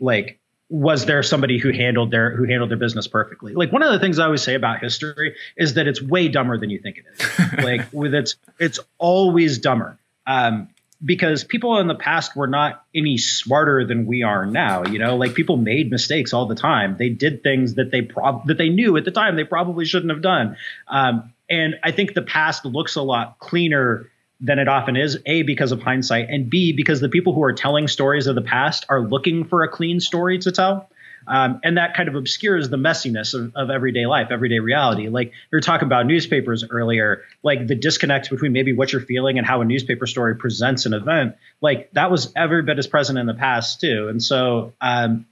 like 0.00 0.40
was 0.68 1.04
there 1.04 1.22
somebody 1.22 1.58
who 1.58 1.72
handled 1.72 2.10
their 2.10 2.36
who 2.36 2.44
handled 2.44 2.70
their 2.70 2.78
business 2.78 3.06
perfectly? 3.06 3.54
Like 3.54 3.72
one 3.72 3.82
of 3.82 3.92
the 3.92 4.00
things 4.00 4.18
I 4.18 4.24
always 4.24 4.42
say 4.42 4.54
about 4.54 4.80
history 4.80 5.36
is 5.56 5.74
that 5.74 5.86
it's 5.86 6.02
way 6.02 6.28
dumber 6.28 6.58
than 6.58 6.70
you 6.70 6.78
think 6.78 6.98
it 6.98 7.04
is. 7.22 7.64
like 7.64 7.92
with 7.92 8.14
its 8.14 8.36
it's 8.58 8.80
always 8.98 9.58
dumber. 9.58 9.98
Um, 10.26 10.68
because 11.04 11.44
people 11.44 11.78
in 11.78 11.86
the 11.86 11.94
past 11.94 12.36
were 12.36 12.46
not 12.46 12.84
any 12.94 13.16
smarter 13.16 13.86
than 13.86 14.06
we 14.06 14.22
are 14.22 14.46
now 14.46 14.84
you 14.84 14.98
know? 14.98 15.16
Like 15.16 15.34
people 15.34 15.56
made 15.56 15.90
mistakes 15.90 16.32
all 16.32 16.46
the 16.46 16.54
time. 16.54 16.96
They 16.98 17.08
did 17.08 17.42
things 17.42 17.74
that 17.74 17.90
they 17.90 18.02
prob 18.02 18.46
that 18.46 18.58
they 18.58 18.68
knew 18.68 18.96
at 18.96 19.04
the 19.04 19.10
time 19.10 19.36
they 19.36 19.44
probably 19.44 19.84
shouldn't 19.84 20.10
have 20.10 20.22
done. 20.22 20.56
Um, 20.88 21.32
and 21.50 21.74
i 21.82 21.90
think 21.90 22.14
the 22.14 22.22
past 22.22 22.64
looks 22.64 22.94
a 22.96 23.02
lot 23.02 23.38
cleaner 23.40 24.08
than 24.40 24.58
it 24.58 24.68
often 24.68 24.96
is 24.96 25.18
a 25.26 25.42
because 25.42 25.72
of 25.72 25.82
hindsight 25.82 26.28
and 26.30 26.48
b 26.48 26.72
because 26.72 27.00
the 27.00 27.08
people 27.08 27.34
who 27.34 27.42
are 27.42 27.52
telling 27.52 27.88
stories 27.88 28.26
of 28.26 28.34
the 28.34 28.42
past 28.42 28.86
are 28.88 29.02
looking 29.02 29.44
for 29.44 29.62
a 29.62 29.68
clean 29.68 30.00
story 30.00 30.38
to 30.38 30.52
tell 30.52 30.88
um, 31.26 31.60
and 31.62 31.76
that 31.76 31.94
kind 31.94 32.08
of 32.08 32.14
obscures 32.14 32.68
the 32.68 32.76
messiness 32.76 33.34
of, 33.34 33.52
of, 33.54 33.70
everyday 33.70 34.06
life, 34.06 34.28
everyday 34.30 34.58
reality. 34.58 35.08
Like 35.08 35.28
we 35.50 35.56
were 35.56 35.60
talking 35.60 35.86
about 35.86 36.06
newspapers 36.06 36.64
earlier, 36.68 37.22
like 37.42 37.66
the 37.66 37.74
disconnect 37.74 38.30
between 38.30 38.52
maybe 38.52 38.72
what 38.72 38.92
you're 38.92 39.02
feeling 39.02 39.38
and 39.38 39.46
how 39.46 39.60
a 39.60 39.64
newspaper 39.64 40.06
story 40.06 40.36
presents 40.36 40.86
an 40.86 40.94
event, 40.94 41.36
like 41.60 41.90
that 41.92 42.10
was 42.10 42.32
every 42.34 42.62
bit 42.62 42.78
as 42.78 42.86
present 42.86 43.18
in 43.18 43.26
the 43.26 43.34
past 43.34 43.80
too. 43.80 44.08
And 44.08 44.22
so 44.22 44.72
um, 44.80 45.26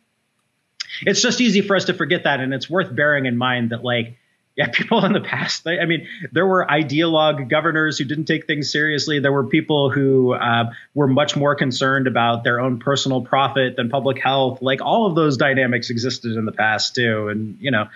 it's 1.02 1.22
just 1.22 1.40
easy 1.40 1.62
for 1.62 1.76
us 1.76 1.86
to 1.86 1.94
forget 1.94 2.24
that. 2.24 2.40
And 2.40 2.52
it's 2.52 2.68
worth 2.68 2.94
bearing 2.94 3.26
in 3.26 3.36
mind 3.36 3.70
that 3.70 3.82
like 3.82 4.16
yeah, 4.58 4.66
people 4.72 5.04
in 5.04 5.12
the 5.12 5.20
past. 5.20 5.64
I 5.66 5.84
mean, 5.84 6.08
there 6.32 6.44
were 6.44 6.66
ideologue 6.68 7.48
governors 7.48 7.96
who 7.96 8.04
didn't 8.04 8.24
take 8.24 8.48
things 8.48 8.72
seriously. 8.72 9.20
There 9.20 9.30
were 9.30 9.46
people 9.46 9.88
who 9.88 10.34
uh, 10.34 10.72
were 10.94 11.06
much 11.06 11.36
more 11.36 11.54
concerned 11.54 12.08
about 12.08 12.42
their 12.42 12.58
own 12.58 12.80
personal 12.80 13.22
profit 13.22 13.76
than 13.76 13.88
public 13.88 14.18
health. 14.18 14.60
Like 14.60 14.82
all 14.82 15.06
of 15.06 15.14
those 15.14 15.36
dynamics 15.36 15.90
existed 15.90 16.36
in 16.36 16.44
the 16.44 16.50
past 16.52 16.96
too, 16.96 17.28
and 17.28 17.56
you 17.60 17.70
know. 17.70 17.88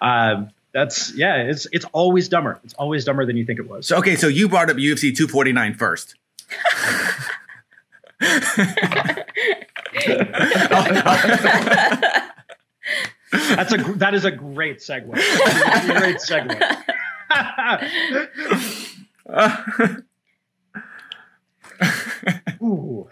Uh, 0.00 0.44
that's 0.72 1.12
yeah, 1.14 1.36
it's 1.36 1.66
it's 1.72 1.84
always 1.86 2.28
dumber. 2.28 2.60
It's 2.64 2.74
always 2.74 3.04
dumber 3.04 3.26
than 3.26 3.36
you 3.36 3.44
think 3.44 3.60
it 3.60 3.68
was. 3.68 3.86
So 3.86 3.98
okay, 3.98 4.16
so 4.16 4.26
you 4.28 4.48
brought 4.48 4.70
up 4.70 4.76
UFC 4.76 5.16
249 5.16 5.74
first. 5.74 6.14
That's 13.34 13.72
a 13.72 13.76
that 13.96 14.14
is 14.14 14.24
a 14.24 14.30
great 14.30 14.78
segue. 14.78 15.12
A 15.12 15.98
great 15.98 16.18
segue. 16.18 16.60
Ooh, 22.62 23.08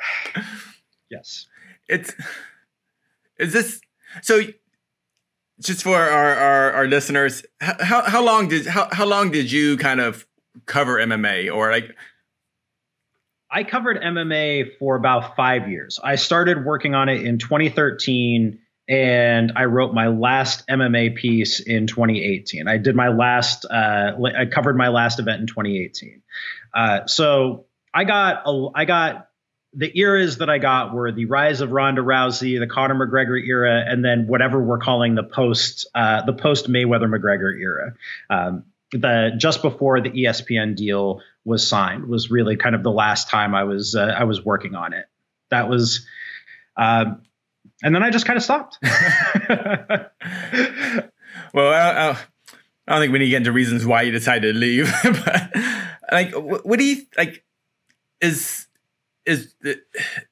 Yes. 1.10 1.46
It's 1.88 2.14
is 3.38 3.52
this 3.52 3.80
so 4.22 4.40
just 5.60 5.82
for 5.82 5.96
our 5.96 6.34
our, 6.34 6.72
our 6.72 6.86
listeners 6.86 7.44
how, 7.60 8.02
how 8.02 8.24
long 8.24 8.48
did 8.48 8.66
how, 8.66 8.88
how 8.92 9.04
long 9.04 9.30
did 9.30 9.50
you 9.50 9.76
kind 9.76 10.00
of 10.00 10.26
cover 10.66 10.98
mma 10.98 11.52
or 11.54 11.70
like 11.70 11.94
i 13.50 13.64
covered 13.64 14.00
mma 14.02 14.68
for 14.78 14.96
about 14.96 15.34
five 15.36 15.68
years 15.68 15.98
i 16.02 16.14
started 16.16 16.64
working 16.64 16.94
on 16.94 17.08
it 17.08 17.22
in 17.22 17.38
2013 17.38 18.58
and 18.92 19.52
I 19.56 19.64
wrote 19.64 19.94
my 19.94 20.08
last 20.08 20.68
MMA 20.68 21.16
piece 21.16 21.60
in 21.60 21.86
2018. 21.86 22.68
I 22.68 22.76
did 22.76 22.94
my 22.94 23.08
last, 23.08 23.64
uh, 23.64 24.12
I 24.38 24.44
covered 24.44 24.76
my 24.76 24.88
last 24.88 25.18
event 25.18 25.40
in 25.40 25.46
2018. 25.46 26.22
Uh, 26.74 27.06
so 27.06 27.64
I 27.94 28.04
got, 28.04 28.42
a, 28.44 28.68
I 28.74 28.84
got 28.84 29.28
the 29.72 29.90
eras 29.98 30.38
that 30.38 30.50
I 30.50 30.58
got 30.58 30.92
were 30.92 31.10
the 31.10 31.24
rise 31.24 31.62
of 31.62 31.72
Ronda 31.72 32.02
Rousey, 32.02 32.60
the 32.60 32.66
Conor 32.66 32.94
McGregor 32.94 33.42
era, 33.42 33.82
and 33.82 34.04
then 34.04 34.26
whatever 34.26 34.62
we're 34.62 34.76
calling 34.76 35.14
the 35.14 35.22
post, 35.22 35.88
uh, 35.94 36.26
the 36.26 36.34
post 36.34 36.70
Mayweather 36.70 37.08
McGregor 37.08 37.58
era. 37.58 37.94
Um, 38.28 38.64
the 38.90 39.30
just 39.38 39.62
before 39.62 40.02
the 40.02 40.10
ESPN 40.10 40.76
deal 40.76 41.22
was 41.46 41.66
signed 41.66 42.08
was 42.08 42.30
really 42.30 42.56
kind 42.56 42.74
of 42.74 42.82
the 42.82 42.92
last 42.92 43.30
time 43.30 43.54
I 43.54 43.64
was 43.64 43.94
uh, 43.94 44.14
I 44.14 44.24
was 44.24 44.44
working 44.44 44.74
on 44.74 44.92
it. 44.92 45.06
That 45.48 45.70
was. 45.70 46.06
Um, 46.76 47.22
and 47.82 47.94
then 47.94 48.02
I 48.02 48.10
just 48.10 48.26
kind 48.26 48.36
of 48.36 48.42
stopped. 48.42 48.78
well, 48.82 48.90
I, 51.72 52.16
I, 52.86 52.86
don't 52.86 53.00
think 53.00 53.12
we 53.12 53.18
need 53.18 53.26
to 53.26 53.30
get 53.30 53.38
into 53.38 53.52
reasons 53.52 53.86
why 53.86 54.02
you 54.02 54.12
decided 54.12 54.52
to 54.52 54.58
leave, 54.58 54.92
but 55.02 55.50
like, 56.10 56.34
what, 56.34 56.66
what 56.66 56.78
do 56.78 56.84
you 56.84 57.02
like? 57.16 57.44
Is 58.20 58.66
is 59.24 59.54
the, 59.60 59.80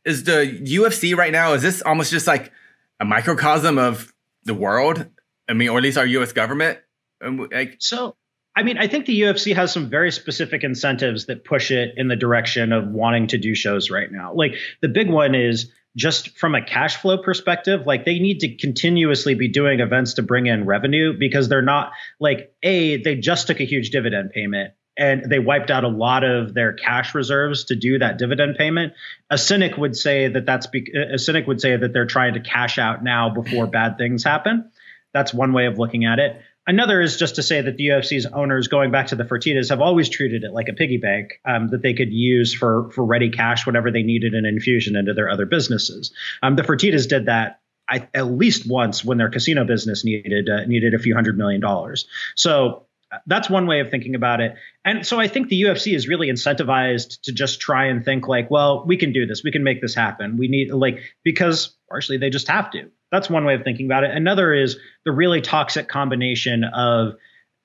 is 0.05 0.25
the 0.25 0.61
UFC 0.63 1.17
right 1.17 1.33
now? 1.33 1.53
Is 1.53 1.63
this 1.63 1.83
almost 1.83 2.11
just 2.11 2.27
like 2.27 2.53
a 2.99 3.05
microcosm 3.05 3.79
of 3.79 4.13
the 4.45 4.55
world? 4.55 5.07
I 5.49 5.53
mean, 5.53 5.69
or 5.69 5.79
at 5.79 5.83
least 5.83 5.99
our 5.99 6.07
U.S. 6.07 6.33
government. 6.33 6.79
Like, 7.23 7.77
so, 7.79 8.17
I 8.57 8.63
mean, 8.63 8.79
I 8.79 8.89
think 8.89 9.07
the 9.07 9.21
UFC 9.21 9.55
has 9.55 9.73
some 9.73 9.91
very 9.91 10.11
specific 10.11 10.65
incentives 10.65 11.27
that 11.27 11.45
push 11.45 11.71
it 11.71 11.95
in 11.97 12.09
the 12.09 12.17
direction 12.17 12.73
of 12.73 12.89
wanting 12.89 13.29
to 13.29 13.39
do 13.39 13.55
shows 13.55 13.91
right 13.91 14.11
now. 14.11 14.33
Like 14.35 14.55
the 14.81 14.89
big 14.89 15.11
one 15.11 15.35
is 15.35 15.71
just 15.97 16.39
from 16.39 16.55
a 16.55 16.65
cash 16.65 16.97
flow 16.97 17.19
perspective, 17.19 17.87
like 17.87 18.05
they 18.05 18.19
need 18.19 18.41
to 18.41 18.57
continuously 18.57 19.35
be 19.35 19.49
doing 19.49 19.81
events 19.81 20.15
to 20.15 20.23
bring 20.23 20.47
in 20.47 20.65
revenue 20.65 21.17
because 21.19 21.49
they're 21.49 21.63
not 21.63 21.93
like 22.21 22.55
a 22.63 23.03
they 23.03 23.17
just 23.17 23.47
took 23.47 23.61
a 23.61 23.65
huge 23.65 23.91
dividend 23.91 24.31
payment 24.31 24.73
and 24.97 25.25
they 25.29 25.39
wiped 25.39 25.71
out 25.71 25.83
a 25.83 25.89
lot 25.89 26.25
of 26.25 26.53
their 26.55 26.73
cash 26.73 27.15
reserves 27.15 27.65
to 27.65 27.77
do 27.77 27.99
that 27.99 28.19
dividend 28.19 28.57
payment. 28.57 28.93
A 29.31 29.39
cynic 29.39 29.77
would 29.77 29.97
say 29.97 30.29
that 30.29 30.47
that's 30.47 30.67
be- 30.67 30.93
a 30.93 31.19
cynic 31.19 31.47
would 31.47 31.61
say 31.61 31.77
that 31.77 31.93
they're 31.93 32.07
trying 32.07 32.35
to 32.35 32.41
cash 32.41 32.79
out 32.79 33.03
now 33.03 33.31
before 33.31 33.67
bad 33.67 33.97
things 33.99 34.23
happen. 34.23 34.71
That's 35.13 35.33
one 35.33 35.53
way 35.53 35.67
of 35.67 35.79
looking 35.79 36.05
at 36.05 36.19
it. 36.19 36.41
Another 36.67 37.01
is 37.01 37.17
just 37.17 37.37
to 37.37 37.43
say 37.43 37.61
that 37.61 37.77
the 37.77 37.89
UFC's 37.89 38.27
owners, 38.27 38.69
going 38.69 38.91
back 38.91 39.09
to 39.09 39.17
the 39.17 39.25
Fertitas, 39.25 39.71
have 39.71 39.81
always 39.81 40.09
treated 40.09 40.45
it 40.45 40.53
like 40.53 40.69
a 40.69 40.73
piggy 40.73 40.99
bank 40.99 41.41
um, 41.45 41.69
that 41.69 41.83
they 41.83 41.95
could 41.95 42.13
use 42.13 42.55
for 42.55 42.91
for 42.93 43.05
ready 43.05 43.31
cash 43.31 43.67
whenever 43.67 43.91
they 43.91 44.03
needed 44.03 44.35
an 44.35 44.45
infusion 44.45 44.95
into 44.95 45.15
their 45.15 45.31
other 45.31 45.47
businesses. 45.47 46.13
Um, 46.43 46.57
the 46.57 46.63
Fertitas 46.63 47.09
did 47.09 47.27
that 47.27 47.61
I, 47.91 48.09
at 48.15 48.27
least 48.27 48.71
once 48.71 49.05
when 49.05 49.19
their 49.19 49.29
casino 49.29 49.65
business 49.65 50.05
needed 50.05 50.49
uh, 50.49 50.65
needed 50.67 50.95
a 50.95 50.99
few 50.99 51.15
hundred 51.15 51.37
million 51.37 51.61
dollars. 51.61 52.07
So 52.37 52.87
uh, 53.11 53.19
that's 53.27 53.51
one 53.51 53.67
way 53.67 53.81
of 53.81 53.91
thinking 53.91 54.15
about 54.15 54.41
it. 54.41 54.55
And 54.85 55.05
so 55.05 55.19
I 55.19 55.27
think 55.27 55.49
the 55.49 55.63
UFC 55.63 55.95
is 55.95 56.07
really 56.07 56.29
incentivized 56.29 57.21
to 57.23 57.33
just 57.33 57.61
try 57.61 57.87
and 57.87 58.05
think 58.05 58.29
like, 58.29 58.51
well, 58.51 58.85
we 58.87 58.97
can 58.97 59.13
do 59.13 59.27
this. 59.27 59.43
We 59.43 59.51
can 59.51 59.65
make 59.65 59.81
this 59.81 59.95
happen. 59.95 60.37
We 60.37 60.47
need 60.47 60.73
like 60.73 61.01
because 61.25 61.77
partially 61.89 62.19
they 62.19 62.31
just 62.31 62.49
have 62.49 62.71
to. 62.71 62.91
That's 63.11 63.29
one 63.29 63.45
way 63.45 63.55
of 63.55 63.65
thinking 63.65 63.87
about 63.87 64.05
it. 64.05 64.11
Another 64.11 64.55
is 64.55 64.77
the 65.05 65.13
really 65.13 65.41
toxic 65.41 65.89
combination 65.89 66.65
of 66.65 67.15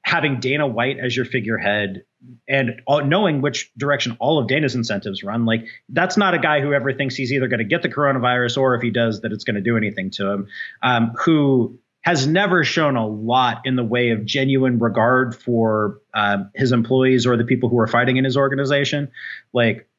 having 0.03 0.39
Dana 0.39 0.67
White 0.67 0.99
as 0.99 1.15
your 1.15 1.25
figurehead 1.25 2.03
and 2.47 2.81
knowing 2.87 3.41
which 3.41 3.71
direction 3.75 4.17
all 4.19 4.39
of 4.39 4.47
Dana's 4.47 4.75
incentives 4.75 5.23
run. 5.23 5.45
Like 5.45 5.65
that's 5.89 6.17
not 6.17 6.33
a 6.33 6.39
guy 6.39 6.61
who 6.61 6.73
ever 6.73 6.93
thinks 6.93 7.15
he's 7.15 7.31
either 7.31 7.47
going 7.47 7.59
to 7.59 7.65
get 7.65 7.81
the 7.81 7.89
coronavirus 7.89 8.57
or 8.57 8.75
if 8.75 8.81
he 8.81 8.91
does 8.91 9.21
that 9.21 9.31
it's 9.31 9.43
going 9.43 9.55
to 9.55 9.61
do 9.61 9.77
anything 9.77 10.11
to 10.11 10.27
him. 10.29 10.47
Um, 10.81 11.11
who 11.17 11.79
has 12.01 12.27
never 12.27 12.63
shown 12.63 12.95
a 12.95 13.07
lot 13.07 13.61
in 13.65 13.75
the 13.75 13.83
way 13.83 14.11
of 14.11 14.25
genuine 14.25 14.77
regard 14.77 15.35
for 15.35 15.99
um, 16.13 16.51
his 16.53 16.71
employees 16.71 17.25
or 17.25 17.35
the 17.35 17.43
people 17.43 17.67
who 17.67 17.79
are 17.79 17.87
fighting 17.87 18.17
in 18.17 18.23
his 18.23 18.37
organization. 18.37 19.11
Like 19.53 19.89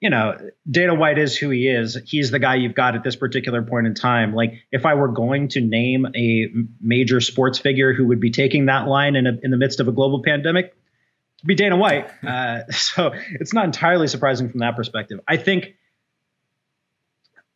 you 0.00 0.10
know, 0.10 0.36
Dana 0.70 0.94
White 0.94 1.18
is 1.18 1.36
who 1.36 1.50
he 1.50 1.68
is. 1.68 1.96
He's 2.04 2.30
the 2.30 2.38
guy 2.38 2.56
you've 2.56 2.74
got 2.74 2.94
at 2.94 3.02
this 3.02 3.16
particular 3.16 3.62
point 3.62 3.86
in 3.86 3.94
time. 3.94 4.34
Like, 4.34 4.54
if 4.70 4.84
I 4.84 4.94
were 4.94 5.08
going 5.08 5.48
to 5.48 5.60
name 5.60 6.06
a 6.14 6.48
major 6.80 7.20
sports 7.20 7.58
figure 7.58 7.94
who 7.94 8.06
would 8.08 8.20
be 8.20 8.30
taking 8.30 8.66
that 8.66 8.86
line 8.86 9.16
in, 9.16 9.26
a, 9.26 9.38
in 9.42 9.50
the 9.50 9.56
midst 9.56 9.80
of 9.80 9.88
a 9.88 9.92
global 9.92 10.22
pandemic, 10.22 10.76
be 11.44 11.54
Dana 11.54 11.76
White. 11.76 12.10
Uh, 12.26 12.64
so 12.70 13.12
it's 13.40 13.54
not 13.54 13.64
entirely 13.64 14.08
surprising 14.08 14.50
from 14.50 14.60
that 14.60 14.74
perspective. 14.74 15.20
I 15.28 15.36
think, 15.36 15.74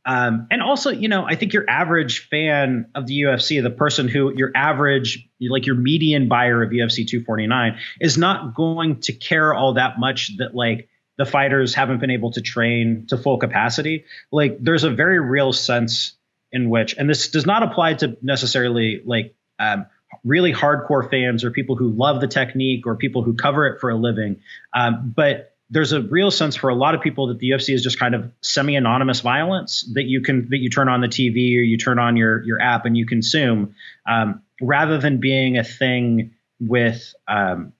um, 0.04 0.46
and 0.50 0.62
also, 0.62 0.90
you 0.90 1.08
know, 1.08 1.24
I 1.26 1.34
think 1.34 1.52
your 1.52 1.68
average 1.68 2.28
fan 2.28 2.86
of 2.94 3.06
the 3.06 3.22
UFC, 3.22 3.62
the 3.62 3.70
person 3.70 4.06
who 4.06 4.32
your 4.36 4.52
average, 4.54 5.28
like 5.40 5.66
your 5.66 5.74
median 5.74 6.28
buyer 6.28 6.62
of 6.62 6.70
UFC 6.70 7.06
249, 7.06 7.78
is 8.00 8.16
not 8.16 8.54
going 8.54 9.00
to 9.00 9.12
care 9.12 9.52
all 9.52 9.74
that 9.74 9.98
much 9.98 10.36
that 10.38 10.54
like 10.54 10.88
the 11.20 11.26
fighters 11.26 11.74
haven't 11.74 11.98
been 11.98 12.10
able 12.10 12.30
to 12.32 12.40
train 12.40 13.04
to 13.08 13.18
full 13.18 13.36
capacity. 13.36 14.06
Like 14.32 14.56
there's 14.58 14.84
a 14.84 14.90
very 14.90 15.20
real 15.20 15.52
sense 15.52 16.14
in 16.50 16.70
which, 16.70 16.94
and 16.96 17.10
this 17.10 17.28
does 17.28 17.44
not 17.44 17.62
apply 17.62 17.92
to 17.94 18.16
necessarily 18.22 19.02
like 19.04 19.34
um, 19.58 19.84
really 20.24 20.54
hardcore 20.54 21.10
fans 21.10 21.44
or 21.44 21.50
people 21.50 21.76
who 21.76 21.90
love 21.90 22.22
the 22.22 22.26
technique 22.26 22.86
or 22.86 22.96
people 22.96 23.22
who 23.22 23.34
cover 23.34 23.66
it 23.66 23.82
for 23.82 23.90
a 23.90 23.96
living, 23.96 24.40
um, 24.74 25.12
but 25.14 25.54
there's 25.68 25.92
a 25.92 26.00
real 26.00 26.30
sense 26.30 26.56
for 26.56 26.70
a 26.70 26.74
lot 26.74 26.94
of 26.94 27.02
people 27.02 27.26
that 27.26 27.38
the 27.38 27.50
UFC 27.50 27.74
is 27.74 27.82
just 27.82 27.98
kind 27.98 28.14
of 28.14 28.32
semi-anonymous 28.40 29.20
violence 29.20 29.88
that 29.92 30.04
you 30.04 30.22
can 30.22 30.48
that 30.48 30.58
you 30.58 30.70
turn 30.70 30.88
on 30.88 31.02
the 31.02 31.06
TV 31.06 31.58
or 31.58 31.62
you 31.62 31.76
turn 31.76 31.98
on 31.98 32.16
your 32.16 32.42
your 32.44 32.60
app 32.62 32.86
and 32.86 32.96
you 32.96 33.04
consume, 33.04 33.74
um, 34.08 34.40
rather 34.58 34.96
than 34.96 35.20
being 35.20 35.58
a 35.58 35.64
thing 35.64 36.32
with 36.58 37.14
um, 37.28 37.74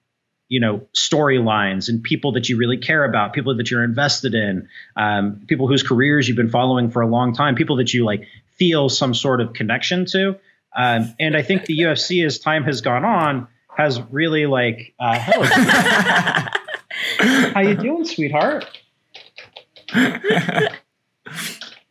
you 0.51 0.59
know 0.59 0.85
storylines 0.93 1.87
and 1.87 2.03
people 2.03 2.33
that 2.33 2.49
you 2.49 2.57
really 2.57 2.77
care 2.77 3.05
about 3.05 3.31
people 3.31 3.55
that 3.55 3.71
you're 3.71 3.85
invested 3.85 4.35
in 4.35 4.67
um, 4.97 5.41
people 5.47 5.65
whose 5.65 5.81
careers 5.81 6.27
you've 6.27 6.35
been 6.35 6.49
following 6.49 6.91
for 6.91 7.01
a 7.01 7.07
long 7.07 7.33
time 7.33 7.55
people 7.55 7.77
that 7.77 7.93
you 7.93 8.03
like 8.03 8.27
feel 8.57 8.89
some 8.89 9.13
sort 9.13 9.39
of 9.39 9.53
connection 9.53 10.05
to. 10.05 10.35
Um, 10.75 11.15
and 11.19 11.35
i 11.37 11.41
think 11.41 11.65
the 11.65 11.79
ufc 11.79 12.25
as 12.25 12.39
time 12.39 12.65
has 12.65 12.81
gone 12.81 13.05
on 13.05 13.47
has 13.75 14.01
really 14.11 14.45
like 14.45 14.93
uh, 14.99 15.17
hello 15.19 15.45
how 17.53 17.61
you 17.61 17.75
doing 17.75 18.03
sweetheart? 18.05 18.65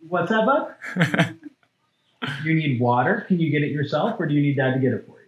What's 0.07 0.31
up 0.31 0.47
bud? 0.47 1.37
You 2.45 2.53
need 2.55 2.79
water? 2.79 3.25
Can 3.27 3.41
you 3.41 3.51
get 3.51 3.63
it 3.63 3.71
yourself 3.71 4.21
or 4.21 4.27
do 4.27 4.35
you 4.35 4.43
need 4.43 4.57
dad 4.57 4.75
to 4.75 4.79
get 4.79 4.93
it 4.93 5.07
for 5.07 5.13
you 5.13 5.20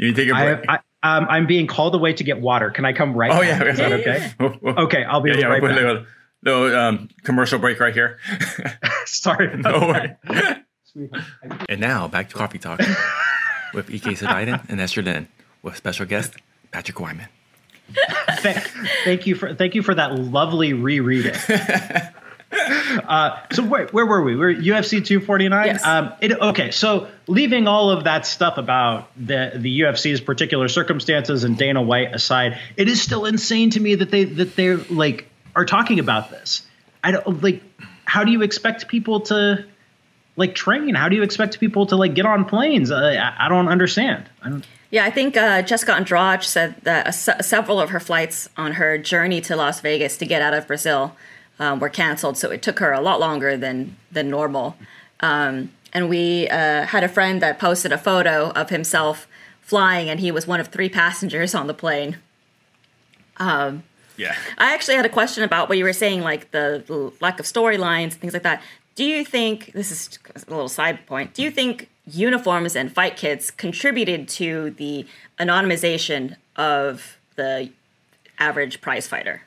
you 0.00 0.14
take 0.14 0.28
a 0.30 0.34
break. 0.34 0.64
I, 0.68 0.78
I, 1.02 1.16
um, 1.16 1.26
I'm 1.28 1.46
being 1.46 1.66
called 1.66 1.94
away 1.94 2.12
to 2.14 2.24
get 2.24 2.40
water. 2.40 2.70
Can 2.70 2.84
I 2.84 2.92
come 2.92 3.14
right? 3.14 3.30
Oh 3.30 3.42
yeah, 3.42 3.62
is 3.64 3.78
that 3.78 3.92
okay? 3.92 4.32
okay, 4.82 5.04
I'll 5.04 5.20
be 5.20 5.30
yeah, 5.30 5.46
right 5.46 5.62
back. 5.62 5.74
Little, 5.74 6.06
little 6.42 6.76
um, 6.76 7.08
commercial 7.22 7.58
break 7.58 7.80
right 7.80 7.92
here. 7.92 8.18
Sorry. 9.04 9.54
no 9.56 9.80
worry. 9.80 10.16
and 11.68 11.80
now 11.80 12.08
back 12.08 12.28
to 12.30 12.36
coffee 12.36 12.58
talk 12.58 12.80
with 13.74 13.90
Ek 13.90 14.02
Sediden 14.02 14.68
and 14.68 14.80
Esther 14.80 15.02
Lin 15.02 15.28
with 15.62 15.76
special 15.76 16.06
guest 16.06 16.34
Patrick 16.70 16.98
Wyman. 16.98 17.28
thank, 18.38 18.58
thank 19.04 19.26
you 19.26 19.34
for 19.34 19.54
thank 19.54 19.74
you 19.74 19.82
for 19.82 19.94
that 19.94 20.14
lovely 20.14 20.72
rereading. 20.72 21.34
Uh, 23.06 23.40
so 23.52 23.64
where, 23.64 23.86
where 23.88 24.06
were 24.06 24.22
we? 24.22 24.36
We're 24.36 24.54
UFC 24.54 25.04
249. 25.04 25.66
Yes. 25.66 25.84
Um, 25.84 26.12
it, 26.20 26.32
okay, 26.32 26.70
so 26.70 27.08
leaving 27.26 27.66
all 27.66 27.90
of 27.90 28.04
that 28.04 28.26
stuff 28.26 28.58
about 28.58 29.10
the 29.16 29.52
the 29.54 29.80
UFC's 29.80 30.20
particular 30.20 30.68
circumstances 30.68 31.44
and 31.44 31.56
Dana 31.56 31.82
White 31.82 32.14
aside, 32.14 32.58
it 32.76 32.88
is 32.88 33.00
still 33.00 33.24
insane 33.24 33.70
to 33.70 33.80
me 33.80 33.96
that 33.96 34.10
they 34.10 34.24
that 34.24 34.54
they're 34.56 34.76
like 34.76 35.28
are 35.56 35.64
talking 35.64 35.98
about 35.98 36.30
this. 36.30 36.62
I 37.02 37.12
don't 37.12 37.42
like. 37.42 37.62
How 38.04 38.24
do 38.24 38.32
you 38.32 38.42
expect 38.42 38.88
people 38.88 39.20
to 39.22 39.64
like 40.36 40.54
train? 40.54 40.94
How 40.94 41.08
do 41.08 41.16
you 41.16 41.22
expect 41.22 41.60
people 41.60 41.86
to 41.86 41.96
like 41.96 42.14
get 42.14 42.26
on 42.26 42.44
planes? 42.44 42.90
I, 42.90 43.34
I, 43.38 43.48
don't 43.48 43.68
understand. 43.68 44.28
I 44.42 44.50
don't. 44.50 44.66
Yeah, 44.90 45.04
I 45.04 45.10
think 45.10 45.36
uh, 45.36 45.62
Jessica 45.62 45.94
Andrade 45.94 46.42
said 46.42 46.76
that 46.82 47.06
uh, 47.06 47.42
several 47.42 47.80
of 47.80 47.90
her 47.90 48.00
flights 48.00 48.48
on 48.56 48.72
her 48.72 48.98
journey 48.98 49.40
to 49.42 49.56
Las 49.56 49.80
Vegas 49.80 50.16
to 50.18 50.26
get 50.26 50.42
out 50.42 50.54
of 50.54 50.66
Brazil 50.66 51.16
um, 51.60 51.78
were 51.78 51.88
canceled, 51.90 52.36
so 52.36 52.50
it 52.50 52.62
took 52.62 52.80
her 52.80 52.92
a 52.92 53.00
lot 53.00 53.20
longer 53.20 53.56
than 53.56 53.96
than 54.10 54.28
normal. 54.28 54.76
Um, 55.20 55.70
and 55.92 56.08
we 56.08 56.48
uh, 56.48 56.86
had 56.86 57.04
a 57.04 57.08
friend 57.08 57.40
that 57.42 57.58
posted 57.58 57.92
a 57.92 57.98
photo 57.98 58.50
of 58.50 58.70
himself 58.70 59.28
flying, 59.60 60.08
and 60.10 60.18
he 60.20 60.30
was 60.32 60.46
one 60.46 60.58
of 60.60 60.68
three 60.68 60.88
passengers 60.88 61.54
on 61.54 61.66
the 61.66 61.74
plane. 61.74 62.16
Um, 63.36 63.82
Yeah. 64.16 64.34
I 64.58 64.74
actually 64.74 64.96
had 64.96 65.06
a 65.06 65.10
question 65.10 65.44
about 65.44 65.68
what 65.68 65.78
you 65.78 65.84
were 65.84 65.92
saying, 65.92 66.20
like 66.22 66.50
the 66.50 66.84
l- 66.90 67.12
lack 67.20 67.40
of 67.40 67.46
storylines, 67.46 68.14
things 68.14 68.32
like 68.32 68.42
that. 68.42 68.62
Do 68.94 69.04
you 69.04 69.24
think 69.24 69.72
this 69.72 69.90
is 69.90 70.18
a 70.46 70.50
little 70.50 70.68
side 70.68 71.06
point? 71.06 71.32
Do 71.34 71.42
you 71.42 71.50
think 71.50 71.88
uniforms 72.06 72.76
and 72.76 72.92
fight 72.92 73.16
kits 73.16 73.50
contributed 73.50 74.28
to 74.28 74.70
the 74.72 75.06
anonymization 75.38 76.36
of 76.56 77.18
the 77.36 77.70
average 78.38 78.80
prize 78.80 79.06
fighter? 79.08 79.42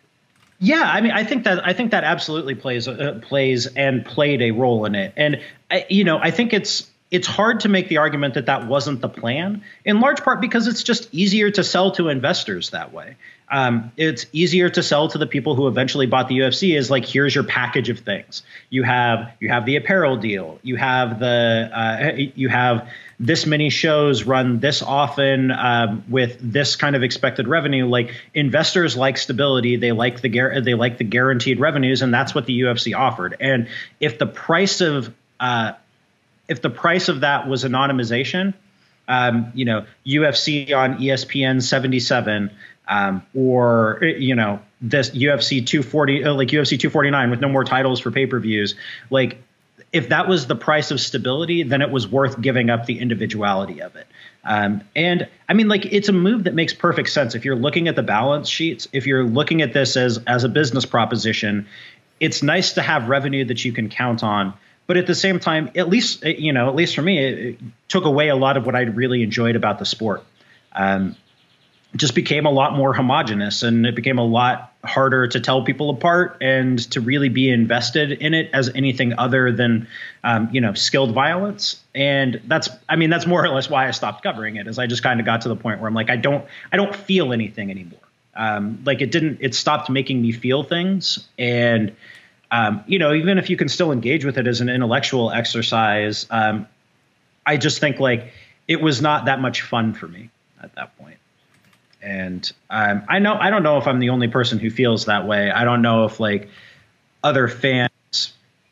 Yeah, 0.64 0.89
I 0.89 1.01
mean, 1.01 1.11
I 1.11 1.26
think 1.26 1.43
that 1.43 1.68
I 1.68 1.74
think 1.74 1.91
that 1.91 2.05
absolutely 2.05 2.55
plays 2.55 2.88
uh, 2.88 3.20
plays 3.22 3.68
and 3.68 4.05
played 4.05 4.41
a 4.41 4.51
role 4.51 4.86
in 4.86 4.95
it, 4.95 5.11
and 5.18 5.41
I, 5.70 5.86
you 5.89 6.05
know, 6.05 6.18
I 6.20 6.32
think 6.32 6.53
it's 6.53 6.89
it's 7.11 7.28
hard 7.28 7.59
to 7.59 7.70
make 7.70 7.89
the 7.89 7.97
argument 7.97 8.36
that 8.36 8.45
that 8.45 8.66
wasn't 8.66 9.01
the 9.01 9.09
plan, 9.09 9.61
in 9.84 9.99
large 9.99 10.24
part 10.24 10.39
because 10.39 10.68
it's 10.68 10.82
just 10.82 11.14
easier 11.14 11.51
to 11.51 11.66
sell 11.66 11.91
to 11.91 12.07
investors 12.07 12.70
that 12.70 12.93
way. 12.93 13.18
Um, 13.51 13.91
it's 13.97 14.26
easier 14.32 14.70
to 14.70 14.82
sell 14.82 15.09
to 15.09 15.18
the 15.18 15.28
people 15.28 15.53
who 15.53 15.68
eventually 15.68 16.05
bought 16.05 16.30
the 16.30 16.39
UFC 16.39 16.78
is 16.78 16.89
like 16.89 17.03
here's 17.03 17.36
your 17.36 17.43
package 17.43 17.89
of 17.89 17.99
things. 17.99 18.41
You 18.70 18.84
have 18.84 19.34
you 19.41 19.49
have 19.49 19.66
the 19.66 19.76
apparel 19.76 20.16
deal. 20.16 20.59
You 20.64 20.78
have 20.78 21.20
the 21.20 21.70
uh, 21.74 22.11
you 22.16 22.47
have 22.47 22.88
this 23.26 23.45
many 23.45 23.69
shows 23.69 24.24
run 24.24 24.59
this 24.59 24.82
often 24.82 25.49
um, 25.49 26.03
with 26.09 26.38
this 26.41 26.76
kind 26.76 26.93
of 26.93 27.03
expected 27.03 27.47
revenue. 27.47 27.88
Like 27.88 28.13
investors 28.34 28.97
like 28.97 29.17
stability, 29.17 29.78
they 29.78 29.93
like 29.93 30.19
the 30.19 30.28
gar- 30.28 30.59
they 30.59 30.74
like 30.74 30.97
the 30.97 31.05
guaranteed 31.05 31.59
revenues, 31.59 32.01
and 32.01 32.13
that's 32.13 32.36
what 32.36 32.45
the 32.45 32.61
UFC 32.61 32.97
offered. 32.97 33.38
And 33.39 33.69
if 34.01 34.19
the 34.19 34.26
price 34.26 34.82
of 34.82 35.13
uh, 35.39 35.71
if 36.49 36.61
the 36.61 36.69
price 36.69 37.07
of 37.07 37.21
that 37.21 37.47
was 37.47 37.63
anonymization, 37.63 38.53
um, 39.07 39.51
you 39.55 39.65
know, 39.65 39.86
UFC 40.05 40.76
on 40.76 40.97
ESPN 40.97 41.61
77, 41.61 42.51
um, 42.89 43.24
or 43.34 43.99
you 44.03 44.36
know, 44.36 44.59
this 44.82 45.11
UFC 45.11 45.65
240, 45.65 46.26
uh, 46.26 46.34
like 46.34 46.49
UFC 46.49 46.78
249 46.78 47.30
with 47.30 47.39
no 47.39 47.47
more 47.47 47.63
titles 47.63 48.01
for 48.01 48.11
pay 48.11 48.26
per 48.26 48.39
views, 48.39 48.76
like 49.09 49.41
if 49.94 50.10
that 50.10 50.28
was 50.28 50.48
the 50.48 50.56
price 50.56 50.89
of 50.89 51.00
stability, 51.00 51.62
then 51.62 51.84
it 51.84 51.91
was 51.91 52.08
worth 52.08 52.41
giving 52.41 52.72
up 52.72 52.88
the 52.88 53.00
individuality 53.00 53.82
of 53.82 53.96
it. 53.96 54.08
Um, 54.44 54.82
and 54.96 55.30
I 55.48 55.54
mean, 55.54 55.68
like, 55.68 55.86
it's 55.86 56.10
a 56.10 56.14
move 56.14 56.46
that 56.46 56.56
makes 56.56 56.74
perfect 56.74 57.10
sense. 57.10 57.36
If 57.36 57.46
you're 57.46 57.56
looking 57.56 57.88
at 57.88 57.96
the 57.96 58.04
balance 58.04 58.50
sheets, 58.50 58.88
if 58.91 59.06
you're 59.06 59.24
looking 59.24 59.62
at 59.62 59.72
this 59.72 59.96
as 59.96 60.18
as 60.26 60.44
a 60.44 60.50
business 60.50 60.86
proposition, 60.86 61.68
it's 62.20 62.41
nice 62.41 62.74
to 62.74 62.82
have 62.82 63.08
revenue 63.08 63.46
that 63.46 63.64
you 63.64 63.72
can 63.72 63.89
count 63.89 64.24
on. 64.24 64.54
But 64.88 64.98
at 64.98 65.08
the 65.08 65.16
same 65.16 65.39
time, 65.39 65.72
at 65.76 65.88
least 65.88 66.26
you 66.26 66.52
know, 66.52 66.68
at 66.68 66.76
least 66.76 66.96
for 66.96 67.04
me, 67.04 67.24
it, 67.24 67.39
it 67.39 67.60
took 67.88 68.06
away 68.06 68.30
a 68.30 68.36
lot 68.36 68.58
of 68.58 68.66
what 68.66 68.76
I 68.76 68.82
really 68.82 69.22
enjoyed 69.22 69.56
about 69.56 69.78
the 69.78 69.86
sport. 69.86 70.26
Um, 70.74 71.16
just 71.96 72.16
became 72.16 72.46
a 72.46 72.50
lot 72.50 72.74
more 72.74 72.94
homogenous 72.94 73.62
and 73.62 73.86
it 73.86 73.96
became 73.96 74.18
a 74.18 74.26
lot 74.26 74.74
harder 74.84 75.28
to 75.28 75.39
tell 75.39 75.64
people 75.64 75.89
apart 75.91 76.38
and 76.41 76.80
to 76.91 77.00
really 77.00 77.30
be 77.30 77.50
invested 77.50 78.12
in 78.12 78.34
it 78.34 78.50
as 78.52 78.70
anything 78.74 79.14
other 79.18 79.52
than 79.52 79.88
um, 80.24 80.50
you 80.52 80.60
know 80.60 80.74
skilled 80.74 81.14
violence. 81.14 81.80
And 81.94 82.41
that's 82.48 82.70
i 82.89 82.96
mean 82.96 83.10
that's 83.10 83.28
more 83.28 83.44
or 83.44 83.50
less 83.50 83.70
why 83.70 83.88
i 83.88 83.91
stopped 83.91 84.24
covering 84.24 84.56
it 84.56 84.68
as 84.68 84.80
i 84.80 84.88
just 84.88 85.04
kind 85.04 85.20
of 85.20 85.26
got 85.26 85.41
to 85.41 85.50
the 85.50 85.56
point 85.56 85.80
where 85.80 85.88
i'm 85.88 85.94
like 85.94 86.10
i 86.10 86.16
don't 86.16 86.46
i 86.72 86.78
don't 86.78 86.96
feel 86.96 87.34
anything 87.34 87.70
anymore. 87.70 88.00
Um, 88.36 88.82
like 88.84 89.02
it 89.02 89.12
didn't 89.12 89.38
it 89.41 89.54
stopped 89.54 89.91
making 89.91 90.20
me 90.20 90.32
feel 90.32 90.64
things. 90.64 91.28
And 91.38 91.96
um, 92.50 92.84
you 92.88 92.98
know 92.98 93.14
even 93.14 93.38
if 93.38 93.50
you 93.50 93.58
can 93.58 93.70
still 93.70 93.91
engage 93.91 94.26
with 94.26 94.38
it 94.38 94.48
as 94.48 94.62
an 94.62 94.70
intellectual 94.70 95.32
exercise 95.32 96.26
um, 96.30 96.68
i 97.46 97.58
just 97.58 97.80
think 97.80 98.00
like 98.00 98.32
it 98.68 98.82
was 98.82 99.02
not 99.02 99.26
that 99.26 99.39
much 99.39 99.62
fun 99.62 99.94
for 99.94 100.08
me 100.08 100.30
at 100.62 100.74
that 100.76 100.98
point 100.98 101.18
and 102.04 102.51
um, 102.70 103.04
I 103.08 103.20
know 103.20 103.36
I 103.36 103.49
don't 103.49 103.64
know 103.64 103.78
if 103.78 103.88
I'm 103.88 103.99
the 103.99 104.10
only 104.10 104.28
person 104.28 104.60
who 104.60 104.70
feels 104.70 105.06
that 105.06 105.26
way. 105.26 105.49
I 105.49 105.64
don't 105.64 105.82
know 105.82 106.06
if 106.06 106.20
like 106.20 106.49
other 107.24 107.47
fans 107.47 107.89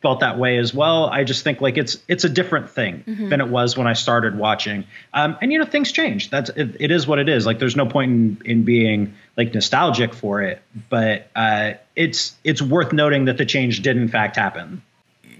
felt 0.02 0.22
that 0.22 0.38
way 0.38 0.58
as 0.58 0.74
well. 0.74 1.06
I 1.06 1.24
just 1.24 1.44
think 1.44 1.62
like 1.62 1.78
it's 1.78 1.98
it's 2.08 2.24
a 2.24 2.30
different 2.30 2.70
thing 2.70 3.04
mm-hmm. 3.08 3.30
than 3.30 3.40
it 3.40 3.48
was 3.48 3.78
when 3.78 3.88
I 3.88 3.94
started 3.94 4.38
watching. 4.38 4.86
Um, 5.14 5.38
and 5.42 5.52
you 5.52 5.60
know 5.60 5.66
things 5.66 5.92
change. 5.92 6.30
That's 6.30 6.50
it, 6.50 6.76
it 6.80 6.92
is 6.92 7.08
what 7.08 7.20
it 7.20 7.30
is. 7.30 7.46
Like 7.46 7.60
there's 7.60 7.76
no 7.76 7.86
point 7.86 8.12
in 8.12 8.42
in 8.46 8.64
being 8.64 9.14
like 9.38 9.54
nostalgic 9.54 10.14
for 10.14 10.42
it, 10.42 10.62
but 10.90 11.30
uh, 11.36 11.74
it's 11.96 12.36
it's 12.44 12.62
worth 12.62 12.92
noting 12.94 13.26
that 13.26 13.38
the 13.38 13.46
change 13.46 13.82
did 13.82 13.98
in 13.98 14.08
fact 14.08 14.36
happen. 14.36 14.82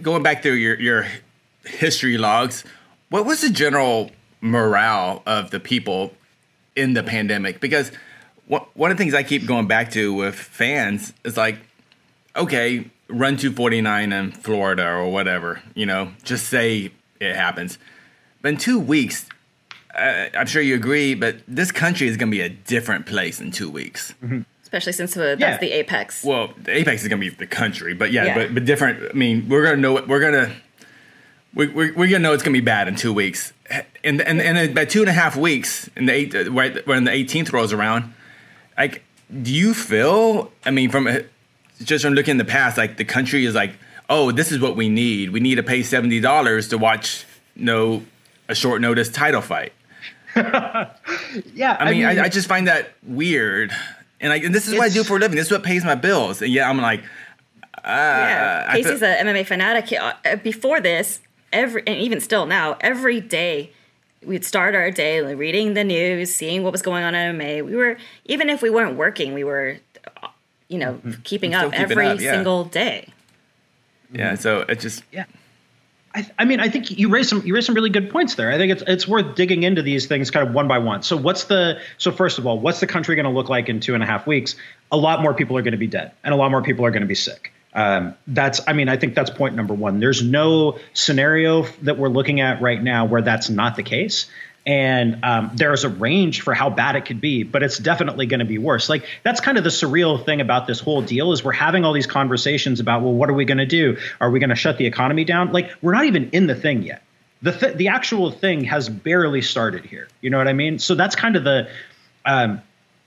Going 0.02 0.24
back 0.24 0.44
through 0.44 0.54
your 0.54 0.80
your 0.80 1.08
history 1.66 2.18
logs, 2.18 2.64
what 3.10 3.26
was 3.26 3.42
the 3.42 3.50
general 3.50 4.12
morale 4.42 5.22
of 5.26 5.52
the 5.52 5.60
people 5.60 6.14
in 6.76 6.94
the 6.94 7.04
pandemic 7.04 7.60
because 7.60 7.92
one 8.74 8.92
of 8.92 8.98
the 8.98 9.02
things 9.02 9.14
I 9.14 9.24
keep 9.24 9.46
going 9.46 9.68
back 9.68 9.92
to 9.92 10.14
with 10.14 10.36
fans 10.36 11.14
is 11.24 11.38
like, 11.38 11.58
okay, 12.36 12.90
run 13.08 13.38
249 13.38 14.12
in 14.12 14.32
Florida 14.32 14.88
or 14.88 15.10
whatever, 15.10 15.62
you 15.74 15.86
know, 15.86 16.12
just 16.24 16.48
say 16.48 16.92
it 17.20 17.36
happens. 17.36 17.78
But 18.42 18.50
in 18.50 18.58
two 18.58 18.80
weeks, 18.80 19.28
uh, 19.98 20.28
I'm 20.38 20.48
sure 20.48 20.62
you 20.62 20.76
agree, 20.76 21.14
but 21.14 21.38
this 21.48 21.72
country 21.72 22.08
is 22.08 22.18
going 22.18 22.30
to 22.30 22.36
be 22.36 22.42
a 22.42 22.50
different 22.50 23.06
place 23.06 23.40
in 23.40 23.52
two 23.52 23.70
weeks. 23.70 24.14
Mm-hmm. 24.24 24.42
Especially 24.64 24.94
since 24.94 25.16
uh, 25.16 25.36
that's 25.36 25.40
yeah. 25.40 25.58
the 25.58 25.72
apex. 25.72 26.24
Well, 26.24 26.54
the 26.58 26.76
apex 26.76 27.04
is 27.04 27.08
going 27.08 27.22
to 27.22 27.30
be 27.30 27.36
the 27.36 27.48
country, 27.48 27.94
but 27.94 28.12
yeah, 28.12 28.26
yeah, 28.26 28.36
But, 28.36 28.54
but 28.54 28.66
different. 28.66 29.12
I 29.12 29.14
mean, 29.14 29.50
we're 29.50 29.64
going 29.64 29.76
to 29.76 29.82
know, 29.82 29.94
what 29.94 30.08
we're 30.08 30.22
going 30.22 30.34
to, 30.34 30.52
we, 31.54 31.68
we're, 31.68 31.94
we're 31.94 32.08
going 32.08 32.12
to 32.12 32.20
know 32.20 32.34
it's 32.34 32.44
going 32.44 32.54
to 32.54 32.62
be 32.62 32.66
bad 32.66 32.88
in 32.88 32.96
two 32.96 33.14
weeks 33.14 33.52
and 34.04 34.22
and 34.22 34.42
and 34.42 34.76
by 34.76 34.86
two 34.86 35.02
and 35.02 35.10
a 35.10 35.14
half 35.14 35.36
weeks, 35.36 35.90
in 35.96 36.06
the 36.06 36.14
eight 36.14 36.34
right 36.50 36.86
when 36.88 37.04
the 37.04 37.12
18th 37.12 37.52
rolls 37.54 37.74
around, 37.74 38.14
like, 38.78 39.04
do 39.42 39.54
you 39.54 39.74
feel? 39.74 40.52
I 40.66 40.72
mean, 40.72 40.90
from 40.90 41.08
just 41.84 42.04
from 42.04 42.14
looking 42.14 42.32
in 42.32 42.38
the 42.38 42.46
past, 42.46 42.78
like 42.78 42.98
the 42.98 43.06
country 43.06 43.46
is 43.46 43.56
like, 43.56 43.74
oh, 44.10 44.32
this 44.32 44.52
is 44.52 44.60
what 44.60 44.76
we 44.76 44.90
need. 44.90 45.32
We 45.32 45.40
need 45.40 45.56
to 45.56 45.64
pay 45.64 45.84
seventy 45.84 46.20
dollars 46.20 46.70
to 46.70 46.78
watch, 46.78 47.26
you 47.56 47.66
no, 47.66 47.90
know, 47.90 48.06
a 48.50 48.56
short 48.56 48.82
notice 48.82 49.10
title 49.10 49.42
fight. 49.42 49.74
yeah, 50.36 50.96
I 51.80 51.92
mean, 51.92 52.06
I, 52.06 52.10
mean 52.10 52.20
I, 52.20 52.24
I, 52.24 52.30
just 52.30 52.48
find 52.48 52.68
that 52.68 52.94
weird, 53.04 53.72
and 54.20 54.30
like, 54.30 54.44
and 54.44 54.56
this 54.56 54.68
is 54.68 54.76
what 54.76 54.84
I 54.84 54.90
do 54.90 55.04
for 55.04 55.18
a 55.18 55.20
living. 55.20 55.36
This 55.36 55.48
is 55.48 55.52
what 55.52 55.64
pays 55.64 55.84
my 55.84 55.96
bills, 55.96 56.42
and 56.42 56.52
yeah, 56.52 56.70
I'm 56.70 56.78
like. 56.78 57.04
Uh, 57.84 57.88
yeah, 57.88 58.72
Casey's 58.74 59.02
an 59.02 59.26
MMA 59.26 59.46
fanatic. 59.46 60.00
Uh, 60.00 60.36
before 60.36 60.80
this, 60.80 61.20
every 61.52 61.82
and 61.88 61.98
even 61.98 62.20
still 62.20 62.46
now, 62.46 62.78
every 62.80 63.20
day 63.20 63.72
we'd 64.26 64.46
start 64.46 64.76
our 64.76 64.92
day 64.92 65.22
reading 65.34 65.74
the 65.74 65.84
news, 65.84 66.34
seeing 66.34 66.64
what 66.64 66.72
was 66.72 66.82
going 66.82 67.04
on 67.04 67.16
in 67.16 67.38
MMA. 67.38 67.66
We 67.66 67.76
were 67.76 67.98
even 68.26 68.50
if 68.50 68.62
we 68.62 68.70
weren't 68.70 68.98
working, 68.98 69.34
we 69.34 69.44
were 69.44 69.78
you 70.68 70.78
know 70.78 70.94
mm-hmm. 70.94 71.22
keeping 71.24 71.54
up 71.54 71.72
keeping 71.72 71.80
every 71.80 72.08
up, 72.08 72.20
yeah. 72.20 72.34
single 72.34 72.66
day. 72.66 73.10
Yeah, 74.12 74.36
so 74.36 74.62
it 74.62 74.80
just 74.80 75.04
yeah. 75.12 75.26
I, 76.14 76.30
I, 76.40 76.44
mean, 76.44 76.60
I 76.60 76.68
think 76.68 76.92
you 76.92 77.08
raised 77.08 77.30
some 77.30 77.42
you 77.46 77.56
raised 77.56 77.68
some 77.68 77.76
really 77.76 77.90
good 77.90 78.10
points 78.10 78.36
there. 78.36 78.52
I 78.52 78.58
think 78.58 78.72
it's 78.72 78.84
it's 78.86 79.08
worth 79.08 79.36
digging 79.36 79.64
into 79.64 79.82
these 79.82 80.08
things 80.08 80.30
kind 80.30 80.48
of 80.48 80.54
one 80.54 80.68
by 80.68 80.78
one. 80.78 81.04
So 81.04 81.16
what's 81.16 81.46
the 81.46 81.80
so 81.98 82.12
first 82.12 82.38
of 82.38 82.46
all, 82.46 82.60
what's 82.60 82.82
the 82.82 82.88
country 82.88 83.16
going 83.16 83.26
to 83.26 83.32
look 83.32 83.48
like 83.48 83.70
in 83.70 83.80
two 83.80 83.94
and 83.94 84.04
a 84.04 84.06
half 84.06 84.28
weeks? 84.28 84.56
A 84.92 84.98
lot 84.98 85.22
more 85.22 85.34
people 85.34 85.58
are 85.58 85.62
going 85.62 85.72
to 85.72 85.78
be 85.78 85.88
dead, 85.88 86.12
and 86.24 86.34
a 86.34 86.38
lot 86.38 86.52
more 86.52 86.62
people 86.62 86.86
are 86.86 86.92
going 86.92 87.02
to 87.02 87.08
be 87.08 87.16
sick. 87.16 87.54
Um, 87.74 88.16
that's, 88.28 88.62
I 88.68 88.74
mean, 88.74 88.90
I 88.90 88.98
think 88.98 89.16
that's 89.16 89.30
point 89.30 89.56
number 89.56 89.74
one. 89.74 90.00
There's 90.00 90.22
no 90.24 90.80
scenario 90.94 91.64
that 91.84 91.98
we're 91.98 92.10
looking 92.10 92.42
at 92.42 92.62
right 92.62 92.82
now 92.82 93.06
where 93.06 93.22
that's 93.22 93.50
not 93.50 93.76
the 93.76 93.84
case. 93.84 94.30
And 94.66 95.24
um, 95.24 95.52
there's 95.56 95.86
a 95.86 95.90
range 95.90 96.42
for 96.42 96.54
how 96.54 96.70
bad 96.70 96.96
it 96.96 97.06
could 97.06 97.20
be, 97.20 97.44
but 97.44 97.64
it's 97.64 97.80
definitely 97.80 98.28
going 98.28 98.42
to 98.42 98.46
be 98.46 98.60
worse. 98.60 98.90
Like 98.90 99.06
that's 99.24 99.42
kind 99.42 99.58
of 99.58 99.64
the 99.64 99.72
surreal 99.72 100.24
thing 100.24 100.40
about 100.40 100.68
this 100.68 100.80
whole 100.80 101.02
deal 101.02 101.32
is 101.32 101.44
we're 101.44 101.52
having 101.52 101.84
all 101.84 101.94
these 101.94 102.06
conversations 102.06 102.80
about, 102.80 103.02
well, 103.02 103.14
what 103.14 103.30
are 103.30 103.34
we 103.34 103.46
going 103.46 103.58
to 103.58 103.66
do? 103.66 103.98
Are 104.20 104.30
we 104.30 104.40
going 104.40 104.52
to 104.52 104.56
shut 104.56 104.78
the 104.78 104.86
economy 104.86 105.24
down? 105.24 105.52
Like 105.52 105.72
we're 105.82 105.94
not 105.94 106.06
even 106.06 106.30
in 106.32 106.46
the 106.46 106.56
thing 106.56 106.84
yet. 106.84 107.02
The 107.42 107.54
th- 107.54 107.76
the 107.76 107.88
actual 107.88 108.30
thing 108.30 108.66
has 108.66 108.88
barely 108.88 109.42
started 109.42 109.84
here. 109.84 110.08
You 110.22 110.30
know 110.30 110.38
what 110.38 110.48
I 110.48 110.54
mean? 110.54 110.78
So 110.78 110.94
that's 110.94 111.16
kind 111.16 111.36
of 111.36 111.44
the 111.44 111.68
um, 112.24 112.62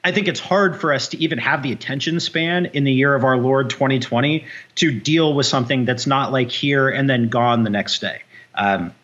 I 0.05 0.13
think 0.13 0.29
it's 0.29 0.41
hard 0.41 0.79
for 0.79 0.93
us 0.93 1.09
to 1.09 1.19
even 1.19 1.39
have 1.39 1.63
the 1.63 1.73
attention 1.73 2.21
span 2.21 2.67
in 2.67 2.85
the 2.85 2.93
year 2.93 3.15
of 3.15 3.25
our 3.25 3.39
Lord 3.39 3.71
2020 3.71 4.45
to 4.77 5.01
deal 5.01 5.33
with 5.33 5.47
something 5.47 5.87
that's 5.87 6.07
not 6.07 6.31
like 6.31 6.51
here 6.51 6.91
and 6.91 7.09
then 7.09 7.31
gone 7.31 7.63
the 7.63 7.71
next 7.71 8.01
day. 8.01 8.21
Um, 8.55 8.95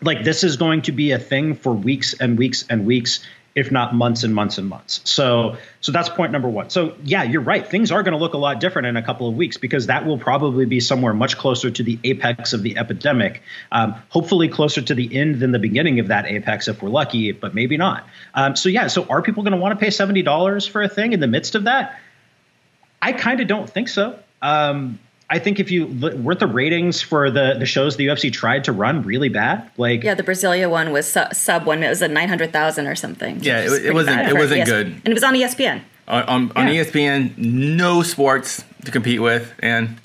like 0.00 0.22
this 0.22 0.44
is 0.44 0.56
going 0.56 0.82
to 0.82 0.92
be 0.92 1.10
a 1.10 1.18
thing 1.18 1.54
for 1.54 1.72
weeks 1.72 2.14
and 2.14 2.38
weeks 2.38 2.64
and 2.70 2.86
weeks 2.86 3.26
if 3.54 3.72
not 3.72 3.94
months 3.94 4.22
and 4.24 4.34
months 4.34 4.58
and 4.58 4.68
months. 4.68 5.00
So 5.04 5.56
so 5.80 5.92
that's 5.92 6.08
point 6.08 6.32
number 6.32 6.48
one. 6.48 6.70
So 6.70 6.94
yeah, 7.02 7.24
you're 7.24 7.42
right. 7.42 7.66
Things 7.66 7.90
are 7.90 8.02
going 8.02 8.12
to 8.12 8.18
look 8.18 8.34
a 8.34 8.38
lot 8.38 8.60
different 8.60 8.86
in 8.86 8.96
a 8.96 9.02
couple 9.02 9.28
of 9.28 9.34
weeks 9.34 9.56
because 9.56 9.86
that 9.86 10.06
will 10.06 10.18
probably 10.18 10.64
be 10.64 10.80
somewhere 10.80 11.14
much 11.14 11.36
closer 11.36 11.70
to 11.70 11.82
the 11.82 11.98
apex 12.04 12.52
of 12.52 12.62
the 12.62 12.78
epidemic. 12.78 13.42
Um, 13.72 13.94
hopefully 14.08 14.48
closer 14.48 14.80
to 14.82 14.94
the 14.94 15.16
end 15.16 15.40
than 15.40 15.52
the 15.52 15.58
beginning 15.58 16.00
of 16.00 16.08
that 16.08 16.26
apex 16.26 16.68
if 16.68 16.82
we're 16.82 16.90
lucky, 16.90 17.32
but 17.32 17.54
maybe 17.54 17.76
not. 17.76 18.06
Um, 18.34 18.56
so 18.56 18.68
yeah, 18.68 18.86
so 18.86 19.04
are 19.06 19.22
people 19.22 19.42
going 19.42 19.52
to 19.52 19.58
want 19.58 19.78
to 19.78 19.84
pay 19.84 19.90
seventy 19.90 20.22
dollars 20.22 20.66
for 20.66 20.82
a 20.82 20.88
thing 20.88 21.12
in 21.12 21.20
the 21.20 21.28
midst 21.28 21.54
of 21.54 21.64
that? 21.64 21.98
I 23.00 23.12
kind 23.12 23.40
of 23.40 23.48
don't 23.48 23.68
think 23.68 23.88
so. 23.88 24.18
Um, 24.42 24.98
I 25.30 25.38
think 25.38 25.60
if 25.60 25.70
you 25.70 25.86
weren't 25.86 26.40
the 26.40 26.46
ratings 26.46 27.02
for 27.02 27.30
the 27.30 27.54
the 27.58 27.66
shows 27.66 27.96
the 27.96 28.06
UFC 28.06 28.32
tried 28.32 28.64
to 28.64 28.72
run 28.72 29.02
really 29.02 29.28
bad, 29.28 29.70
like 29.76 30.02
yeah, 30.02 30.14
the 30.14 30.22
Brasilia 30.22 30.70
one 30.70 30.90
was 30.90 31.10
sub, 31.10 31.34
sub 31.34 31.66
one. 31.66 31.82
It 31.82 31.88
was 31.88 32.00
a 32.00 32.08
nine 32.08 32.28
hundred 32.28 32.52
thousand 32.52 32.86
or 32.86 32.94
something. 32.94 33.42
Yeah, 33.42 33.60
it, 33.60 33.86
it 33.86 33.94
wasn't 33.94 34.20
it 34.28 34.34
wasn't 34.34 34.64
good, 34.64 34.86
and 34.86 35.06
it 35.08 35.12
was 35.14 35.22
on 35.24 35.34
ESPN. 35.34 35.82
on 36.08 36.22
on, 36.24 36.52
on 36.56 36.68
Yeah. 36.68 36.82
ESPN. 36.84 37.36
No 37.36 38.02
sports 38.02 38.64
to 38.86 38.90
compete 38.90 39.20
with, 39.20 39.52
and 39.58 40.00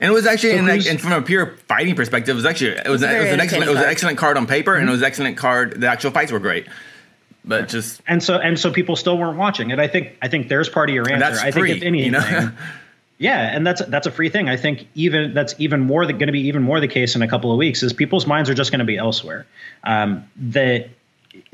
and 0.00 0.10
it 0.10 0.14
was 0.14 0.26
actually 0.26 0.52
So 0.52 0.58
and, 0.58 0.68
like, 0.68 0.86
and 0.86 1.00
from 1.00 1.12
a 1.12 1.22
pure 1.22 1.56
fighting 1.66 1.96
perspective, 1.96 2.34
it 2.34 2.36
was 2.36 2.46
actually 2.46 2.72
it 2.72 2.88
was, 2.88 3.02
It's 3.02 3.10
a 3.10 3.16
it 3.16 3.22
was 3.24 3.32
an 3.32 3.40
excellent 3.40 3.64
it 3.66 3.70
was 3.70 3.80
an 3.80 3.88
excellent 3.88 4.18
card 4.18 4.36
on 4.36 4.46
paper, 4.46 4.72
Mm-hmm. 4.72 4.80
and 4.82 4.88
it 4.88 4.92
was 4.92 5.00
an 5.00 5.06
excellent 5.06 5.36
card. 5.38 5.80
The 5.80 5.88
actual 5.88 6.12
fights 6.12 6.30
were 6.30 6.38
great, 6.38 6.66
but 7.44 7.68
just 7.68 8.00
and 8.06 8.22
so 8.22 8.36
and 8.38 8.56
so 8.58 8.70
people 8.70 8.94
still 8.94 9.18
weren't 9.18 9.38
watching 9.38 9.72
and 9.72 9.80
i 9.80 9.88
think 9.88 10.16
i 10.22 10.28
think 10.28 10.48
there's 10.48 10.68
part 10.68 10.88
of 10.88 10.94
your 10.94 11.08
answer 11.10 11.18
that's 11.18 11.40
i 11.42 11.50
free. 11.50 11.70
think 11.72 11.82
if 11.82 11.86
anything 11.88 12.06
you 12.06 12.10
know? 12.12 12.52
yeah 13.18 13.54
and 13.54 13.66
that's 13.66 13.84
that's 13.86 14.06
a 14.06 14.10
free 14.10 14.28
thing. 14.28 14.48
I 14.48 14.56
think 14.56 14.88
even 14.94 15.34
that's 15.34 15.54
even 15.58 15.80
more 15.80 16.04
going 16.04 16.26
to 16.26 16.32
be 16.32 16.48
even 16.48 16.62
more 16.62 16.80
the 16.80 16.88
case 16.88 17.16
in 17.16 17.22
a 17.22 17.28
couple 17.28 17.52
of 17.52 17.58
weeks 17.58 17.82
is 17.82 17.92
people's 17.92 18.26
minds 18.26 18.50
are 18.50 18.54
just 18.54 18.70
going 18.70 18.80
to 18.80 18.86
be 18.86 18.96
elsewhere. 18.96 19.46
Um, 19.84 20.28
that 20.36 20.90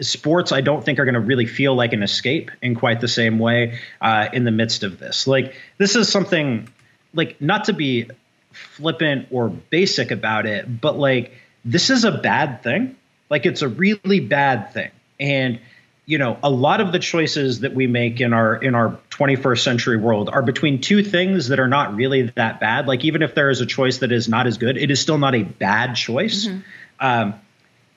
sports 0.01 0.53
i 0.53 0.61
don't 0.61 0.85
think 0.85 1.01
are 1.01 1.05
going 1.05 1.15
to 1.15 1.21
really 1.21 1.45
feel 1.45 1.75
like 1.75 1.93
an 1.93 2.05
escape 2.05 2.53
in 2.63 2.77
quite 2.77 3.01
the 3.01 3.09
same 3.09 3.41
way 3.41 3.81
uh, 4.01 4.29
in 4.33 4.45
the 4.45 4.53
midst 4.53 4.85
of 4.85 4.99
this. 4.99 5.27
Like 5.27 5.55
this 5.77 5.97
is 5.97 6.09
something 6.09 6.69
like 7.13 7.41
not 7.41 7.65
to 7.65 7.73
be 7.73 8.09
flippant 8.53 9.27
or 9.31 9.49
basic 9.49 10.11
about 10.13 10.47
it 10.47 10.81
but 10.81 10.97
like 10.97 11.33
this 11.65 11.91
is 11.91 12.05
a 12.05 12.13
bad 12.13 12.63
thing. 12.63 12.97
Like 13.31 13.47
it's 13.47 13.63
a 13.63 13.69
really 13.69 14.21
bad 14.21 14.73
thing. 14.73 14.91
And 15.19 15.61
you 16.05 16.19
know 16.19 16.37
a 16.43 16.51
lot 16.51 16.81
of 16.81 16.93
the 16.93 16.99
choices 16.99 17.61
that 17.61 17.75
we 17.75 17.87
make 17.87 18.21
in 18.21 18.33
our 18.33 18.57
in 18.57 18.75
our 18.75 18.99
21st 19.11 19.63
century 19.63 19.97
world 19.97 20.29
are 20.29 20.43
between 20.43 20.81
two 20.81 21.03
things 21.03 21.49
that 21.49 21.61
are 21.61 21.69
not 21.69 21.95
really 21.95 22.23
that 22.23 22.61
bad. 22.61 22.89
Like 22.89 23.05
even 23.05 23.23
if 23.23 23.35
there 23.35 23.51
is 23.51 23.61
a 23.61 23.67
choice 23.67 23.99
that 23.99 24.11
is 24.11 24.29
not 24.29 24.47
as 24.47 24.59
good 24.59 24.77
it 24.77 24.91
is 24.91 25.01
still 25.01 25.19
not 25.19 25.35
a 25.35 25.43
bad 25.43 25.95
choice. 25.95 26.49
Um, 26.99 27.35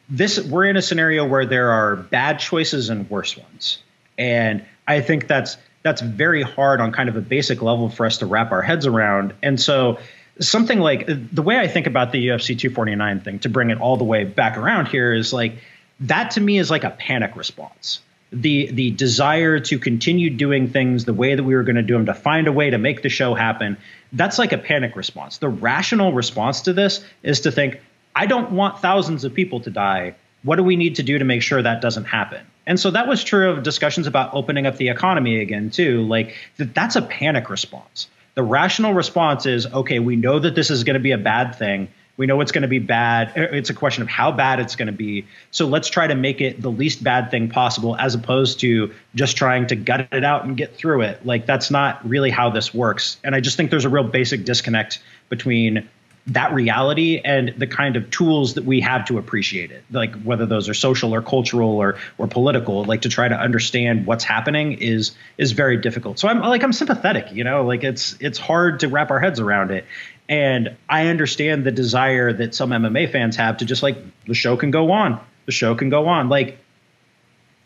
this 0.07 0.39
we're 0.39 0.65
in 0.65 0.77
a 0.77 0.81
scenario 0.81 1.27
where 1.27 1.45
there 1.45 1.71
are 1.71 1.95
bad 1.95 2.39
choices 2.39 2.89
and 2.89 3.09
worse 3.09 3.37
ones. 3.37 3.79
And 4.17 4.63
i 4.87 5.01
think 5.01 5.27
that's 5.27 5.57
that's 5.81 6.01
very 6.01 6.43
hard 6.43 6.81
on 6.81 6.91
kind 6.91 7.09
of 7.09 7.15
a 7.15 7.21
basic 7.21 7.61
level 7.61 7.89
for 7.89 8.05
us 8.05 8.19
to 8.19 8.25
wrap 8.25 8.51
our 8.51 8.61
heads 8.61 8.85
around. 8.85 9.33
And 9.43 9.59
so 9.59 9.99
something 10.39 10.79
like 10.79 11.07
the 11.07 11.41
way 11.41 11.57
i 11.57 11.67
think 11.67 11.87
about 11.87 12.11
the 12.11 12.27
ufc 12.27 12.47
249 12.59 13.21
thing 13.21 13.39
to 13.39 13.47
bring 13.47 13.69
it 13.69 13.79
all 13.79 13.95
the 13.95 14.03
way 14.03 14.25
back 14.25 14.57
around 14.57 14.87
here 14.87 15.13
is 15.13 15.31
like 15.31 15.55
that 16.01 16.31
to 16.31 16.41
me 16.41 16.57
is 16.57 16.69
like 16.69 16.83
a 16.83 16.89
panic 16.89 17.35
response. 17.35 18.01
The 18.31 18.71
the 18.71 18.91
desire 18.91 19.59
to 19.61 19.79
continue 19.79 20.29
doing 20.29 20.67
things 20.69 21.05
the 21.05 21.13
way 21.13 21.35
that 21.35 21.43
we 21.43 21.55
were 21.55 21.63
going 21.63 21.77
to 21.77 21.83
do 21.83 21.93
them 21.93 22.07
to 22.07 22.13
find 22.13 22.47
a 22.47 22.51
way 22.51 22.69
to 22.69 22.77
make 22.77 23.01
the 23.01 23.09
show 23.09 23.33
happen 23.33 23.77
that's 24.11 24.39
like 24.39 24.53
a 24.53 24.57
panic 24.57 24.95
response. 24.95 25.37
The 25.37 25.49
rational 25.49 26.13
response 26.13 26.61
to 26.61 26.73
this 26.73 27.03
is 27.21 27.41
to 27.41 27.51
think 27.51 27.79
i 28.15 28.25
don't 28.25 28.51
want 28.51 28.79
thousands 28.79 29.23
of 29.23 29.33
people 29.33 29.59
to 29.61 29.69
die. 29.69 30.15
What 30.43 30.57
do 30.57 30.63
we 30.63 30.75
need 30.75 30.95
to 30.95 31.03
do 31.03 31.17
to 31.17 31.25
make 31.25 31.41
sure 31.41 31.61
that 31.61 31.81
doesn't 31.81 32.05
happen? 32.05 32.45
And 32.67 32.79
so 32.79 32.91
that 32.91 33.07
was 33.07 33.23
true 33.23 33.49
of 33.51 33.63
discussions 33.63 34.07
about 34.07 34.33
opening 34.33 34.65
up 34.65 34.77
the 34.77 34.89
economy 34.89 35.39
again 35.39 35.69
too. 35.69 36.01
Like 36.03 36.35
that 36.57 36.73
that's 36.73 36.95
a 36.95 37.01
panic 37.01 37.49
response. 37.49 38.07
The 38.33 38.43
rational 38.43 38.93
response 38.93 39.45
is 39.45 39.65
okay 39.65 39.99
we 39.99 40.15
know 40.15 40.39
that 40.39 40.55
this 40.55 40.71
is 40.71 40.83
going 40.83 40.95
to 40.95 40.99
be 40.99 41.11
a 41.11 41.17
bad 41.17 41.55
thing 41.55 41.89
we 42.17 42.25
know 42.25 42.41
it's 42.41 42.51
going 42.51 42.61
to 42.61 42.67
be 42.67 42.79
bad 42.79 43.31
eh, 43.35 43.47
it's 43.51 43.69
a 43.69 43.73
question 43.73 44.01
of 44.01 44.09
how 44.09 44.31
bad 44.31 44.59
it's 44.59 44.75
going 44.75 44.87
to 44.87 44.93
be. 44.93 45.25
So 45.51 45.65
let's 45.65 45.89
try 45.89 46.07
to 46.07 46.15
make 46.15 46.41
it 46.41 46.61
the 46.61 46.71
least 46.71 47.03
bad 47.03 47.31
thing 47.31 47.49
possible 47.49 47.95
as 47.97 48.15
opposed 48.15 48.59
to 48.61 48.93
just 49.15 49.37
trying 49.37 49.67
to 49.67 49.75
gut 49.75 50.07
it 50.11 50.23
out 50.23 50.45
and 50.45 50.55
get 50.57 50.75
through 50.75 51.01
it. 51.01 51.25
Like 51.25 51.45
that's 51.45 51.71
not 51.71 52.07
really 52.07 52.29
how 52.29 52.49
this 52.49 52.73
works. 52.73 53.17
And 53.23 53.35
i 53.35 53.39
just 53.39 53.57
think 53.57 53.69
there's 53.69 53.85
a 53.85 53.89
real 53.89 54.03
basic 54.03 54.45
disconnect 54.45 55.01
between 55.29 55.89
that 56.27 56.53
reality 56.53 57.21
and 57.23 57.53
the 57.57 57.67
kind 57.67 57.95
of 57.95 58.09
tools 58.09 58.55
that 58.55 58.65
we 58.65 58.81
have 58.81 59.05
to 59.05 59.19
appreciate 59.19 59.71
it. 59.71 59.83
Like 59.91 60.15
whether 60.23 60.45
those 60.45 60.67
are 60.67 60.73
social 60.73 61.13
or 61.13 61.21
cultural 61.21 61.77
or 61.77 61.97
or 62.17 62.27
political 62.27 62.83
like 62.83 63.03
to 63.03 63.09
try 63.09 63.27
to 63.27 63.35
understand 63.35 64.07
what's 64.07 64.23
happening 64.23 64.73
is 64.73 65.11
is 65.37 65.51
very 65.51 65.77
difficult. 65.77 66.17
So 66.17 66.27
i'm 66.27 66.39
like 66.39 66.63
i'm 66.63 66.73
sympathetic 66.73 67.31
you 67.31 67.43
know? 67.43 67.63
Like 67.63 67.83
it's 67.83 68.17
it's 68.19 68.39
hard 68.39 68.79
to 68.79 68.87
wrap 68.87 69.11
our 69.11 69.19
heads 69.19 69.39
around 69.39 69.69
it. 69.69 69.85
And 70.27 70.75
i 70.89 71.07
understand 71.07 71.63
the 71.63 71.71
desire 71.71 72.33
that 72.33 72.55
some 72.55 72.71
mma 72.71 73.11
fans 73.11 73.35
have 73.35 73.57
to 73.57 73.65
just 73.65 73.83
like 73.83 73.97
the 74.25 74.33
show 74.33 74.57
can 74.57 74.71
go 74.71 74.91
on. 74.91 75.19
The 75.45 75.51
show 75.51 75.75
can 75.75 75.89
go 75.89 76.07
on. 76.07 76.27
Like 76.27 76.57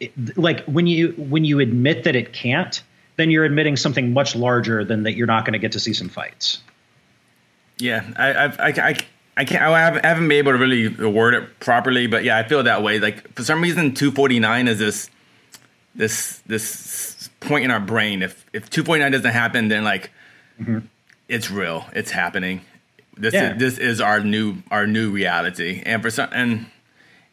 it, 0.02 0.38
like 0.38 0.66
when 0.66 0.86
you 0.86 1.14
when 1.14 1.46
you 1.46 1.60
admit 1.60 2.04
that 2.04 2.16
it 2.16 2.34
can't 2.34 2.84
then 3.16 3.30
you're 3.30 3.44
admitting 3.44 3.76
something 3.76 4.14
much 4.14 4.34
larger 4.34 4.86
than 4.86 5.04
that 5.04 5.14
you're 5.14 5.28
not 5.28 5.44
going 5.44 5.52
to 5.54 5.60
get 5.60 5.74
to 5.74 5.80
see 5.80 5.94
some 5.94 6.08
fights 6.08 6.60
Yeah, 7.80 8.04
I, 8.16 8.44
I've, 8.46 8.60
I, 8.60 8.68
I, 8.90 8.96
I 9.38 9.46
can't. 9.46 9.64
I 9.64 9.80
haven't, 9.80 10.28
been 10.28 10.38
able 10.38 10.52
to 10.52 10.58
really 10.58 10.90
word 10.90 11.34
it 11.34 11.60
properly, 11.60 12.08
but 12.08 12.24
yeah, 12.24 12.38
I 12.38 12.44
feel 12.44 12.62
that 12.64 12.84
way. 12.84 13.00
Like 13.00 13.34
for 13.36 13.44
some 13.44 13.62
reason, 13.62 13.94
two 13.94 14.12
forty 14.12 14.40
nine 14.40 14.68
is 14.68 14.80
this, 14.80 15.10
this, 15.96 16.40
this 16.46 17.30
point 17.40 17.64
in 17.64 17.72
our 17.72 17.80
brain. 17.80 18.22
If 18.22 18.46
if 18.54 18.70
two 18.70 18.84
forty 18.84 19.02
nine 19.02 19.14
doesn't 19.14 19.32
happen, 19.32 19.70
then 19.70 19.84
like, 19.84 20.12
mm-hmm. 20.60 20.80
it's 21.30 21.50
real. 21.50 21.86
It's 21.94 22.12
happening. 22.12 22.62
This 23.16 23.34
Yeah. 23.34 23.54
is 23.54 23.60
this 23.60 23.78
is 23.78 24.02
our 24.02 24.20
new 24.20 24.58
our 24.72 24.86
new 24.86 25.10
reality. 25.12 25.84
And 25.86 26.02
for 26.02 26.10
some 26.10 26.30
and 26.34 26.66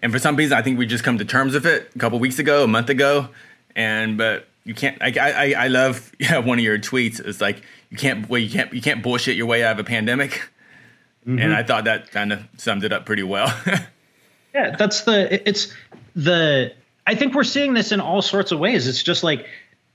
and 0.00 0.12
for 0.12 0.18
some 0.18 0.36
reason, 0.36 0.56
I 0.56 0.62
think 0.62 0.78
we 0.78 0.86
just 0.86 1.04
come 1.04 1.18
to 1.18 1.24
terms 1.24 1.54
with 1.54 1.66
it 1.66 1.90
a 1.94 1.98
couple 1.98 2.18
weeks 2.18 2.38
ago, 2.38 2.64
a 2.64 2.68
month 2.68 2.88
ago, 2.88 3.28
and 3.74 4.16
but 4.16 4.46
you 4.64 4.74
can't. 4.74 5.00
I 5.00 5.12
I, 5.18 5.64
I 5.64 5.68
love 5.68 6.12
yeah, 6.20 6.38
one 6.38 6.58
of 6.58 6.64
your 6.64 6.78
tweets. 6.78 7.18
It's 7.24 7.40
like 7.40 7.62
you 7.90 7.96
can't 7.96 8.28
well 8.28 8.40
you 8.40 8.50
can't 8.50 8.72
you 8.72 8.82
can't 8.82 9.02
bullshit 9.02 9.36
your 9.36 9.46
way 9.46 9.64
out 9.64 9.72
of 9.72 9.78
a 9.78 9.84
pandemic. 9.84 10.48
And 11.26 11.52
I 11.52 11.64
thought 11.64 11.84
that 11.84 12.12
kind 12.12 12.32
of 12.32 12.46
summed 12.56 12.84
it 12.84 12.92
up 12.92 13.04
pretty 13.04 13.24
well. 13.24 13.52
Yeah, 14.56 14.74
that's 14.74 15.02
the 15.02 15.46
it's 15.46 15.70
the 16.14 16.72
I 17.06 17.14
think 17.14 17.34
we're 17.34 17.44
seeing 17.44 17.74
this 17.74 17.92
in 17.92 18.00
all 18.00 18.22
sorts 18.22 18.52
of 18.52 18.58
ways. 18.58 18.88
It's 18.88 19.02
just 19.02 19.22
like 19.22 19.46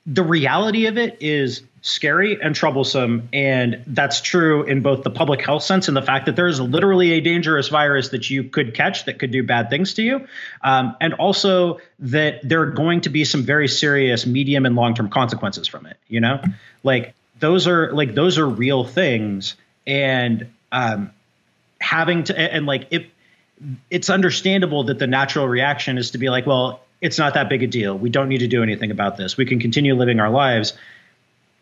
the 0.05 0.21
reality 0.21 0.85
of 0.85 0.99
it 0.99 1.17
is 1.19 1.63
scary 1.81 2.39
and 2.39 2.53
troublesome 2.53 3.27
and 3.33 3.83
that's 3.87 4.21
true 4.21 4.61
in 4.63 4.81
both 4.81 5.03
the 5.03 5.09
public 5.09 5.41
health 5.41 5.63
sense 5.63 5.87
and 5.87 5.97
the 5.97 6.01
fact 6.01 6.27
that 6.27 6.35
there 6.35 6.45
is 6.45 6.61
literally 6.61 7.13
a 7.13 7.21
dangerous 7.21 7.69
virus 7.69 8.09
that 8.09 8.29
you 8.29 8.43
could 8.43 8.75
catch 8.75 9.05
that 9.05 9.17
could 9.17 9.31
do 9.31 9.41
bad 9.41 9.67
things 9.71 9.95
to 9.95 10.03
you 10.03 10.27
um, 10.63 10.95
and 11.01 11.15
also 11.15 11.79
that 11.97 12.39
there 12.47 12.61
are 12.61 12.69
going 12.69 13.01
to 13.01 13.09
be 13.09 13.25
some 13.25 13.41
very 13.41 13.67
serious 13.67 14.27
medium 14.27 14.67
and 14.67 14.75
long-term 14.75 15.09
consequences 15.09 15.67
from 15.67 15.87
it 15.87 15.97
you 16.07 16.19
know 16.19 16.39
like 16.83 17.15
those 17.41 17.67
are 17.67 17.91
like 17.91 18.15
those 18.15 18.37
are 18.37 18.47
real 18.47 18.85
things 18.85 19.55
and 19.85 20.49
um, 20.71 21.11
having 21.79 22.23
to 22.23 22.39
and 22.39 22.65
like 22.65 22.87
if 22.91 23.05
it's 23.89 24.09
understandable 24.09 24.85
that 24.85 24.99
the 24.99 25.07
natural 25.07 25.47
reaction 25.47 25.97
is 25.97 26.11
to 26.11 26.17
be 26.17 26.29
like, 26.29 26.45
well, 26.45 26.81
it's 26.99 27.17
not 27.17 27.33
that 27.33 27.49
big 27.49 27.63
a 27.63 27.67
deal. 27.67 27.97
We 27.97 28.09
don't 28.09 28.29
need 28.29 28.39
to 28.39 28.47
do 28.47 28.63
anything 28.63 28.91
about 28.91 29.17
this. 29.17 29.37
We 29.37 29.45
can 29.45 29.59
continue 29.59 29.95
living 29.95 30.19
our 30.19 30.29
lives. 30.29 30.73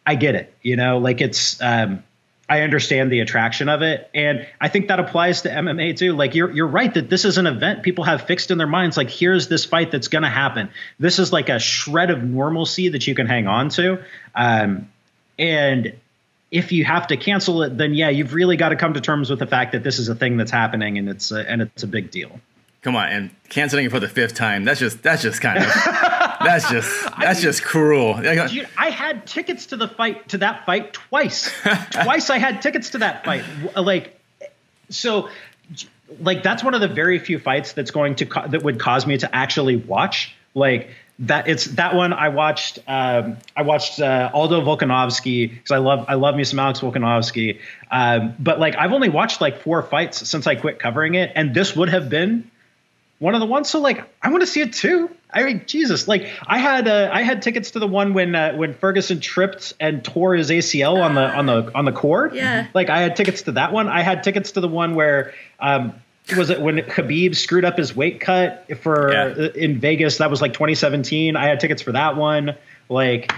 I 0.06 0.16
get 0.16 0.36
it. 0.36 0.54
You 0.62 0.76
know, 0.76 0.98
like 0.98 1.22
it's, 1.22 1.62
um, 1.62 2.04
I 2.48 2.62
understand 2.62 3.12
the 3.12 3.20
attraction 3.20 3.70
of 3.70 3.84
it. 3.84 4.10
And 4.14 4.48
I 4.60 4.70
think 4.70 4.88
that 4.88 5.00
applies 5.00 5.44
to 5.44 5.50
MMA 5.50 5.98
too. 5.98 6.16
Like 6.16 6.36
you're, 6.36 6.50
you're 6.50 6.68
right 6.68 6.92
that 6.94 7.10
this 7.10 7.24
is 7.24 7.38
an 7.38 7.48
event 7.48 7.84
people 7.84 8.06
have 8.06 8.24
fixed 8.24 8.50
in 8.50 8.58
their 8.58 8.68
minds. 8.68 8.98
Like 8.98 9.10
here's 9.10 9.48
this 9.48 9.66
fight 9.66 9.92
that's 9.92 10.08
going 10.08 10.24
to 10.24 10.30
happen. 10.30 10.70
This 11.00 11.20
is 11.20 11.32
like 11.32 11.50
a 11.50 11.60
shred 11.60 12.10
of 12.10 12.24
normalcy 12.24 12.90
that 12.90 13.06
you 13.06 13.14
can 13.14 13.28
hang 13.28 13.48
on 13.48 13.70
to. 13.70 14.04
Um, 14.34 14.90
and 15.40 15.94
if 16.52 16.72
you 16.72 16.84
have 16.86 17.08
to 17.08 17.18
cancel 17.18 17.64
it, 17.64 17.78
then 17.78 17.94
yeah, 17.94 18.10
you've 18.10 18.34
really 18.34 18.58
got 18.58 18.70
to 18.70 18.76
come 18.76 18.94
to 18.94 19.02
terms 19.02 19.30
with 19.30 19.40
the 19.40 19.48
fact 19.48 19.72
that 19.72 19.84
this 19.84 19.98
is 19.98 20.10
a 20.10 20.16
thing 20.16 20.38
that's 20.38 20.52
happening 20.52 20.98
and 20.98 21.10
it's 21.10 21.32
a, 21.32 21.50
and 21.50 21.62
it's 21.62 21.84
a 21.84 21.88
big 21.88 22.12
deal. 22.12 22.40
Come 22.82 22.96
on, 22.96 23.10
and 23.10 23.30
canceling 23.50 23.86
it 23.86 23.92
for 23.92 24.00
the 24.00 24.08
fifth 24.08 24.36
time. 24.36 24.64
That's 24.64 24.80
just 24.80 25.04
that's 25.04 25.22
just 25.22 25.42
kind 25.42 25.58
of 25.58 25.66
that's 26.44 26.70
just 26.70 27.10
that's 27.20 27.42
just 27.42 27.64
cruel. 27.64 28.16
Dude, 28.16 28.70
I 28.78 28.90
had 28.90 29.28
tickets 29.28 29.68
to 29.68 29.78
the 29.78 29.88
fight 29.88 30.30
to 30.30 30.38
that 30.40 30.66
fight 30.66 30.94
twice. 30.94 31.52
twice 31.92 32.30
I 32.30 32.38
had 32.38 32.62
tickets 32.62 32.92
to 32.92 33.00
that 33.00 33.26
fight. 33.26 33.44
Like 33.76 34.18
so 34.90 35.30
like 36.22 36.42
that's 36.42 36.64
one 36.64 36.74
of 36.74 36.80
the 36.80 36.88
very 36.88 37.20
few 37.20 37.38
fights 37.38 37.74
that's 37.74 37.92
going 37.92 38.16
to 38.16 38.26
ca- 38.26 38.48
that 38.48 38.64
would 38.64 38.80
cause 38.80 39.06
me 39.06 39.18
to 39.18 39.36
actually 39.36 39.76
watch 39.76 40.34
like 40.56 40.90
that 41.20 41.48
it's 41.48 41.66
that 41.66 41.96
one 41.96 42.14
I 42.14 42.30
watched 42.30 42.80
um, 42.88 43.38
I 43.56 43.64
watched 43.64 44.00
uh, 44.00 44.32
Aldo 44.34 44.62
Volkanovski 44.62 45.50
because 45.50 45.72
I 45.72 45.78
love 45.78 46.06
I 46.08 46.16
love 46.16 46.36
me 46.36 46.44
some 46.44 46.60
Alex 46.60 46.80
Volkanovski 46.80 47.60
um, 47.92 48.36
but 48.40 48.60
like 48.60 48.76
I've 48.78 48.94
only 48.94 49.10
watched 49.10 49.42
like 49.42 49.62
four 49.62 49.82
fights 49.84 50.28
since 50.28 50.48
I 50.48 50.56
quit 50.56 50.80
covering 50.80 51.16
it 51.16 51.32
and 51.36 51.54
this 51.54 51.76
would 51.76 51.90
have 51.90 52.10
been 52.10 52.50
one 53.20 53.36
of 53.36 53.42
the 53.42 53.46
ones. 53.46 53.70
So 53.70 53.80
like, 53.80 54.04
I 54.22 54.30
want 54.30 54.42
to 54.42 54.48
see 54.48 54.62
it 54.62 54.74
too. 54.74 55.10
I 55.32 55.44
mean, 55.44 55.64
Jesus, 55.68 56.08
like 56.08 56.28
I 56.48 56.58
had 56.58 56.88
uh, 56.88 57.12
I 57.14 57.22
had 57.22 57.44
tickets 57.44 57.72
to 57.72 57.80
the 57.80 57.88
one 57.88 58.16
when 58.16 58.34
uh, 58.34 58.56
when 58.56 58.74
Ferguson 58.74 59.20
tripped 59.20 59.74
and 59.80 60.04
tore 60.04 60.34
his 60.34 60.50
ACL 60.50 61.04
on 61.04 61.14
the 61.14 61.22
on 61.22 61.46
the 61.46 61.72
on 61.76 61.86
the 61.86 61.92
court. 61.92 62.34
Yeah. 62.34 62.66
Like 62.74 62.90
I 62.90 63.02
had 63.02 63.16
tickets 63.16 63.44
to 63.44 63.52
that 63.52 63.72
one. 63.72 63.88
I 63.88 64.02
had 64.02 64.24
tickets 64.24 64.54
to 64.54 64.62
the 64.62 64.68
one 64.68 64.96
where 64.96 65.34
um, 65.60 65.94
was 66.36 66.50
it 66.50 66.62
when 66.62 66.78
Khabib 66.78 67.36
screwed 67.36 67.66
up 67.66 67.78
his 67.78 67.96
weight 67.96 68.20
cut 68.20 68.66
for 68.82 69.12
Yeah. 69.12 69.24
uh, 69.46 69.50
in 69.56 69.80
Vegas? 69.80 70.18
That 70.18 70.30
was 70.30 70.42
like 70.42 70.54
2017. 70.54 71.36
I 71.36 71.46
had 71.48 71.60
tickets 71.60 71.82
for 71.82 71.92
that 71.92 72.16
one. 72.18 72.56
Like, 72.90 73.32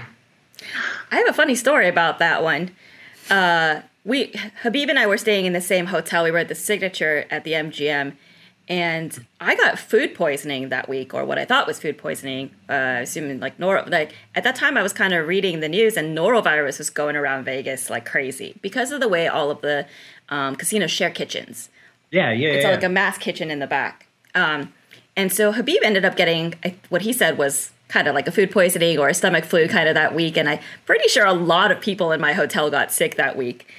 I 1.12 1.18
have 1.18 1.28
a 1.30 1.34
funny 1.34 1.56
story 1.56 1.88
about 1.88 2.20
that 2.20 2.44
one. 2.44 2.72
Uh, 3.30 3.82
we 4.04 4.32
Khabib 4.64 4.90
and 4.90 4.98
I 4.98 5.06
were 5.08 5.18
staying 5.18 5.46
in 5.46 5.54
the 5.54 5.62
same 5.62 5.88
hotel. 5.88 6.24
We 6.24 6.32
were 6.32 6.40
at 6.40 6.48
the 6.48 6.56
Signature 6.56 7.26
at 7.30 7.44
the 7.44 7.52
MGM, 7.54 8.14
and 8.68 9.26
I 9.40 9.56
got 9.56 9.78
food 9.78 10.16
poisoning 10.16 10.70
that 10.70 10.88
week, 10.90 11.14
or 11.14 11.24
what 11.26 11.38
I 11.38 11.46
thought 11.46 11.68
was 11.68 11.80
food 11.80 11.98
poisoning, 11.98 12.52
uh, 12.70 13.00
assuming 13.02 13.40
like 13.40 13.60
nor 13.60 13.84
like 13.88 14.14
at 14.36 14.44
that 14.44 14.56
time 14.56 14.78
I 14.78 14.82
was 14.84 14.94
kind 14.94 15.14
of 15.14 15.28
reading 15.28 15.60
the 15.60 15.70
news, 15.70 15.98
and 15.98 16.18
norovirus 16.18 16.78
was 16.80 16.90
going 16.90 17.16
around 17.16 17.44
Vegas 17.46 17.90
like 17.90 18.06
crazy 18.06 18.56
because 18.62 18.92
of 18.92 19.02
the 19.02 19.10
way 19.10 19.28
all 19.28 19.52
of 19.52 19.62
the 19.62 19.86
um, 20.30 20.56
casinos 20.56 20.92
share 20.92 21.12
kitchens. 21.12 21.70
Yeah, 22.12 22.32
yeah, 22.32 22.50
It's 22.50 22.64
yeah. 22.66 22.72
like 22.72 22.84
a 22.84 22.90
mass 22.90 23.18
kitchen 23.18 23.50
in 23.50 23.60
the 23.60 23.68
back. 23.68 24.08
Um, 24.36 24.74
and 25.16 25.32
so 25.32 25.52
Khabib 25.54 25.78
ended 25.84 26.06
up 26.06 26.16
getting 26.16 26.54
what 26.90 27.02
he 27.02 27.14
said 27.14 27.38
was 27.38 27.72
kind 27.88 28.08
of 28.08 28.16
like 28.16 28.28
a 28.28 28.32
food 28.32 28.52
poisoning 28.52 28.98
or 29.00 29.10
a 29.10 29.14
stomach 29.14 29.44
flu 29.46 29.68
kind 29.68 29.88
of 29.90 29.96
that 29.96 30.14
week. 30.16 30.38
And 30.38 30.48
I'm 30.50 30.60
pretty 30.86 31.08
sure 31.10 31.26
a 31.26 31.34
lot 31.34 31.72
of 31.72 31.82
people 31.82 32.12
in 32.12 32.22
my 32.22 32.34
hotel 32.34 32.70
got 32.70 32.92
sick 32.92 33.16
that 33.16 33.36
week. 33.38 33.74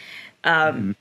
Um, 0.45 0.97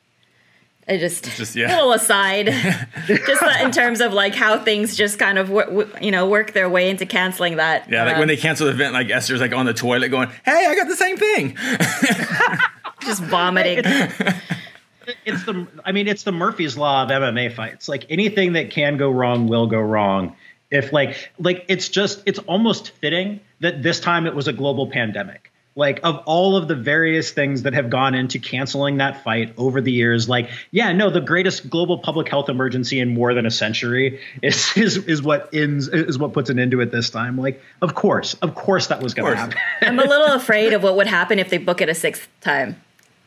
I 0.88 0.97
just, 0.97 1.23
just- 1.38 1.55
yeah. 1.55 1.73
little 1.73 1.93
aside, 1.93 2.45
just 3.07 3.41
that 3.41 3.61
in 3.63 3.71
terms 3.71 4.01
of 4.01 4.13
like 4.13 4.34
how 4.36 4.57
things 4.61 4.95
just 4.95 5.19
kind 5.19 5.38
of 5.38 5.49
wor- 5.49 5.65
w- 5.65 5.89
you 6.01 6.11
know 6.11 6.27
work 6.27 6.53
their 6.53 6.69
way 6.69 6.89
into 6.89 7.05
canceling 7.05 7.57
that. 7.57 7.89
Yeah, 7.89 8.03
like 8.03 8.13
um, 8.15 8.19
when 8.19 8.27
they 8.27 8.36
cancel 8.36 8.65
the 8.67 8.73
event, 8.73 8.93
like 8.93 9.09
Esther's 9.09 9.39
like 9.41 9.53
on 9.53 9.65
the 9.65 9.73
toilet 9.73 10.09
going, 10.09 10.29
"Hey, 10.43 10.65
I 10.67 10.75
got 10.75 10.88
the 10.89 10.95
same 10.95 11.17
thing." 11.17 11.55
just 13.01 13.21
vomiting. 13.23 13.84
it's 15.26 15.43
the 15.45 15.68
I 15.86 15.91
mean 15.91 16.08
it's 16.08 16.24
the 16.24 16.32
Murphy's 16.32 16.78
law 16.78 17.04
of 17.04 17.10
MMA 17.10 17.54
fights. 17.54 17.88
Like 17.88 18.06
anything 18.10 18.54
that 18.54 18.72
can 18.72 18.97
go 18.97 19.10
wrong 19.10 19.47
will 19.47 19.68
go 19.68 19.80
wrong. 19.80 20.36
If 20.70 20.93
like 20.93 21.32
like 21.39 21.66
it's 21.68 21.89
just 21.89 22.24
it's 22.26 22.39
almost 22.39 22.91
fitting 22.91 23.41
that 23.60 23.84
this 23.84 23.99
time 23.99 24.28
it 24.28 24.36
was 24.36 24.47
a 24.47 24.54
global 24.54 24.88
pandemic. 24.88 25.52
Like 25.74 26.02
of 26.04 26.18
all 26.26 26.58
of 26.58 26.68
the 26.68 26.76
various 26.76 27.32
things 27.32 27.62
that 27.62 27.74
have 27.74 27.89
gone 27.89 28.14
into 28.14 28.39
canceling 28.39 28.97
that 28.97 29.24
fight 29.24 29.54
over 29.58 29.80
the 29.80 29.91
years, 29.91 30.28
like 30.28 30.49
yeah, 30.72 30.91
no, 30.91 31.10
the 31.10 31.22
greatest 31.22 31.70
global 31.70 31.97
public 31.97 32.28
health 32.28 32.49
emergency 32.49 32.99
in 32.99 33.14
more 33.14 33.34
than 33.34 33.45
a 33.45 33.52
century 33.52 34.20
is 34.41 34.76
is, 34.76 34.97
is 34.97 35.22
what 35.22 35.49
ends 35.54 35.88
is 35.88 36.18
what 36.18 36.34
puts 36.34 36.49
an 36.49 36.60
end 36.60 36.72
to 36.72 36.82
it 36.82 36.91
this 36.91 37.10
time. 37.10 37.38
Like 37.38 37.62
of 37.82 37.95
course, 37.95 38.34
of 38.36 38.54
course 38.54 38.88
that 38.88 39.02
was 39.02 39.14
going 39.14 39.32
to 39.32 39.38
happen. 39.38 39.58
I'm 39.82 39.99
a 39.99 40.04
little 40.04 40.28
afraid 40.36 40.74
of 40.74 40.84
what 40.84 40.97
would 40.97 41.08
happen 41.08 41.39
if 41.39 41.49
they 41.49 41.58
book 41.58 41.80
it 41.80 41.88
a 41.88 41.95
sixth 41.95 42.28
time. 42.41 42.82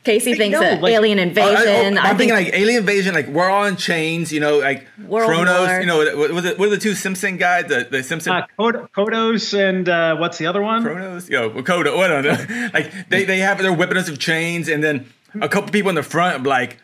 Casey 0.05 0.34
thinks 0.34 0.55
no, 0.55 0.61
that 0.61 0.80
like- 0.82 0.92
alien 0.92 1.18
I, 1.18 1.22
invasion. 1.22 1.96
am 1.96 1.98
I 1.98 2.14
thinking 2.14 2.16
think 2.18 2.32
like 2.32 2.55
alien 2.55 2.78
invasion, 2.80 3.14
like 3.14 3.26
we're 3.28 3.48
all 3.48 3.64
in 3.64 3.76
chains, 3.76 4.32
you 4.32 4.40
know, 4.40 4.59
like 4.59 4.86
World 5.07 5.28
Kronos, 5.28 5.68
War. 5.68 5.80
you 5.80 5.86
know, 5.86 5.96
what, 5.98 6.32
what, 6.34 6.59
what 6.59 6.66
are 6.66 6.70
the 6.70 6.78
two 6.78 6.94
Simpson 6.94 7.36
guys? 7.36 7.66
The 7.66 7.88
the 7.90 8.02
Simpson 8.02 8.32
Uh, 8.32 8.46
Kodos 8.59 9.52
and 9.59 9.88
uh, 9.88 10.16
what's 10.16 10.38
the 10.38 10.46
other 10.46 10.62
one? 10.62 10.82
Kronos, 10.82 11.28
yo, 11.28 11.50
Kodo, 11.62 11.96
what 11.96 12.11
I 12.12 12.22
don't 12.22 12.50
know. 12.50 12.70
Like 12.74 13.09
they 13.09 13.24
they 13.24 13.38
have 13.38 13.59
their 13.59 13.72
weapons 13.72 14.09
of 14.09 14.18
chains, 14.18 14.68
and 14.68 14.82
then 14.84 15.07
a 15.40 15.48
couple 15.48 15.70
people 15.72 15.88
in 15.88 15.94
the 15.96 16.02
front, 16.02 16.44
like, 16.44 16.78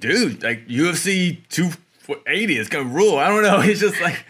dude, 0.00 0.42
like 0.42 0.66
UFC 0.68 1.38
280 1.50 2.58
is 2.58 2.68
gonna 2.68 2.88
rule. 2.88 3.16
I 3.18 3.28
don't 3.28 3.42
know. 3.42 3.60
It's 3.70 3.80
just 3.80 4.00
like 4.00 4.24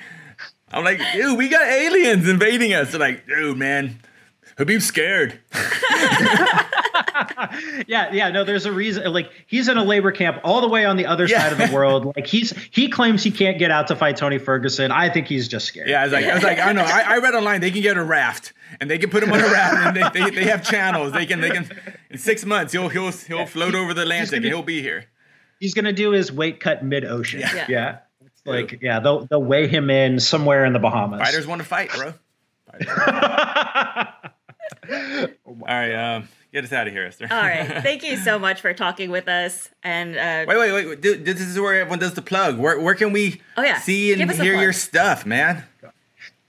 I'm 0.70 0.84
like, 0.84 1.00
dude, 1.14 1.38
we 1.38 1.48
got 1.48 1.62
aliens 1.66 2.28
invading 2.28 2.74
us. 2.74 2.90
They're 2.90 3.00
like, 3.00 3.26
dude, 3.26 3.56
man, 3.56 4.00
Khabib's 4.56 4.84
scared. 4.86 5.40
Yeah, 7.86 8.12
yeah, 8.12 8.30
no, 8.30 8.44
there's 8.44 8.66
a 8.66 8.72
reason. 8.72 9.12
Like 9.12 9.30
he's 9.46 9.68
in 9.68 9.76
a 9.76 9.84
labor 9.84 10.10
camp 10.12 10.40
all 10.44 10.60
the 10.60 10.68
way 10.68 10.84
on 10.84 10.96
the 10.96 11.06
other 11.06 11.26
Yeah. 11.26 11.40
side 11.48 11.52
of 11.52 11.58
the 11.68 11.74
world. 11.74 12.04
Like 12.16 12.26
he's 12.26 12.50
he 12.70 12.88
claims 12.88 13.22
he 13.22 13.30
can't 13.30 13.58
get 13.58 13.70
out 13.70 13.88
to 13.88 13.96
fight 13.96 14.16
Tony 14.16 14.38
Ferguson. 14.38 14.90
I 14.90 15.08
think 15.10 15.26
he's 15.28 15.48
just 15.48 15.66
scared. 15.66 15.88
Yeah, 15.88 16.00
I 16.00 16.04
was 16.04 16.12
like, 16.12 16.24
I 16.26 16.34
was 16.34 16.42
like, 16.42 16.58
I 16.58 16.72
know. 16.72 16.82
I, 16.84 17.02
I 17.14 17.18
read 17.18 17.34
online 17.34 17.60
they 17.60 17.70
can 17.70 17.82
get 17.82 17.96
a 17.96 18.02
raft 18.04 18.52
and 18.80 18.90
they 18.90 18.98
can 18.98 19.10
put 19.10 19.22
him 19.22 19.32
on 19.32 19.40
a 19.40 19.42
raft 19.50 19.76
and 19.86 19.96
they, 19.96 20.20
they, 20.24 20.30
they 20.30 20.44
have 20.44 20.62
channels. 20.64 21.12
They 21.12 21.26
can 21.26 21.40
they 21.40 21.50
can 21.50 21.70
in 22.10 22.18
six 22.18 22.44
months 22.44 22.72
he'll 22.72 22.88
he'll 22.88 23.10
he'll 23.12 23.46
float 23.46 23.74
over 23.74 23.94
the 23.94 24.02
Atlantic 24.02 24.36
and 24.36 24.44
he'll 24.44 24.62
be 24.62 24.80
here. 24.82 25.06
he's 25.60 25.74
gonna 25.74 25.92
do 25.92 26.10
his 26.10 26.30
weight 26.32 26.60
cut 26.60 26.84
mid 26.84 27.04
ocean. 27.04 27.40
Yeah. 27.40 27.66
Yeah. 27.68 27.98
It's 28.24 28.42
like 28.46 28.80
yeah, 28.82 29.00
they'll 29.00 29.26
they'll 29.26 29.42
weigh 29.42 29.66
him 29.68 29.90
in 29.90 30.20
somewhere 30.20 30.64
in 30.64 30.72
the 30.72 30.78
Bahamas. 30.78 31.20
Fighters 31.20 31.46
want 31.46 31.60
to 31.62 31.66
fight, 31.66 31.90
bro. 31.90 32.14
All 35.46 35.54
right, 35.66 35.92
um, 36.16 36.28
get 36.54 36.64
us 36.64 36.72
out 36.72 36.86
of 36.86 36.92
here, 36.94 37.04
Esther. 37.04 37.26
All 37.30 37.36
right. 37.42 37.66
Thank 37.82 38.04
you 38.04 38.16
so 38.16 38.38
much 38.38 38.60
for 38.60 38.72
talking 38.72 39.10
with 39.10 39.28
us. 39.28 39.68
And 39.82 40.16
uh, 40.16 40.44
Wait, 40.48 40.56
wait, 40.56 40.72
wait. 40.86 41.00
Dude, 41.00 41.24
This 41.24 41.40
is 41.40 41.58
where 41.58 41.80
everyone 41.80 41.98
does 41.98 42.14
the 42.14 42.22
plug. 42.22 42.58
Where, 42.58 42.78
where 42.80 42.94
can 42.94 43.12
we 43.12 43.42
Oh, 43.56 43.62
yeah. 43.62 43.80
see 43.80 44.12
and 44.12 44.20
Give 44.20 44.30
us 44.30 44.38
a 44.38 44.42
hear 44.42 44.54
your 44.60 44.72
stuff, 44.72 45.26
man? 45.26 45.64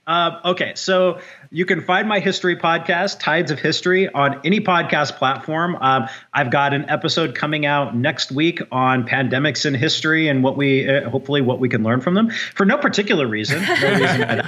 Um, 0.06 0.38
okay, 0.44 0.72
so 0.76 1.18
you 1.50 1.66
can 1.66 1.80
find 1.80 2.08
my 2.08 2.20
history 2.20 2.56
podcast, 2.56 3.18
Tides 3.18 3.50
of 3.50 3.58
History, 3.58 4.08
on 4.08 4.40
any 4.44 4.60
podcast 4.60 5.16
platform. 5.16 5.76
Um, 5.80 6.08
I've 6.32 6.50
got 6.50 6.72
an 6.74 6.88
episode 6.88 7.34
coming 7.34 7.66
out 7.66 7.96
next 7.96 8.30
week 8.30 8.60
on 8.70 9.06
pandemics 9.08 9.66
in 9.66 9.74
history 9.74 10.28
and 10.28 10.44
what 10.44 10.56
we 10.56 10.88
uh, 10.88 11.10
hopefully 11.10 11.40
what 11.40 11.58
we 11.58 11.68
can 11.68 11.82
learn 11.82 12.00
from 12.00 12.14
them 12.14 12.30
for 12.30 12.64
no 12.64 12.78
particular 12.78 13.26
reason. 13.26 13.62
No 13.62 13.98
reason 13.98 14.42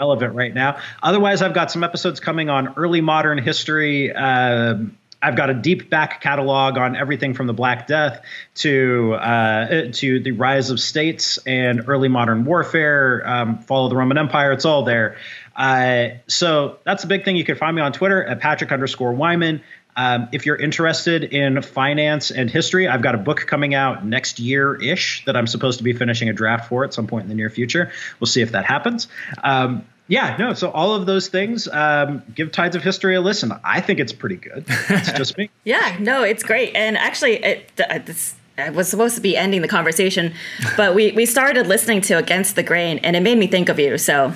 relevant 0.00 0.34
right 0.34 0.52
now. 0.52 0.78
Otherwise, 1.02 1.40
I've 1.40 1.54
got 1.54 1.70
some 1.70 1.84
episodes 1.84 2.18
coming 2.18 2.50
on 2.50 2.74
early 2.76 3.00
modern 3.00 3.38
history. 3.38 4.12
Um, 4.12 4.98
I've 5.26 5.34
got 5.34 5.50
a 5.50 5.54
deep 5.54 5.90
back 5.90 6.20
catalog 6.20 6.78
on 6.78 6.94
everything 6.94 7.34
from 7.34 7.48
the 7.48 7.52
Black 7.52 7.88
Death 7.88 8.24
to 8.56 9.14
uh, 9.14 9.90
to 9.94 10.20
the 10.20 10.30
rise 10.30 10.70
of 10.70 10.78
states 10.78 11.38
and 11.38 11.88
early 11.88 12.06
modern 12.06 12.44
warfare, 12.44 13.26
um, 13.26 13.58
follow 13.58 13.88
the 13.88 13.96
Roman 13.96 14.18
Empire. 14.18 14.52
It's 14.52 14.64
all 14.64 14.84
there. 14.84 15.16
Uh, 15.56 16.10
so 16.28 16.78
that's 16.84 17.02
a 17.02 17.08
big 17.08 17.24
thing. 17.24 17.34
You 17.34 17.42
can 17.42 17.56
find 17.56 17.74
me 17.74 17.82
on 17.82 17.92
Twitter 17.92 18.22
at 18.22 18.38
Patrick 18.38 18.70
underscore 18.70 19.14
Wyman. 19.14 19.62
Um, 19.96 20.28
if 20.30 20.46
you're 20.46 20.56
interested 20.56 21.24
in 21.24 21.60
finance 21.60 22.30
and 22.30 22.48
history, 22.48 22.86
I've 22.86 23.02
got 23.02 23.16
a 23.16 23.18
book 23.18 23.46
coming 23.48 23.74
out 23.74 24.04
next 24.06 24.38
year 24.38 24.80
ish 24.80 25.24
that 25.24 25.36
I'm 25.36 25.48
supposed 25.48 25.78
to 25.78 25.84
be 25.84 25.92
finishing 25.92 26.28
a 26.28 26.34
draft 26.34 26.68
for 26.68 26.84
at 26.84 26.94
some 26.94 27.08
point 27.08 27.24
in 27.24 27.28
the 27.30 27.34
near 27.34 27.50
future. 27.50 27.90
We'll 28.20 28.28
see 28.28 28.42
if 28.42 28.52
that 28.52 28.64
happens. 28.64 29.08
Um, 29.42 29.86
yeah, 30.08 30.36
no. 30.38 30.54
So 30.54 30.70
all 30.70 30.94
of 30.94 31.06
those 31.06 31.28
things, 31.28 31.66
um, 31.68 32.22
give 32.34 32.52
Tides 32.52 32.76
of 32.76 32.82
History 32.82 33.14
a 33.16 33.20
listen. 33.20 33.52
I 33.64 33.80
think 33.80 33.98
it's 34.00 34.12
pretty 34.12 34.36
good. 34.36 34.64
It's 34.68 35.12
just 35.12 35.36
me. 35.38 35.50
yeah, 35.64 35.96
no, 36.00 36.22
it's 36.22 36.42
great. 36.42 36.74
And 36.76 36.96
actually, 36.96 37.42
it, 37.44 37.70
uh, 37.90 37.98
this, 37.98 38.34
I 38.58 38.70
was 38.70 38.88
supposed 38.88 39.14
to 39.16 39.20
be 39.20 39.36
ending 39.36 39.62
the 39.62 39.68
conversation, 39.68 40.32
but 40.76 40.94
we, 40.94 41.12
we 41.12 41.26
started 41.26 41.66
listening 41.66 42.00
to 42.02 42.14
Against 42.18 42.56
the 42.56 42.62
Grain, 42.62 42.98
and 42.98 43.16
it 43.16 43.20
made 43.20 43.36
me 43.38 43.46
think 43.46 43.68
of 43.68 43.78
you. 43.78 43.98
So 43.98 44.32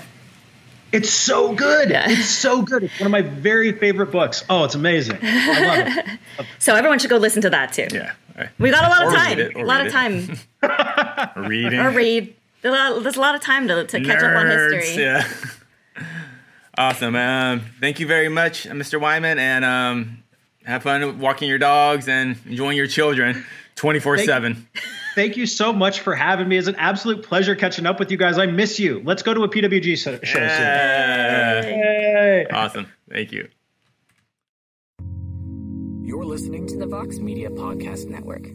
It's 0.92 1.10
so 1.10 1.54
good. 1.54 1.88
Yeah. 1.90 2.04
It's 2.10 2.26
so 2.28 2.62
good. 2.62 2.82
It's 2.84 2.98
one 3.00 3.06
of 3.06 3.12
my 3.12 3.22
very 3.22 3.72
favorite 3.72 4.10
books. 4.10 4.44
Oh, 4.50 4.64
it's 4.64 4.74
amazing. 4.74 5.18
I 5.22 5.60
love 5.86 5.96
it. 6.38 6.46
so 6.58 6.74
everyone 6.74 6.98
should 6.98 7.10
go 7.10 7.16
listen 7.16 7.42
to 7.42 7.50
that 7.50 7.72
too. 7.72 7.86
Yeah. 7.92 8.12
All 8.36 8.42
right. 8.42 8.48
We 8.58 8.70
got 8.70 8.84
a 8.84 8.88
lot 8.88 9.06
of 9.06 9.14
time. 9.14 9.38
it, 9.38 9.54
a 9.56 9.64
lot 9.64 9.86
of 9.86 9.92
time. 9.92 10.36
Reading. 11.48 11.78
or 11.80 11.90
read. 11.90 12.34
There's 12.62 12.74
a 12.74 12.76
lot- 12.76 13.02
there's 13.02 13.16
a 13.16 13.20
lot 13.20 13.34
of 13.34 13.40
time 13.40 13.68
to, 13.68 13.84
to 13.86 14.00
catch 14.04 14.22
up 14.22 14.36
on 14.36 14.46
history. 14.50 15.02
Yeah. 15.02 15.26
Awesome. 16.76 17.16
Um, 17.16 17.62
thank 17.80 18.00
you 18.00 18.06
very 18.06 18.28
much, 18.28 18.66
uh, 18.66 18.72
Mr. 18.72 19.00
Wyman, 19.00 19.38
and 19.38 19.64
um, 19.64 20.22
have 20.64 20.82
fun 20.82 21.18
walking 21.18 21.48
your 21.48 21.58
dogs 21.58 22.08
and 22.08 22.36
enjoying 22.46 22.76
your 22.76 22.86
children 22.86 23.44
24 23.76 24.18
7. 24.18 24.68
Thank 25.16 25.36
you 25.36 25.46
so 25.46 25.72
much 25.72 26.00
for 26.00 26.14
having 26.14 26.48
me. 26.48 26.56
It's 26.56 26.68
an 26.68 26.76
absolute 26.76 27.24
pleasure 27.24 27.56
catching 27.56 27.84
up 27.84 27.98
with 27.98 28.12
you 28.12 28.16
guys. 28.16 28.38
I 28.38 28.46
miss 28.46 28.78
you. 28.78 29.02
Let's 29.04 29.22
go 29.22 29.34
to 29.34 29.42
a 29.42 29.48
PWG 29.48 29.98
so- 29.98 30.20
show 30.22 30.38
soon. 30.38 31.68
Yay. 31.68 32.46
Awesome. 32.52 32.86
Thank 33.10 33.32
you. 33.32 33.48
You're 36.02 36.24
listening 36.24 36.66
to 36.68 36.76
the 36.76 36.86
Vox 36.86 37.18
Media 37.18 37.50
Podcast 37.50 38.06
Network. 38.06 38.50